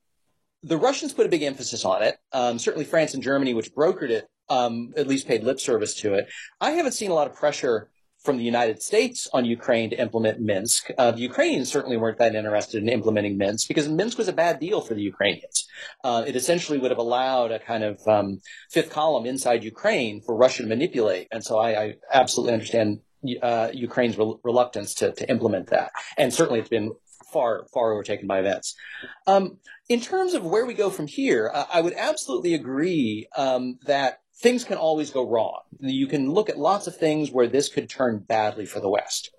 the 0.63 0.77
Russians 0.77 1.13
put 1.13 1.25
a 1.25 1.29
big 1.29 1.43
emphasis 1.43 1.85
on 1.85 2.01
it. 2.03 2.17
Um, 2.33 2.59
certainly, 2.59 2.85
France 2.85 3.13
and 3.13 3.23
Germany, 3.23 3.53
which 3.53 3.73
brokered 3.73 4.09
it, 4.09 4.27
um, 4.49 4.93
at 4.97 5.07
least 5.07 5.27
paid 5.27 5.43
lip 5.43 5.59
service 5.59 5.93
to 5.95 6.13
it. 6.15 6.27
I 6.59 6.71
haven't 6.71 6.93
seen 6.93 7.11
a 7.11 7.13
lot 7.13 7.27
of 7.27 7.35
pressure 7.35 7.89
from 8.23 8.37
the 8.37 8.43
United 8.43 8.81
States 8.81 9.27
on 9.31 9.45
Ukraine 9.45 9.89
to 9.91 9.99
implement 9.99 10.41
Minsk. 10.41 10.89
Uh, 10.97 11.11
the 11.11 11.21
Ukrainians 11.21 11.71
certainly 11.71 11.95
weren't 11.95 12.17
that 12.17 12.35
interested 12.35 12.83
in 12.83 12.89
implementing 12.89 13.37
Minsk 13.37 13.67
because 13.67 13.87
Minsk 13.87 14.17
was 14.17 14.27
a 14.27 14.33
bad 14.33 14.59
deal 14.59 14.81
for 14.81 14.93
the 14.93 15.01
Ukrainians. 15.01 15.67
Uh, 16.03 16.25
it 16.27 16.35
essentially 16.35 16.79
would 16.79 16.91
have 16.91 16.97
allowed 16.97 17.51
a 17.51 17.59
kind 17.59 17.83
of 17.83 18.05
um, 18.07 18.41
fifth 18.69 18.89
column 18.89 19.25
inside 19.25 19.63
Ukraine 19.63 20.21
for 20.21 20.35
Russia 20.35 20.63
to 20.63 20.69
manipulate. 20.69 21.27
And 21.31 21.43
so 21.43 21.59
I, 21.59 21.81
I 21.81 21.93
absolutely 22.11 22.53
understand 22.53 22.99
uh, 23.41 23.69
Ukraine's 23.73 24.17
re- 24.17 24.35
reluctance 24.43 24.93
to, 24.95 25.13
to 25.13 25.29
implement 25.29 25.67
that. 25.67 25.91
And 26.17 26.33
certainly 26.33 26.59
it's 26.59 26.69
been 26.69 26.91
far, 27.31 27.65
far 27.73 27.93
overtaken 27.93 28.27
by 28.27 28.39
events. 28.39 28.75
Um, 29.27 29.59
in 29.89 29.99
terms 29.99 30.35
of 30.35 30.45
where 30.45 30.65
we 30.65 30.75
go 30.75 30.91
from 30.91 31.07
here, 31.07 31.51
uh, 31.51 31.65
I 31.73 31.81
would 31.81 31.93
absolutely 31.93 32.53
agree 32.53 33.27
um, 33.35 33.79
that 33.85 34.21
things 34.37 34.63
can 34.63 34.77
always 34.77 35.09
go 35.09 35.27
wrong. 35.27 35.61
You 35.79 36.07
can 36.07 36.31
look 36.31 36.47
at 36.47 36.59
lots 36.59 36.85
of 36.85 36.95
things 36.95 37.31
where 37.31 37.47
this 37.47 37.69
could 37.69 37.89
turn 37.89 38.19
badly 38.19 38.67
for 38.67 38.79
the 38.79 38.89
West. 38.89 39.31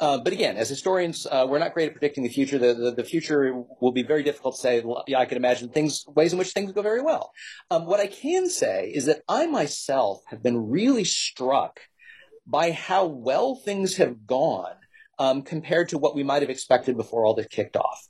Uh, 0.00 0.18
but 0.18 0.32
again, 0.32 0.56
as 0.56 0.68
historians, 0.68 1.26
uh, 1.30 1.46
we're 1.48 1.58
not 1.58 1.74
great 1.74 1.88
at 1.88 1.92
predicting 1.92 2.24
the 2.24 2.30
future. 2.30 2.58
The, 2.58 2.72
the, 2.72 2.90
the, 2.92 3.04
future 3.04 3.64
will 3.80 3.92
be 3.92 4.02
very 4.02 4.22
difficult 4.22 4.54
to 4.54 4.60
say. 4.60 4.82
Yeah, 5.06 5.18
I 5.18 5.26
can 5.26 5.36
imagine 5.36 5.68
things, 5.68 6.04
ways 6.08 6.32
in 6.32 6.38
which 6.38 6.52
things 6.52 6.72
go 6.72 6.80
very 6.80 7.02
well. 7.02 7.32
Um, 7.70 7.84
what 7.84 8.00
I 8.00 8.06
can 8.06 8.48
say 8.48 8.90
is 8.94 9.04
that 9.06 9.20
I 9.28 9.44
myself 9.46 10.22
have 10.28 10.42
been 10.42 10.70
really 10.70 11.04
struck 11.04 11.80
by 12.46 12.70
how 12.70 13.04
well 13.06 13.56
things 13.56 13.96
have 13.96 14.26
gone 14.26 14.72
um, 15.18 15.42
compared 15.42 15.90
to 15.90 15.98
what 15.98 16.14
we 16.14 16.22
might 16.22 16.40
have 16.40 16.50
expected 16.50 16.96
before 16.96 17.26
all 17.26 17.34
this 17.34 17.46
kicked 17.48 17.76
off. 17.76 18.09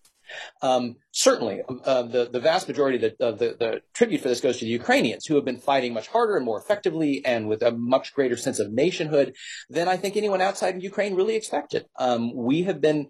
Um, 0.62 0.97
certainly, 1.12 1.62
uh, 1.85 2.03
the, 2.03 2.28
the 2.31 2.41
vast 2.41 2.68
majority 2.68 3.05
of, 3.05 3.16
the, 3.18 3.33
the, 3.33 3.57
the, 3.59 3.83
tribute 3.95 4.20
for 4.20 4.28
this 4.28 4.41
goes 4.41 4.59
to 4.59 4.64
the 4.64 4.70
Ukrainians, 4.70 5.26
who 5.26 5.35
have 5.35 5.45
been 5.45 5.59
fighting 5.59 5.93
much 5.93 6.09
harder 6.09 6.37
and 6.37 6.45
more 6.45 6.59
effectively 6.59 7.24
and 7.24 7.49
with 7.49 7.62
a 7.62 7.72
much 7.72 8.14
greater 8.14 8.37
sense 8.37 8.59
of 8.59 8.72
nationhood 8.72 9.35
than 9.68 9.89
I 9.89 9.97
think 9.97 10.16
anyone 10.16 10.41
outside 10.41 10.76
of 10.76 10.83
Ukraine 10.83 11.14
really 11.14 11.37
expected. 11.37 11.87
Um, 11.99 12.35
we 12.35 12.62
have 12.62 12.81
been 12.81 13.09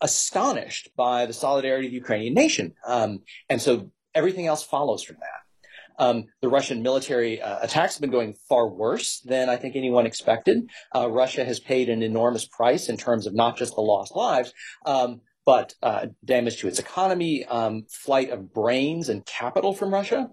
astonished 0.00 0.90
by 0.96 1.26
the 1.26 1.32
solidarity 1.32 1.86
of 1.86 1.92
the 1.92 1.96
Ukrainian 1.96 2.34
nation. 2.34 2.74
Um, 2.86 3.20
and 3.48 3.62
so 3.62 3.90
everything 4.14 4.46
else 4.46 4.62
follows 4.62 5.02
from 5.02 5.16
that. 5.20 5.42
Um, 5.98 6.24
the 6.40 6.48
Russian 6.48 6.82
military 6.82 7.40
uh, 7.40 7.58
attacks 7.62 7.94
have 7.94 8.00
been 8.00 8.10
going 8.10 8.34
far 8.48 8.68
worse 8.68 9.20
than 9.20 9.48
I 9.48 9.56
think 9.56 9.76
anyone 9.76 10.06
expected. 10.06 10.68
Uh, 10.94 11.10
Russia 11.10 11.44
has 11.44 11.60
paid 11.60 11.88
an 11.88 12.02
enormous 12.02 12.46
price 12.46 12.88
in 12.88 12.96
terms 12.96 13.26
of 13.26 13.34
not 13.34 13.56
just 13.56 13.74
the 13.74 13.82
lost 13.82 14.16
lives, 14.16 14.52
um, 14.86 15.20
but 15.44 15.74
uh, 15.82 16.06
damage 16.24 16.58
to 16.58 16.68
its 16.68 16.78
economy, 16.78 17.44
um, 17.46 17.84
flight 17.88 18.30
of 18.30 18.52
brains 18.52 19.08
and 19.08 19.26
capital 19.26 19.74
from 19.74 19.92
Russia. 19.92 20.30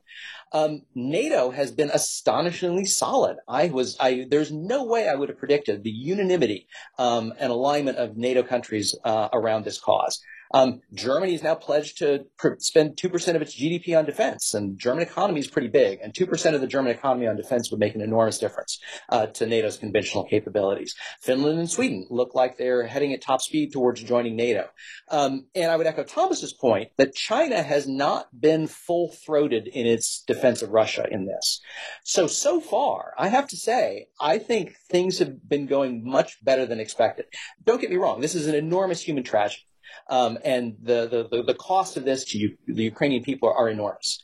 Um, 0.52 0.82
NATO 0.96 1.52
has 1.52 1.72
been 1.72 1.90
astonishingly 1.92 2.86
solid. 2.86 3.38
I 3.48 3.68
was, 3.68 3.98
I, 4.00 4.28
there's 4.30 4.52
no 4.52 4.84
way 4.86 5.08
I 5.08 5.16
would 5.16 5.30
have 5.30 5.38
predicted 5.38 5.84
the 5.84 5.92
unanimity 5.92 6.68
um, 6.98 7.34
and 7.40 7.52
alignment 7.52 7.98
of 7.98 8.18
NATO 8.18 8.44
countries 8.44 8.96
uh, 9.04 9.30
around 9.34 9.66
this 9.66 9.80
cause. 9.80 10.22
Um, 10.52 10.82
Germany 10.94 11.36
is 11.36 11.44
now 11.44 11.56
pledged 11.56 12.00
to 12.00 12.26
pr- 12.38 12.56
spend 12.60 12.98
2% 12.98 13.36
of 13.36 13.42
its 13.42 13.56
GDP 13.56 13.98
on 13.98 14.06
defense, 14.06 14.54
and 14.54 14.80
German 14.80 15.04
economy 15.04 15.40
is 15.40 15.48
pretty 15.48 15.68
big, 15.68 16.00
and 16.02 16.14
2% 16.14 16.56
of 16.56 16.62
the 16.62 16.68
German 16.68 16.92
economy 16.92 17.28
on 17.28 17.36
defense 17.36 17.70
would 17.70 17.80
make 17.80 17.96
an 17.96 18.02
enormous 18.02 18.40
difference 18.40 18.80
uh, 19.10 19.28
to 19.28 19.46
NATO's 19.46 19.78
conventional 19.78 20.24
capabilities. 20.24 20.96
Finland 21.22 21.60
and 21.60 21.70
Sweden 21.70 22.08
look 22.10 22.34
like 22.34 22.58
they're 22.58 22.88
heading 22.88 23.14
at 23.14 23.22
top 23.22 23.42
speed 23.42 23.72
towards 23.72 24.02
joining 24.02 24.36
NATO. 24.36 24.68
Um, 25.10 25.46
and 25.56 25.72
I 25.72 25.76
would 25.76 25.88
echo 25.88 26.04
Thomas's 26.04 26.54
point 26.54 26.90
that 26.98 27.16
China 27.16 27.62
has 27.62 27.88
not 27.88 28.28
been 28.40 28.68
full 28.68 29.10
throated 29.10 29.68
in 29.68 29.86
its 29.86 30.24
defense 30.24 30.62
of 30.62 30.70
Russia 30.72 31.06
in 31.10 31.26
this. 31.26 31.62
So, 32.04 32.28
so 32.28 32.60
far, 32.60 33.14
I 33.18 33.28
have 33.28 33.48
to 33.50 33.58
say, 33.58 34.08
I 34.20 34.40
think 34.40 34.76
things 34.90 35.20
have 35.20 35.48
been 35.48 35.68
going 35.68 36.04
much 36.04 36.44
better 36.44 36.66
than 36.66 36.80
expected. 36.80 37.26
Don't 37.66 37.82
get 37.82 37.90
me 37.90 37.98
wrong, 37.98 38.22
this 38.22 38.36
is 38.36 38.48
an 38.48 38.56
enormous 38.56 39.02
human 39.02 39.24
tragedy. 39.24 39.69
Um, 40.10 40.38
and 40.44 40.76
the, 40.82 41.28
the, 41.32 41.44
the, 41.44 41.54
cost 41.54 41.96
of 41.96 42.04
this 42.04 42.26
to 42.26 42.38
you, 42.38 42.58
the 42.68 42.84
Ukrainian 42.84 43.24
people 43.24 43.54
are 43.56 43.70
enormous. 43.70 44.24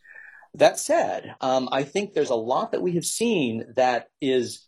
That 0.56 0.80
said, 0.80 1.36
um, 1.42 1.70
I 1.72 1.84
think 1.84 2.14
there's 2.14 2.32
a 2.32 2.36
lot 2.36 2.72
that 2.72 2.82
we 2.82 2.94
have 2.94 3.06
seen 3.06 3.66
that 3.76 4.10
is 4.20 4.66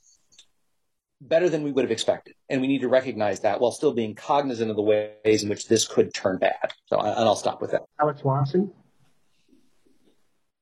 better 1.21 1.49
than 1.49 1.63
we 1.63 1.71
would 1.71 1.83
have 1.83 1.91
expected. 1.91 2.35
And 2.49 2.61
we 2.61 2.67
need 2.67 2.81
to 2.81 2.87
recognize 2.87 3.39
that 3.39 3.59
while 3.59 3.71
still 3.71 3.93
being 3.93 4.13
cognizant 4.13 4.69
of 4.69 4.75
the 4.75 4.83
ways 4.83 5.43
in 5.43 5.49
which 5.49 5.67
this 5.67 5.87
could 5.87 6.13
turn 6.13 6.37
bad. 6.37 6.73
So, 6.85 6.99
and 6.99 7.09
I'll 7.09 7.35
stop 7.35 7.61
with 7.61 7.71
that. 7.71 7.83
Alex 7.99 8.23
Watson. 8.23 8.71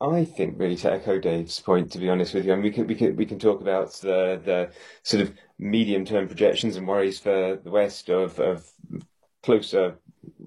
I 0.01 0.25
think 0.25 0.59
really 0.59 0.75
to 0.77 0.91
echo 0.91 1.19
Dave's 1.19 1.59
point, 1.59 1.91
to 1.93 1.99
be 1.99 2.09
honest 2.09 2.33
with 2.33 2.45
you, 2.45 2.51
I 2.51 2.55
mean, 2.55 2.63
we 2.63 2.71
can 2.71 2.85
we 2.85 2.95
can 2.95 3.15
we 3.15 3.25
can 3.25 3.39
talk 3.39 3.61
about 3.61 3.93
the 3.93 4.41
the 4.43 4.71
sort 5.03 5.23
of 5.23 5.33
medium 5.57 6.03
term 6.03 6.27
projections 6.27 6.75
and 6.75 6.87
worries 6.87 7.19
for 7.19 7.59
the 7.63 7.71
West 7.71 8.09
of 8.09 8.37
of 8.39 8.69
closer 9.41 9.97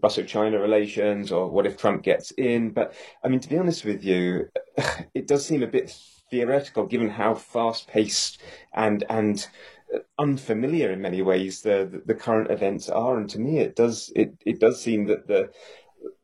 Russo-China 0.03 0.59
relations, 0.59 1.33
or 1.33 1.49
what 1.49 1.67
if 1.67 1.77
Trump 1.77 2.03
gets 2.03 2.31
in? 2.33 2.71
But 2.71 2.95
I 3.25 3.29
mean, 3.29 3.41
to 3.41 3.49
be 3.49 3.59
honest 3.59 3.85
with 3.85 4.05
you, 4.05 4.49
it 5.15 5.27
does 5.27 5.45
seem 5.45 5.63
a 5.63 5.67
bit 5.67 5.97
theoretical, 6.31 6.87
given 6.87 7.11
how 7.11 7.35
fast-paced 7.35 8.41
and 8.75 9.05
and 9.09 9.47
uh, 9.95 9.99
unfamiliar 10.19 10.91
in 10.91 11.01
many 11.01 11.23
ways 11.23 11.63
the, 11.63 11.89
the, 11.91 12.03
the 12.07 12.15
current 12.15 12.51
events 12.51 12.89
are. 12.89 13.17
And 13.17 13.29
to 13.31 13.41
me, 13.41 13.59
it 13.59 13.77
does 13.77 14.13
it 14.15 14.35
it 14.45 14.61
does 14.61 14.81
seem 14.81 15.07
that 15.07 15.27
the 15.27 15.51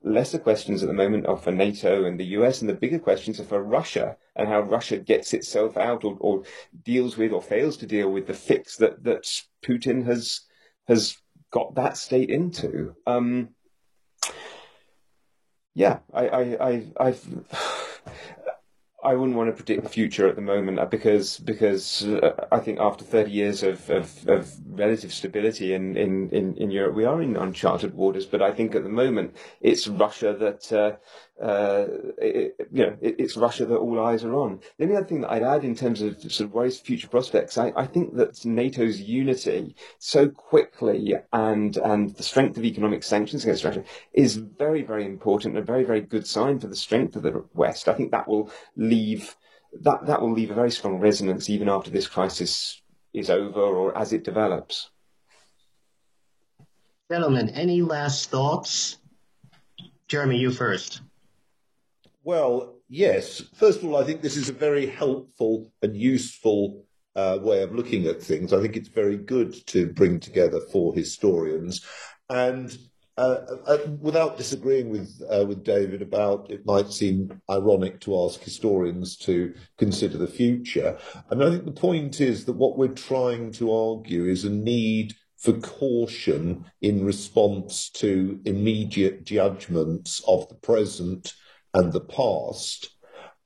lesser 0.02 0.38
questions 0.38 0.82
at 0.82 0.86
the 0.86 0.94
moment 0.94 1.26
are 1.26 1.36
for 1.36 1.50
NATO 1.50 2.05
and 2.05 2.18
the 2.20 2.36
US, 2.38 2.61
and 2.61 2.68
the 2.68 2.74
bigger 2.74 2.98
questions 2.98 3.40
are 3.40 3.44
for 3.44 3.62
Russia 3.62 4.16
and 4.36 4.48
how 4.48 4.61
Russia 4.61 4.98
gets 4.98 5.32
itself 5.32 5.76
out 5.76 6.05
or, 6.05 6.16
or 6.20 6.42
deals 6.82 7.16
with 7.16 7.32
or 7.32 7.42
fails 7.42 7.76
to 7.78 7.86
deal 7.86 8.11
with 8.11 8.26
the 8.26 8.34
fix 8.34 8.76
that 8.76 9.02
that 9.05 9.24
Putin 9.62 10.05
has 10.05 10.42
has 10.86 11.16
got 11.55 11.76
that 11.76 11.96
state 11.96 12.30
into. 12.30 12.96
Um, 13.07 13.50
yeah, 15.72 16.00
I, 16.12 16.28
I, 16.28 16.68
I, 16.70 16.86
I've. 17.00 17.24
I 19.05 19.16
wouldn't 19.16 19.36
want 19.36 19.50
to 19.50 19.52
predict 19.62 19.82
the 19.82 19.90
future 19.90 20.26
at 20.26 20.34
the 20.34 20.40
moment 20.40 20.78
uh, 20.78 20.86
because 20.86 21.38
because 21.38 22.07
uh, 22.07 22.46
I 22.50 22.59
think 22.59 22.80
after 22.80 23.05
30 23.05 23.30
years 23.30 23.62
of, 23.62 23.90
of, 23.90 24.26
of 24.26 24.50
relative 24.66 25.12
stability 25.12 25.74
in, 25.74 25.94
in, 25.94 26.30
in, 26.30 26.57
in, 26.57 26.70
Europe, 26.70 26.94
we 26.94 27.05
are 27.05 27.20
in 27.20 27.36
uncharted 27.36 27.92
waters. 27.92 28.24
But 28.24 28.40
I 28.40 28.50
think 28.50 28.74
at 28.74 28.82
the 28.82 28.88
moment 28.88 29.36
it's 29.61 29.88
Russia 29.88 30.34
that 30.40 30.72
uh, 30.72 30.96
uh, 31.43 31.87
it, 32.18 32.55
you 32.72 32.87
know, 32.87 32.97
it, 33.01 33.16
it's 33.18 33.37
Russia 33.37 33.66
that 33.66 33.76
all 33.76 34.05
eyes 34.05 34.24
are 34.24 34.35
on. 34.35 34.61
The 34.78 34.85
only 34.85 34.97
other 34.97 35.07
thing 35.07 35.22
that 35.22 35.32
I'd 35.32 35.43
add 35.43 35.64
in 35.64 35.74
terms 35.74 36.01
of 36.01 36.20
sort 36.20 36.49
of 36.49 36.53
worries 36.53 36.78
future 36.78 37.09
prospects, 37.09 37.59
I, 37.59 37.72
I 37.76 37.87
think 37.87 38.14
that 38.16 38.45
NATO's 38.45 39.01
unity 39.01 39.74
so 39.99 40.28
quickly 40.28 41.14
and 41.32 41.76
and 41.78 42.14
the 42.14 42.22
strength 42.22 42.57
of 42.57 42.64
economic 42.64 43.03
sanctions 43.03 43.43
against 43.45 43.64
Russia 43.64 43.85
is 44.12 44.37
very, 44.37 44.82
very 44.82 45.05
important 45.05 45.57
and 45.57 45.62
a 45.62 45.66
very, 45.66 45.85
very 45.85 46.01
good 46.01 46.26
sign 46.26 46.61
for 46.61 46.68
the 46.68 46.76
strength 46.76 47.16
of 47.16 47.22
the 47.22 47.45
West. 47.53 47.89
I 47.89 47.95
think 47.95 48.12
that 48.12 48.28
will 48.28 48.51
leave 48.76 49.35
that 49.80 50.07
that 50.07 50.20
will 50.22 50.32
leave 50.32 50.53
a 50.53 50.55
very 50.55 50.70
strong 50.70 50.99
resonance 50.99 51.51
even 51.51 51.68
after 51.68 51.91
this 51.91 52.07
crisis 52.07 52.80
is 53.12 53.28
over 53.28 53.61
or 53.61 53.97
as 53.99 54.12
it 54.12 54.24
develops. 54.24 54.91
Gentlemen, 57.11 57.51
any 57.51 57.82
last 57.82 58.30
thoughts? 58.30 58.99
Jeremy, 60.09 60.39
you 60.39 60.51
first. 60.51 61.03
Well, 62.25 62.79
yes. 62.89 63.43
First 63.55 63.83
of 63.83 63.85
all, 63.85 63.97
I 63.97 64.05
think 64.05 64.22
this 64.22 64.39
is 64.39 64.49
a 64.49 64.55
very 64.55 64.87
helpful 64.87 65.70
and 65.83 65.95
useful 65.95 66.87
uh, 67.14 67.39
way 67.43 67.62
of 67.62 67.75
looking 67.75 68.07
at 68.07 68.22
things. 68.22 68.55
I 68.55 68.62
think 68.62 68.77
it's 68.77 68.89
very 68.89 69.18
good 69.18 69.55
to 69.68 69.93
bring 69.93 70.20
together 70.20 70.59
four 70.72 70.95
historians. 70.95 71.85
And 72.31 72.77
uh, 73.18 73.41
uh, 73.66 73.79
without 74.01 74.39
disagreeing 74.39 74.89
with 74.89 75.22
uh, 75.31 75.45
with 75.47 75.62
David 75.62 76.01
about 76.01 76.51
it 76.51 76.66
might 76.66 76.91
seem 76.91 77.41
ironic 77.49 78.01
to 78.01 78.18
ask 78.25 78.41
historians 78.41 79.16
to 79.18 79.55
consider 79.77 80.16
the 80.16 80.27
future. 80.27 80.99
I 81.31 81.35
mean, 81.35 81.47
I 81.47 81.51
think 81.53 81.66
the 81.66 81.72
point 81.72 82.22
is 82.22 82.47
that 82.47 82.55
what 82.55 82.79
we're 82.79 82.89
trying 82.89 83.53
to 83.53 83.72
argue 83.72 84.25
is 84.25 84.45
a 84.45 84.51
need 84.51 85.14
for 85.37 85.53
caution 85.53 86.64
in 86.81 87.05
response 87.05 87.91
to 87.91 88.41
immediate 88.47 89.25
judgments 89.25 90.22
of 90.27 90.49
the 90.49 90.55
present 90.57 91.35
and 91.75 91.93
the 91.93 92.01
past. 92.01 92.91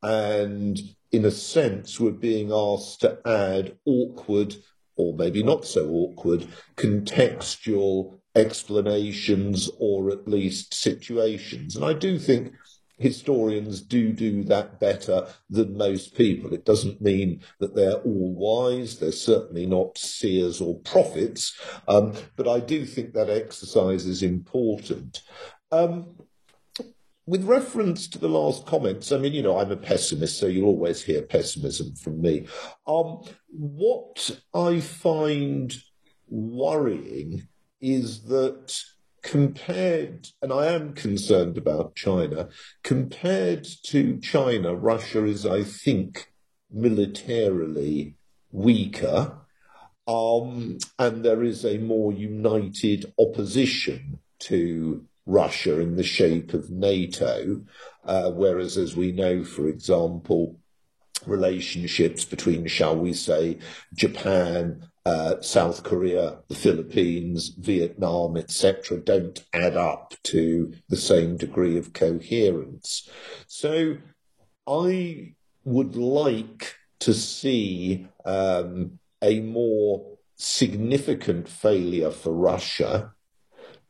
And 0.03 0.79
in 1.11 1.25
a 1.25 1.31
sense, 1.31 1.99
we're 1.99 2.13
being 2.13 2.53
asked 2.53 3.01
to 3.01 3.19
add 3.27 3.77
awkward, 3.85 4.55
or 4.97 5.15
maybe 5.15 5.43
not 5.43 5.65
so 5.65 5.89
awkward, 5.91 6.47
contextual 6.77 8.19
explanations 8.35 9.71
or 9.79 10.11
at 10.11 10.29
least 10.29 10.75
situations. 10.75 11.75
And 11.75 11.85
I 11.85 11.93
do 11.93 12.19
think 12.19 12.53
historians 12.99 13.81
do 13.81 14.13
do 14.13 14.43
that 14.45 14.81
better 14.81 15.27
than 15.49 15.77
most 15.77 16.15
people. 16.17 16.53
It 16.53 16.65
doesn't 16.65 17.01
mean 17.01 17.41
that 17.61 17.75
they're 17.75 17.95
all 17.95 18.35
wise. 18.35 18.99
They're 18.99 19.13
certainly 19.13 19.67
not 19.67 19.97
seers 19.97 20.61
or 20.61 20.81
prophets. 20.81 21.59
Um, 21.87 22.13
but 22.37 22.49
I 22.49 22.61
do 22.61 22.85
think 22.85 23.15
that 23.15 23.31
exercise 23.31 24.05
is 24.05 24.23
important. 24.23 25.23
Um, 25.71 26.17
with 27.29 27.45
reference 27.45 28.09
to 28.09 28.19
the 28.19 28.29
last 28.29 28.65
comments, 28.65 29.13
I 29.13 29.19
mean, 29.19 29.35
you 29.35 29.43
know, 29.43 29.59
I'm 29.59 29.71
a 29.71 29.77
pessimist, 29.77 30.39
so 30.39 30.47
you'll 30.47 30.65
always 30.65 31.03
hear 31.03 31.21
pessimism 31.21 31.95
from 31.95 32.23
me. 32.23 32.47
Um, 32.87 33.21
what 33.51 34.41
I 34.55 34.81
find 34.81 35.77
worrying 36.27 37.47
is 37.83 38.23
that 38.25 38.75
compared, 39.21 40.29
and 40.41 40.55
I 40.55 40.73
am 40.73 40.95
concerned 40.95 41.59
about 41.59 41.95
China, 41.95 42.49
compared 42.83 43.69
to 43.89 44.19
China, 44.21 44.75
Russia 44.75 45.27
is, 45.27 45.45
I 45.45 45.65
think, 45.65 46.33
militarily 46.71 48.17
weaker. 48.51 49.37
Um, 50.07 50.79
and 50.99 51.23
there 51.23 51.43
is 51.43 51.67
a 51.67 51.77
more 51.77 52.11
united 52.11 53.13
opposition 53.19 54.21
to 54.39 55.05
Russia 55.29 55.79
in 55.79 55.95
the 55.95 56.03
shape 56.03 56.55
of 56.55 56.71
NATO, 56.71 57.63
uh, 58.05 58.31
whereas, 58.31 58.79
as 58.79 58.97
we 58.97 59.13
know, 59.13 59.45
for 59.45 59.69
example, 59.69 60.59
relationships 61.27 62.25
between, 62.25 62.67
shall 62.67 62.97
we 62.97 63.13
say, 63.13 63.59
Japan, 63.95 64.89
uh, 65.05 65.41
South 65.43 65.85
Korea, 65.85 66.39
the 66.49 66.55
Philippines, 66.55 67.51
Vietnam, 67.59 68.39
etc., 68.39 68.99
don't 68.99 69.45
add 69.53 69.77
up 69.77 70.15
to 70.25 70.73
the 70.89 70.97
same 70.97 71.37
degree 71.37 71.77
of 71.77 71.93
coherence. 71.93 73.09
So 73.47 73.99
I 74.67 75.35
would 75.65 75.95
like 75.95 76.75
to 77.01 77.13
see 77.13 78.09
um, 78.25 78.99
a 79.21 79.41
more 79.41 80.19
significant 80.37 81.49
failure 81.49 82.11
for 82.11 82.33
Russia 82.33 83.13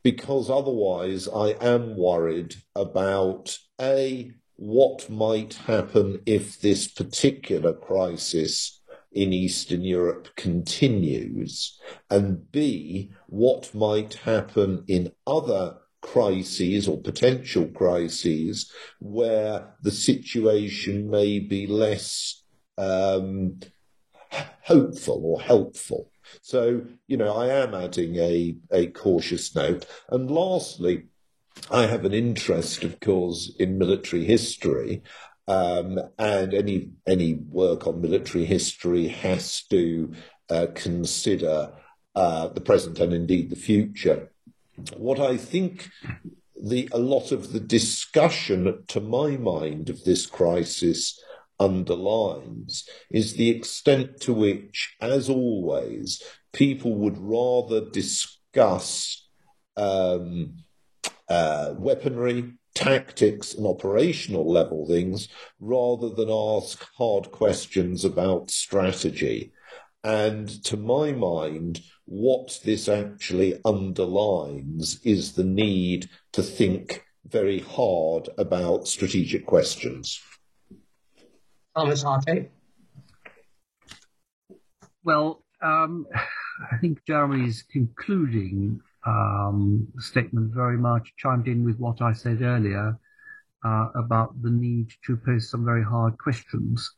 because 0.03 0.49
otherwise 0.49 1.27
I 1.27 1.49
am 1.61 1.95
worried 1.95 2.55
about 2.75 3.57
A, 3.81 4.31
what 4.55 5.09
might 5.09 5.53
happen 5.53 6.21
if 6.25 6.59
this 6.59 6.87
particular 6.87 7.73
crisis 7.73 8.81
in 9.11 9.33
Eastern 9.33 9.81
Europe 9.81 10.27
continues, 10.35 11.79
and 12.09 12.51
B, 12.51 13.11
what 13.27 13.73
might 13.73 14.13
happen 14.15 14.83
in 14.87 15.11
other 15.25 15.77
crises 16.01 16.87
or 16.87 17.01
potential 17.01 17.65
crises 17.67 18.71
where 18.99 19.75
the 19.81 19.91
situation 19.91 21.09
may 21.09 21.39
be 21.39 21.67
less 21.67 22.43
um, 22.77 23.59
hopeful 24.63 25.21
or 25.23 25.41
helpful. 25.41 26.11
So, 26.41 26.81
you 27.07 27.17
know, 27.17 27.35
I 27.35 27.47
am 27.47 27.73
adding 27.73 28.15
a, 28.17 28.55
a 28.71 28.87
cautious 28.87 29.55
note. 29.55 29.85
And 30.09 30.29
lastly, 30.29 31.05
I 31.71 31.85
have 31.85 32.05
an 32.05 32.13
interest, 32.13 32.83
of 32.83 32.99
course, 32.99 33.51
in 33.59 33.77
military 33.77 34.25
history. 34.25 35.03
Um, 35.47 35.99
and 36.19 36.53
any 36.53 36.91
any 37.07 37.33
work 37.33 37.87
on 37.87 38.01
military 38.01 38.45
history 38.45 39.07
has 39.07 39.63
to 39.71 40.13
uh, 40.49 40.67
consider 40.75 41.71
uh, 42.15 42.49
the 42.49 42.61
present 42.61 42.99
and 42.99 43.13
indeed 43.13 43.49
the 43.49 43.55
future. 43.55 44.31
What 44.95 45.19
I 45.19 45.37
think 45.37 45.89
the 46.61 46.89
a 46.91 46.99
lot 46.99 47.31
of 47.31 47.51
the 47.51 47.59
discussion, 47.59 48.83
to 48.87 48.99
my 48.99 49.37
mind, 49.37 49.89
of 49.89 50.03
this 50.03 50.25
crisis 50.25 51.19
underlines 51.59 52.87
is 53.11 53.33
the 53.33 53.49
extent 53.49 54.21
to 54.21 54.33
which, 54.33 54.95
as 55.01 55.29
always, 55.29 56.21
people 56.53 56.95
would 56.95 57.17
rather 57.17 57.89
discuss 57.89 59.27
um, 59.77 60.57
uh, 61.29 61.73
weaponry, 61.77 62.53
tactics, 62.75 63.53
and 63.53 63.67
operational 63.67 64.49
level 64.51 64.87
things 64.87 65.27
rather 65.59 66.09
than 66.09 66.29
ask 66.29 66.85
hard 66.97 67.31
questions 67.31 68.05
about 68.05 68.51
strategy. 68.51 69.51
And 70.03 70.47
to 70.63 70.77
my 70.77 71.11
mind, 71.11 71.81
what 72.05 72.59
this 72.63 72.87
actually 72.87 73.59
underlines 73.65 74.99
is 75.03 75.33
the 75.33 75.43
need 75.43 76.09
to 76.31 76.41
think 76.41 77.03
very 77.25 77.59
hard 77.59 78.29
about 78.37 78.87
strategic 78.87 79.45
questions. 79.45 80.19
Thomas 81.75 82.03
Otte? 82.03 82.49
Well, 85.03 85.43
um, 85.61 86.07
I 86.71 86.77
think 86.77 87.05
Jeremy's 87.05 87.63
concluding 87.71 88.81
um, 89.05 89.87
statement 89.97 90.53
very 90.53 90.77
much 90.77 91.13
chimed 91.17 91.47
in 91.47 91.63
with 91.63 91.79
what 91.79 92.01
I 92.01 92.13
said 92.13 92.41
earlier 92.41 92.97
uh, 93.65 93.87
about 93.95 94.41
the 94.41 94.49
need 94.49 94.89
to 95.05 95.17
pose 95.17 95.49
some 95.49 95.65
very 95.65 95.83
hard 95.83 96.17
questions, 96.17 96.91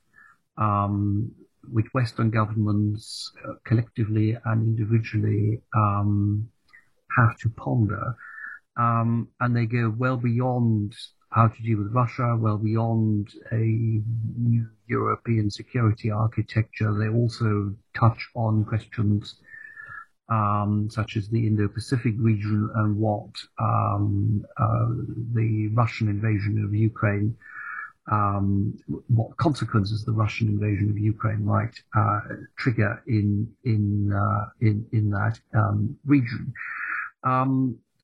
um, 0.58 1.32
which 1.72 1.88
Western 1.94 2.30
governments 2.30 3.32
uh, 3.48 3.54
collectively 3.66 4.38
and 4.46 4.80
individually 4.80 5.62
um, 5.76 6.50
have 7.18 7.38
to 7.40 7.50
ponder. 7.50 8.16
Um, 8.78 9.28
and 9.40 9.56
they 9.56 9.66
go 9.66 9.94
well 9.96 10.18
beyond 10.18 10.96
how 11.32 11.48
to 11.48 11.64
deal 11.64 11.80
with 11.80 11.94
Russia, 11.94 12.38
well 12.38 12.58
beyond 12.58 13.30
a 13.52 13.56
new 13.56 14.68
European 14.88 15.50
security 15.50 16.12
architecture. 16.12 16.94
They 16.94 17.08
also 17.08 17.74
touch 17.98 18.30
on 18.36 18.66
questions 18.66 19.36
um, 20.30 20.90
such 20.90 21.18
as 21.18 21.30
the 21.30 21.46
Indo-Pacific 21.46 22.16
region 22.18 22.70
and 22.76 22.98
what 22.98 23.30
um, 23.60 24.44
uh, 24.58 24.88
the 25.34 25.70
Russian 25.74 26.08
invasion 26.08 26.64
of 26.66 26.74
Ukraine, 26.74 27.36
um, 28.12 28.78
what 29.08 29.36
consequences 29.38 30.04
the 30.04 30.14
Russian 30.14 30.48
invasion 30.48 30.90
of 30.90 30.98
Ukraine 30.98 31.46
might 31.46 31.76
uh, 31.96 32.22
trigger 32.58 33.04
in 33.08 33.48
in 33.66 34.12
uh, 34.14 34.46
in 34.62 34.86
in 34.94 35.10
that 35.12 35.40
um, 35.54 35.98
region. 36.06 36.54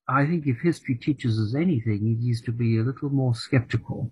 I 0.09 0.25
think 0.25 0.47
if 0.47 0.59
history 0.59 0.95
teaches 0.95 1.39
us 1.39 1.53
anything, 1.55 2.17
it 2.19 2.25
is 2.25 2.41
to 2.41 2.51
be 2.51 2.77
a 2.77 2.83
little 2.83 3.09
more 3.09 3.35
skeptical. 3.35 4.11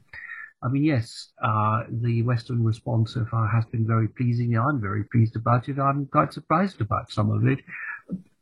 I 0.62 0.68
mean, 0.68 0.84
yes, 0.84 1.32
uh, 1.44 1.84
the 1.90 2.22
Western 2.24 2.64
response 2.64 3.14
so 3.14 3.26
far 3.26 3.48
has 3.48 3.66
been 3.66 3.86
very 3.86 4.08
pleasing. 4.08 4.58
I'm 4.58 4.82
very 4.82 5.04
pleased 5.06 5.36
about 5.36 5.70
it. 5.70 5.80
I'm 5.80 6.08
quite 6.08 6.34
surprised 6.34 6.82
about 6.82 7.12
some 7.12 7.30
of 7.32 7.46
it, 7.48 7.60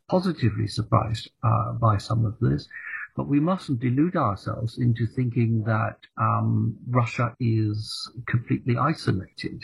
positively 0.10 0.68
surprised 0.68 1.30
uh, 1.44 1.74
by 1.74 1.98
some 1.98 2.26
of 2.26 2.40
this. 2.40 2.68
But 3.16 3.28
we 3.28 3.40
mustn't 3.40 3.80
delude 3.82 4.16
ourselves 4.16 4.80
into 4.80 5.06
thinking 5.06 5.64
that 5.66 5.98
um, 6.18 6.76
Russia 6.88 7.36
is 7.40 8.12
completely 8.28 8.78
isolated. 8.78 9.64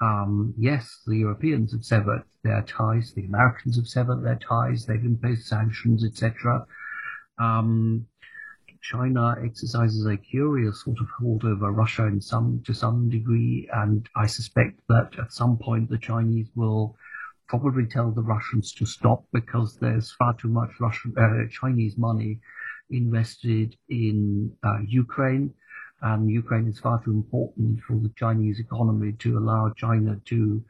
Um, 0.00 0.54
yes, 0.58 1.02
the 1.06 1.16
Europeans 1.16 1.72
have 1.72 1.84
severed 1.84 2.24
their 2.44 2.62
ties, 2.62 3.12
the 3.14 3.24
Americans 3.24 3.76
have 3.76 3.86
severed 3.86 4.22
their 4.22 4.38
ties, 4.38 4.84
they've 4.84 5.04
imposed 5.04 5.46
sanctions, 5.46 6.04
etc. 6.04 6.66
Um, 7.38 8.06
China 8.80 9.36
exercises 9.42 10.06
a 10.06 10.16
curious 10.16 10.84
sort 10.84 10.98
of 11.00 11.08
hold 11.18 11.44
over 11.44 11.72
Russia 11.72 12.06
in 12.06 12.20
some 12.20 12.62
to 12.64 12.72
some 12.72 13.10
degree, 13.10 13.68
and 13.72 14.08
I 14.16 14.26
suspect 14.26 14.80
that 14.88 15.18
at 15.18 15.32
some 15.32 15.58
point 15.58 15.90
the 15.90 15.98
Chinese 15.98 16.48
will 16.54 16.96
probably 17.48 17.86
tell 17.86 18.10
the 18.10 18.22
Russians 18.22 18.72
to 18.74 18.86
stop 18.86 19.24
because 19.32 19.76
there's 19.76 20.12
far 20.12 20.34
too 20.34 20.48
much 20.48 20.70
Russian 20.80 21.14
uh, 21.18 21.48
Chinese 21.50 21.96
money 21.96 22.40
invested 22.90 23.76
in 23.88 24.52
uh, 24.64 24.78
Ukraine. 24.86 25.52
and 26.02 26.30
Ukraine 26.30 26.68
is 26.68 26.78
far 26.78 27.02
too 27.02 27.10
important 27.10 27.80
for 27.82 27.96
the 27.96 28.12
Chinese 28.16 28.60
economy 28.60 29.12
to 29.18 29.38
allow 29.38 29.70
China 29.76 30.20
to 30.26 30.64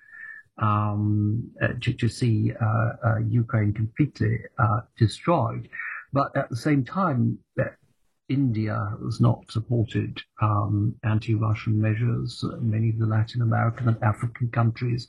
um, 0.59 1.49
uh, 1.63 1.69
to, 1.83 1.93
to, 1.93 2.09
see 2.09 2.53
uh, 2.61 2.93
uh, 3.07 3.19
Ukraine 3.29 3.73
completely 3.73 4.41
destroyed. 4.99 5.69
But 6.13 6.37
at 6.37 6.49
the 6.49 6.57
same 6.57 6.85
time, 6.85 7.39
India 8.29 8.97
has 9.05 9.21
not 9.21 9.51
supported 9.51 10.21
um, 10.43 10.95
anti-Russian 11.05 11.81
measures. 11.81 12.45
Many 12.61 12.91
of 12.91 12.99
the 12.99 13.07
Latin 13.07 13.43
American 13.43 13.89
and 13.89 14.03
African 14.03 14.51
countries 14.51 15.09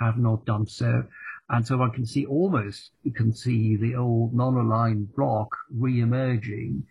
have 0.00 0.16
not 0.18 0.44
done 0.46 0.66
so. 0.66 1.04
And 1.48 1.64
so 1.64 1.76
one 1.76 1.92
can 1.92 2.04
see 2.04 2.26
almost, 2.26 2.90
you 3.04 3.12
can 3.12 3.32
see 3.32 3.76
the 3.76 3.94
old 3.94 4.34
non-aligned 4.34 5.14
bloc 5.14 5.56
re-emerging 5.70 6.84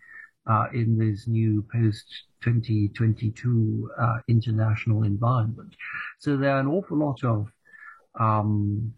uh, 0.46 0.68
in 0.72 0.96
this 0.96 1.28
new 1.28 1.62
post-2022 1.72 3.82
uh, 4.00 4.20
international 4.28 5.02
environment. 5.02 5.76
So 6.18 6.38
there 6.38 6.56
are 6.56 6.60
an 6.60 6.68
awful 6.68 6.96
lot 6.96 7.22
of 7.22 7.52
um, 8.18 8.94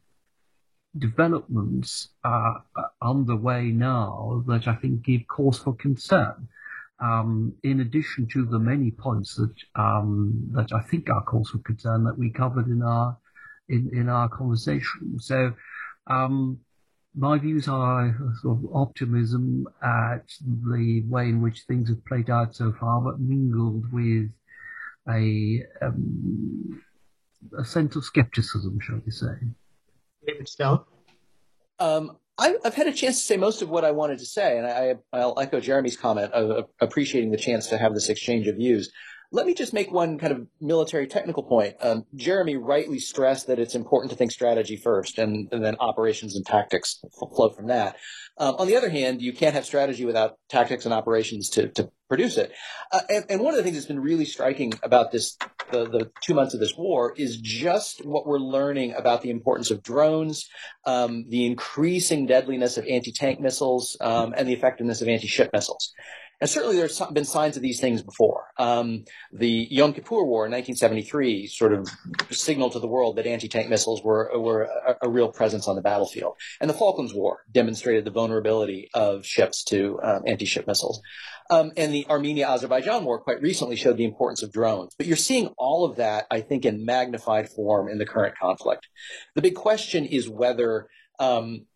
developments 0.98 2.08
are 2.24 2.62
uh, 2.76 2.82
underway 3.02 3.64
now 3.66 4.42
that 4.46 4.68
I 4.68 4.74
think 4.74 5.02
give 5.02 5.22
cause 5.28 5.58
for 5.58 5.74
concern 5.74 6.48
um, 7.00 7.54
in 7.62 7.80
addition 7.80 8.26
to 8.32 8.44
the 8.44 8.58
many 8.58 8.90
points 8.90 9.36
that 9.36 9.54
um, 9.76 10.48
that 10.52 10.72
I 10.72 10.80
think 10.80 11.08
are 11.10 11.22
cause 11.22 11.50
for 11.50 11.58
concern 11.58 12.04
that 12.04 12.18
we 12.18 12.30
covered 12.30 12.66
in 12.66 12.82
our 12.82 13.16
in, 13.68 13.90
in 13.92 14.08
our 14.08 14.28
conversation. 14.28 15.18
So 15.20 15.54
um, 16.08 16.58
my 17.14 17.38
views 17.38 17.68
are 17.68 18.16
sort 18.42 18.58
of 18.58 18.70
optimism 18.74 19.66
at 19.82 20.24
the 20.64 21.02
way 21.08 21.28
in 21.28 21.40
which 21.40 21.62
things 21.62 21.88
have 21.88 22.04
played 22.04 22.30
out 22.30 22.54
so 22.54 22.72
far, 22.80 23.00
but 23.00 23.20
mingled 23.20 23.92
with 23.92 24.30
a 25.08 25.62
um, 25.80 26.82
a 27.56 27.64
sense 27.64 27.94
of 27.94 28.04
skepticism, 28.04 28.78
shall 28.80 29.00
we 29.04 29.12
say? 29.12 29.36
David 30.26 30.48
Stone. 30.48 30.80
Um, 31.78 32.18
I, 32.38 32.54
have 32.64 32.74
had 32.74 32.86
a 32.86 32.92
chance 32.92 33.18
to 33.18 33.22
say 33.22 33.36
most 33.36 33.62
of 33.62 33.68
what 33.68 33.84
I 33.84 33.90
wanted 33.90 34.18
to 34.20 34.26
say, 34.26 34.58
and 34.58 34.66
I, 34.66 34.94
will 35.12 35.38
echo 35.40 35.60
Jeremy's 35.60 35.96
comment 35.96 36.32
of, 36.32 36.66
appreciating 36.80 37.30
the 37.30 37.36
chance 37.36 37.66
to 37.68 37.78
have 37.78 37.94
this 37.94 38.08
exchange 38.08 38.46
of 38.46 38.56
views. 38.56 38.92
Let 39.30 39.46
me 39.46 39.52
just 39.52 39.74
make 39.74 39.92
one 39.92 40.18
kind 40.18 40.32
of 40.32 40.46
military 40.58 41.06
technical 41.06 41.42
point. 41.42 41.76
Um, 41.80 42.06
Jeremy 42.14 42.56
rightly 42.56 42.98
stressed 42.98 43.46
that 43.48 43.58
it's 43.58 43.74
important 43.74 44.10
to 44.10 44.16
think 44.16 44.32
strategy 44.32 44.76
first, 44.76 45.18
and, 45.18 45.48
and 45.52 45.62
then 45.62 45.76
operations 45.80 46.34
and 46.34 46.46
tactics 46.46 47.04
flow 47.34 47.50
from 47.50 47.66
that. 47.66 47.96
Um, 48.38 48.54
on 48.58 48.66
the 48.68 48.76
other 48.76 48.88
hand, 48.88 49.20
you 49.20 49.34
can't 49.34 49.54
have 49.54 49.66
strategy 49.66 50.06
without 50.06 50.38
tactics 50.48 50.86
and 50.86 50.94
operations 50.94 51.50
to, 51.50 51.68
to 51.68 51.90
produce 52.08 52.38
it. 52.38 52.52
Uh, 52.90 53.00
and, 53.10 53.24
and, 53.28 53.40
one 53.42 53.52
of 53.52 53.58
the 53.58 53.62
things 53.62 53.76
that's 53.76 53.86
been 53.86 54.00
really 54.00 54.24
striking 54.24 54.72
about 54.82 55.12
this, 55.12 55.36
the, 55.72 55.84
the, 55.84 56.10
two 56.22 56.32
months 56.32 56.54
of 56.54 56.60
this 56.60 56.74
war, 56.76 57.12
is 57.16 57.36
just 57.36 58.06
what 58.06 58.26
we're 58.26 58.38
learning 58.38 58.94
about 58.94 59.20
the 59.20 59.30
importance 59.30 59.70
of 59.70 59.82
drones, 59.82 60.48
um, 60.86 61.26
the 61.28 61.44
increasing 61.44 62.26
deadliness 62.26 62.78
of 62.78 62.86
anti-tank 62.86 63.40
missiles, 63.40 63.96
um, 64.00 64.32
and 64.36 64.48
the 64.48 64.54
effectiveness 64.54 65.02
of 65.02 65.08
anti-ship 65.08 65.50
missiles. 65.52 65.92
And 66.40 66.48
certainly 66.48 66.76
there's 66.76 67.00
been 67.12 67.24
signs 67.24 67.56
of 67.56 67.62
these 67.62 67.80
things 67.80 68.02
before. 68.02 68.46
Um, 68.58 69.04
the 69.32 69.66
Yom 69.70 69.92
Kippur 69.92 70.22
War 70.24 70.46
in 70.46 70.52
1973 70.52 71.48
sort 71.48 71.72
of 71.72 71.88
signaled 72.30 72.72
to 72.72 72.78
the 72.78 72.86
world 72.86 73.16
that 73.16 73.26
anti-tank 73.26 73.68
missiles 73.68 74.02
were, 74.04 74.30
were 74.38 74.62
a, 74.62 74.96
a, 75.02 75.08
real 75.08 75.32
presence 75.32 75.66
on 75.66 75.74
the 75.74 75.82
battlefield. 75.82 76.34
And 76.60 76.70
the 76.70 76.74
Falklands 76.74 77.12
War 77.12 77.44
demonstrated 77.50 78.04
the 78.04 78.12
vulnerability 78.12 78.88
of 78.94 79.26
ships 79.26 79.64
to 79.64 79.98
um, 80.02 80.22
anti-ship 80.26 80.66
missiles. 80.66 81.00
Um, 81.50 81.72
and 81.76 81.92
the 81.92 82.06
Armenia-Azerbaijan 82.08 83.04
war 83.04 83.20
quite 83.20 83.40
recently 83.40 83.74
showed 83.74 83.96
the 83.96 84.04
importance 84.04 84.42
of 84.42 84.52
drones. 84.52 84.94
But 84.96 85.06
you're 85.06 85.16
seeing 85.16 85.48
all 85.58 85.84
of 85.84 85.96
that, 85.96 86.26
I 86.30 86.40
think, 86.40 86.64
in 86.64 86.84
magnified 86.84 87.48
form 87.48 87.88
in 87.88 87.98
the 87.98 88.06
current 88.06 88.36
conflict. 88.38 88.86
The 89.34 89.42
big 89.42 89.54
question 89.54 90.04
is 90.04 90.28
whether 90.28 90.88
um, 91.18 91.66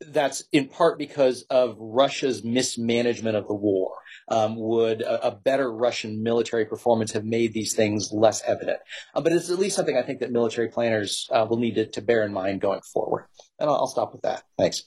that's 0.00 0.44
in 0.52 0.68
part 0.68 0.98
because 0.98 1.42
of 1.50 1.76
Russia's 1.78 2.44
mismanagement 2.44 3.36
of 3.36 3.48
the 3.48 3.54
war. 3.54 3.94
Um, 4.30 4.56
would 4.56 5.00
a, 5.00 5.28
a, 5.28 5.30
better 5.30 5.72
Russian 5.72 6.22
military 6.22 6.66
performance 6.66 7.12
have 7.12 7.24
made 7.24 7.54
these 7.54 7.74
things 7.74 8.12
less 8.12 8.42
evident? 8.46 8.78
Uh, 9.14 9.22
but 9.22 9.32
it's 9.32 9.50
at 9.50 9.58
least 9.58 9.76
something 9.76 9.96
I 9.96 10.02
think 10.02 10.20
that 10.20 10.30
military 10.30 10.68
planners 10.68 11.28
uh, 11.32 11.46
will 11.48 11.56
need 11.56 11.76
to, 11.76 11.86
to, 11.86 12.02
bear 12.02 12.24
in 12.24 12.32
mind 12.32 12.60
going 12.60 12.80
forward. 12.92 13.26
And 13.58 13.70
I'll, 13.70 13.76
I'll 13.76 13.86
stop 13.86 14.12
with 14.12 14.22
that. 14.22 14.42
Thanks. 14.58 14.84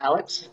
Alex? 0.00 0.48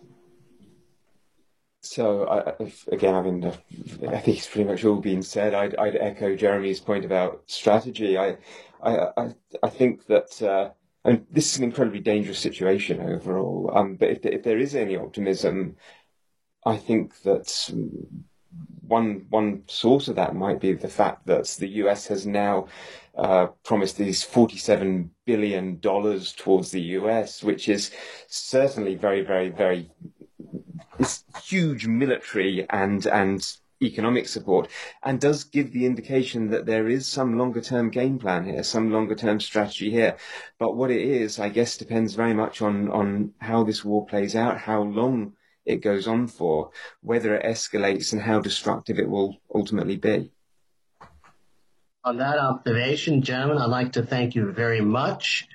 So 1.81 2.27
I, 2.27 2.71
again, 2.91 3.15
I 3.15 3.21
mean, 3.21 3.45
I 3.45 4.17
think 4.17 4.37
it's 4.37 4.47
pretty 4.47 4.67
much 4.67 4.83
all 4.83 4.99
been 4.99 5.23
said. 5.23 5.53
I'd, 5.53 5.75
I'd 5.75 5.95
echo 5.95 6.35
Jeremy's 6.35 6.79
point 6.79 7.05
about 7.05 7.43
strategy. 7.45 8.17
I, 8.17 8.37
I, 8.83 9.33
I, 9.63 9.69
think 9.69 10.07
that 10.07 10.41
uh, 10.41 10.71
and 11.05 11.25
this 11.31 11.51
is 11.51 11.59
an 11.59 11.63
incredibly 11.63 11.99
dangerous 11.99 12.39
situation 12.39 12.99
overall. 12.99 13.71
Um, 13.73 13.95
but 13.95 14.09
if, 14.09 14.25
if 14.25 14.43
there 14.43 14.57
is 14.57 14.73
any 14.73 14.97
optimism, 14.97 15.75
I 16.66 16.78
think 16.78 17.22
that 17.22 17.72
one 18.88 19.26
one 19.30 19.63
source 19.68 20.07
of 20.07 20.16
that 20.16 20.36
might 20.36 20.59
be 20.59 20.74
the 20.74 20.88
fact 20.88 21.26
that 21.28 21.45
the 21.59 21.68
US 21.84 22.07
has 22.07 22.26
now 22.26 22.68
uh, 23.16 23.47
promised 23.63 23.97
these 23.97 24.24
forty-seven 24.24 25.11
billion 25.26 25.80
dollars 25.80 26.34
towards 26.34 26.72
the 26.72 26.82
US, 26.99 27.43
which 27.43 27.70
is 27.70 27.91
certainly 28.28 28.95
very, 28.95 29.22
very, 29.22 29.49
very 29.49 29.91
huge 31.43 31.88
military 31.88 32.66
and 32.70 33.05
and 33.07 33.57
economic 33.82 34.28
support 34.28 34.70
and 35.03 35.20
does 35.20 35.43
give 35.43 35.72
the 35.74 35.86
indication 35.86 36.49
that 36.49 36.66
there 36.66 36.88
is 36.88 37.05
some 37.05 37.38
longer 37.38 37.61
term 37.61 37.89
game 37.89 38.18
plan 38.18 38.45
here, 38.45 38.63
some 38.63 38.91
longer 38.91 39.16
term 39.16 39.39
strategy 39.39 39.91
here. 39.91 40.16
But 40.57 40.76
what 40.76 40.91
it 40.91 41.01
is, 41.01 41.39
I 41.39 41.49
guess, 41.49 41.78
depends 41.78 42.16
very 42.16 42.34
much 42.34 42.61
on, 42.61 42.89
on 42.89 43.34
how 43.39 43.63
this 43.63 43.84
war 43.84 44.05
plays 44.05 44.36
out, 44.36 44.57
how 44.57 44.82
long 44.82 45.34
it 45.66 45.78
goes 45.78 46.07
on 46.07 46.28
for, 46.28 46.72
whether 47.01 47.36
it 47.36 47.45
escalates 47.45 48.13
and 48.13 48.22
how 48.22 48.39
destructive 48.39 48.99
it 48.99 49.09
will 49.09 49.38
ultimately 49.53 49.97
be. 49.97 50.32
On 52.03 52.18
that 52.18 52.38
observation, 52.38 53.22
gentlemen, 53.24 53.57
I'd 53.57 53.70
like 53.70 53.93
to 53.93 54.03
thank 54.03 54.36
you 54.36 54.51
very 54.51 54.82
much. 54.82 55.47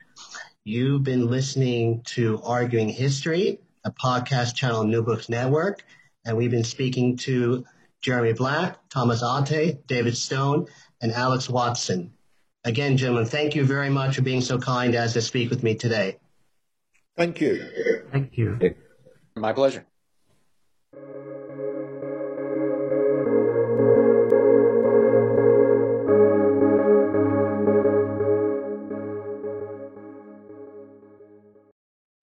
You've 0.64 1.04
been 1.04 1.28
listening 1.28 2.02
to 2.06 2.40
Arguing 2.42 2.88
History, 2.88 3.60
a 3.84 3.92
podcast 3.92 4.56
channel 4.56 4.80
on 4.80 4.90
New 4.90 5.02
Books 5.02 5.28
Network, 5.28 5.84
and 6.24 6.36
we've 6.36 6.50
been 6.50 6.64
speaking 6.64 7.16
to 7.18 7.64
Jeremy 8.02 8.32
Black, 8.32 8.78
Thomas 8.88 9.22
Otte, 9.22 9.86
David 9.86 10.16
Stone, 10.16 10.66
and 11.00 11.12
Alex 11.12 11.48
Watson. 11.48 12.12
Again, 12.64 12.96
gentlemen, 12.96 13.26
thank 13.26 13.54
you 13.54 13.64
very 13.64 13.88
much 13.88 14.16
for 14.16 14.22
being 14.22 14.42
so 14.42 14.58
kind 14.58 14.94
as 14.94 15.14
to 15.14 15.22
speak 15.22 15.50
with 15.50 15.62
me 15.62 15.76
today. 15.76 16.18
Thank 17.16 17.40
you. 17.40 17.64
Thank 18.12 18.36
you. 18.36 18.58
My 19.36 19.52
pleasure. 19.52 19.86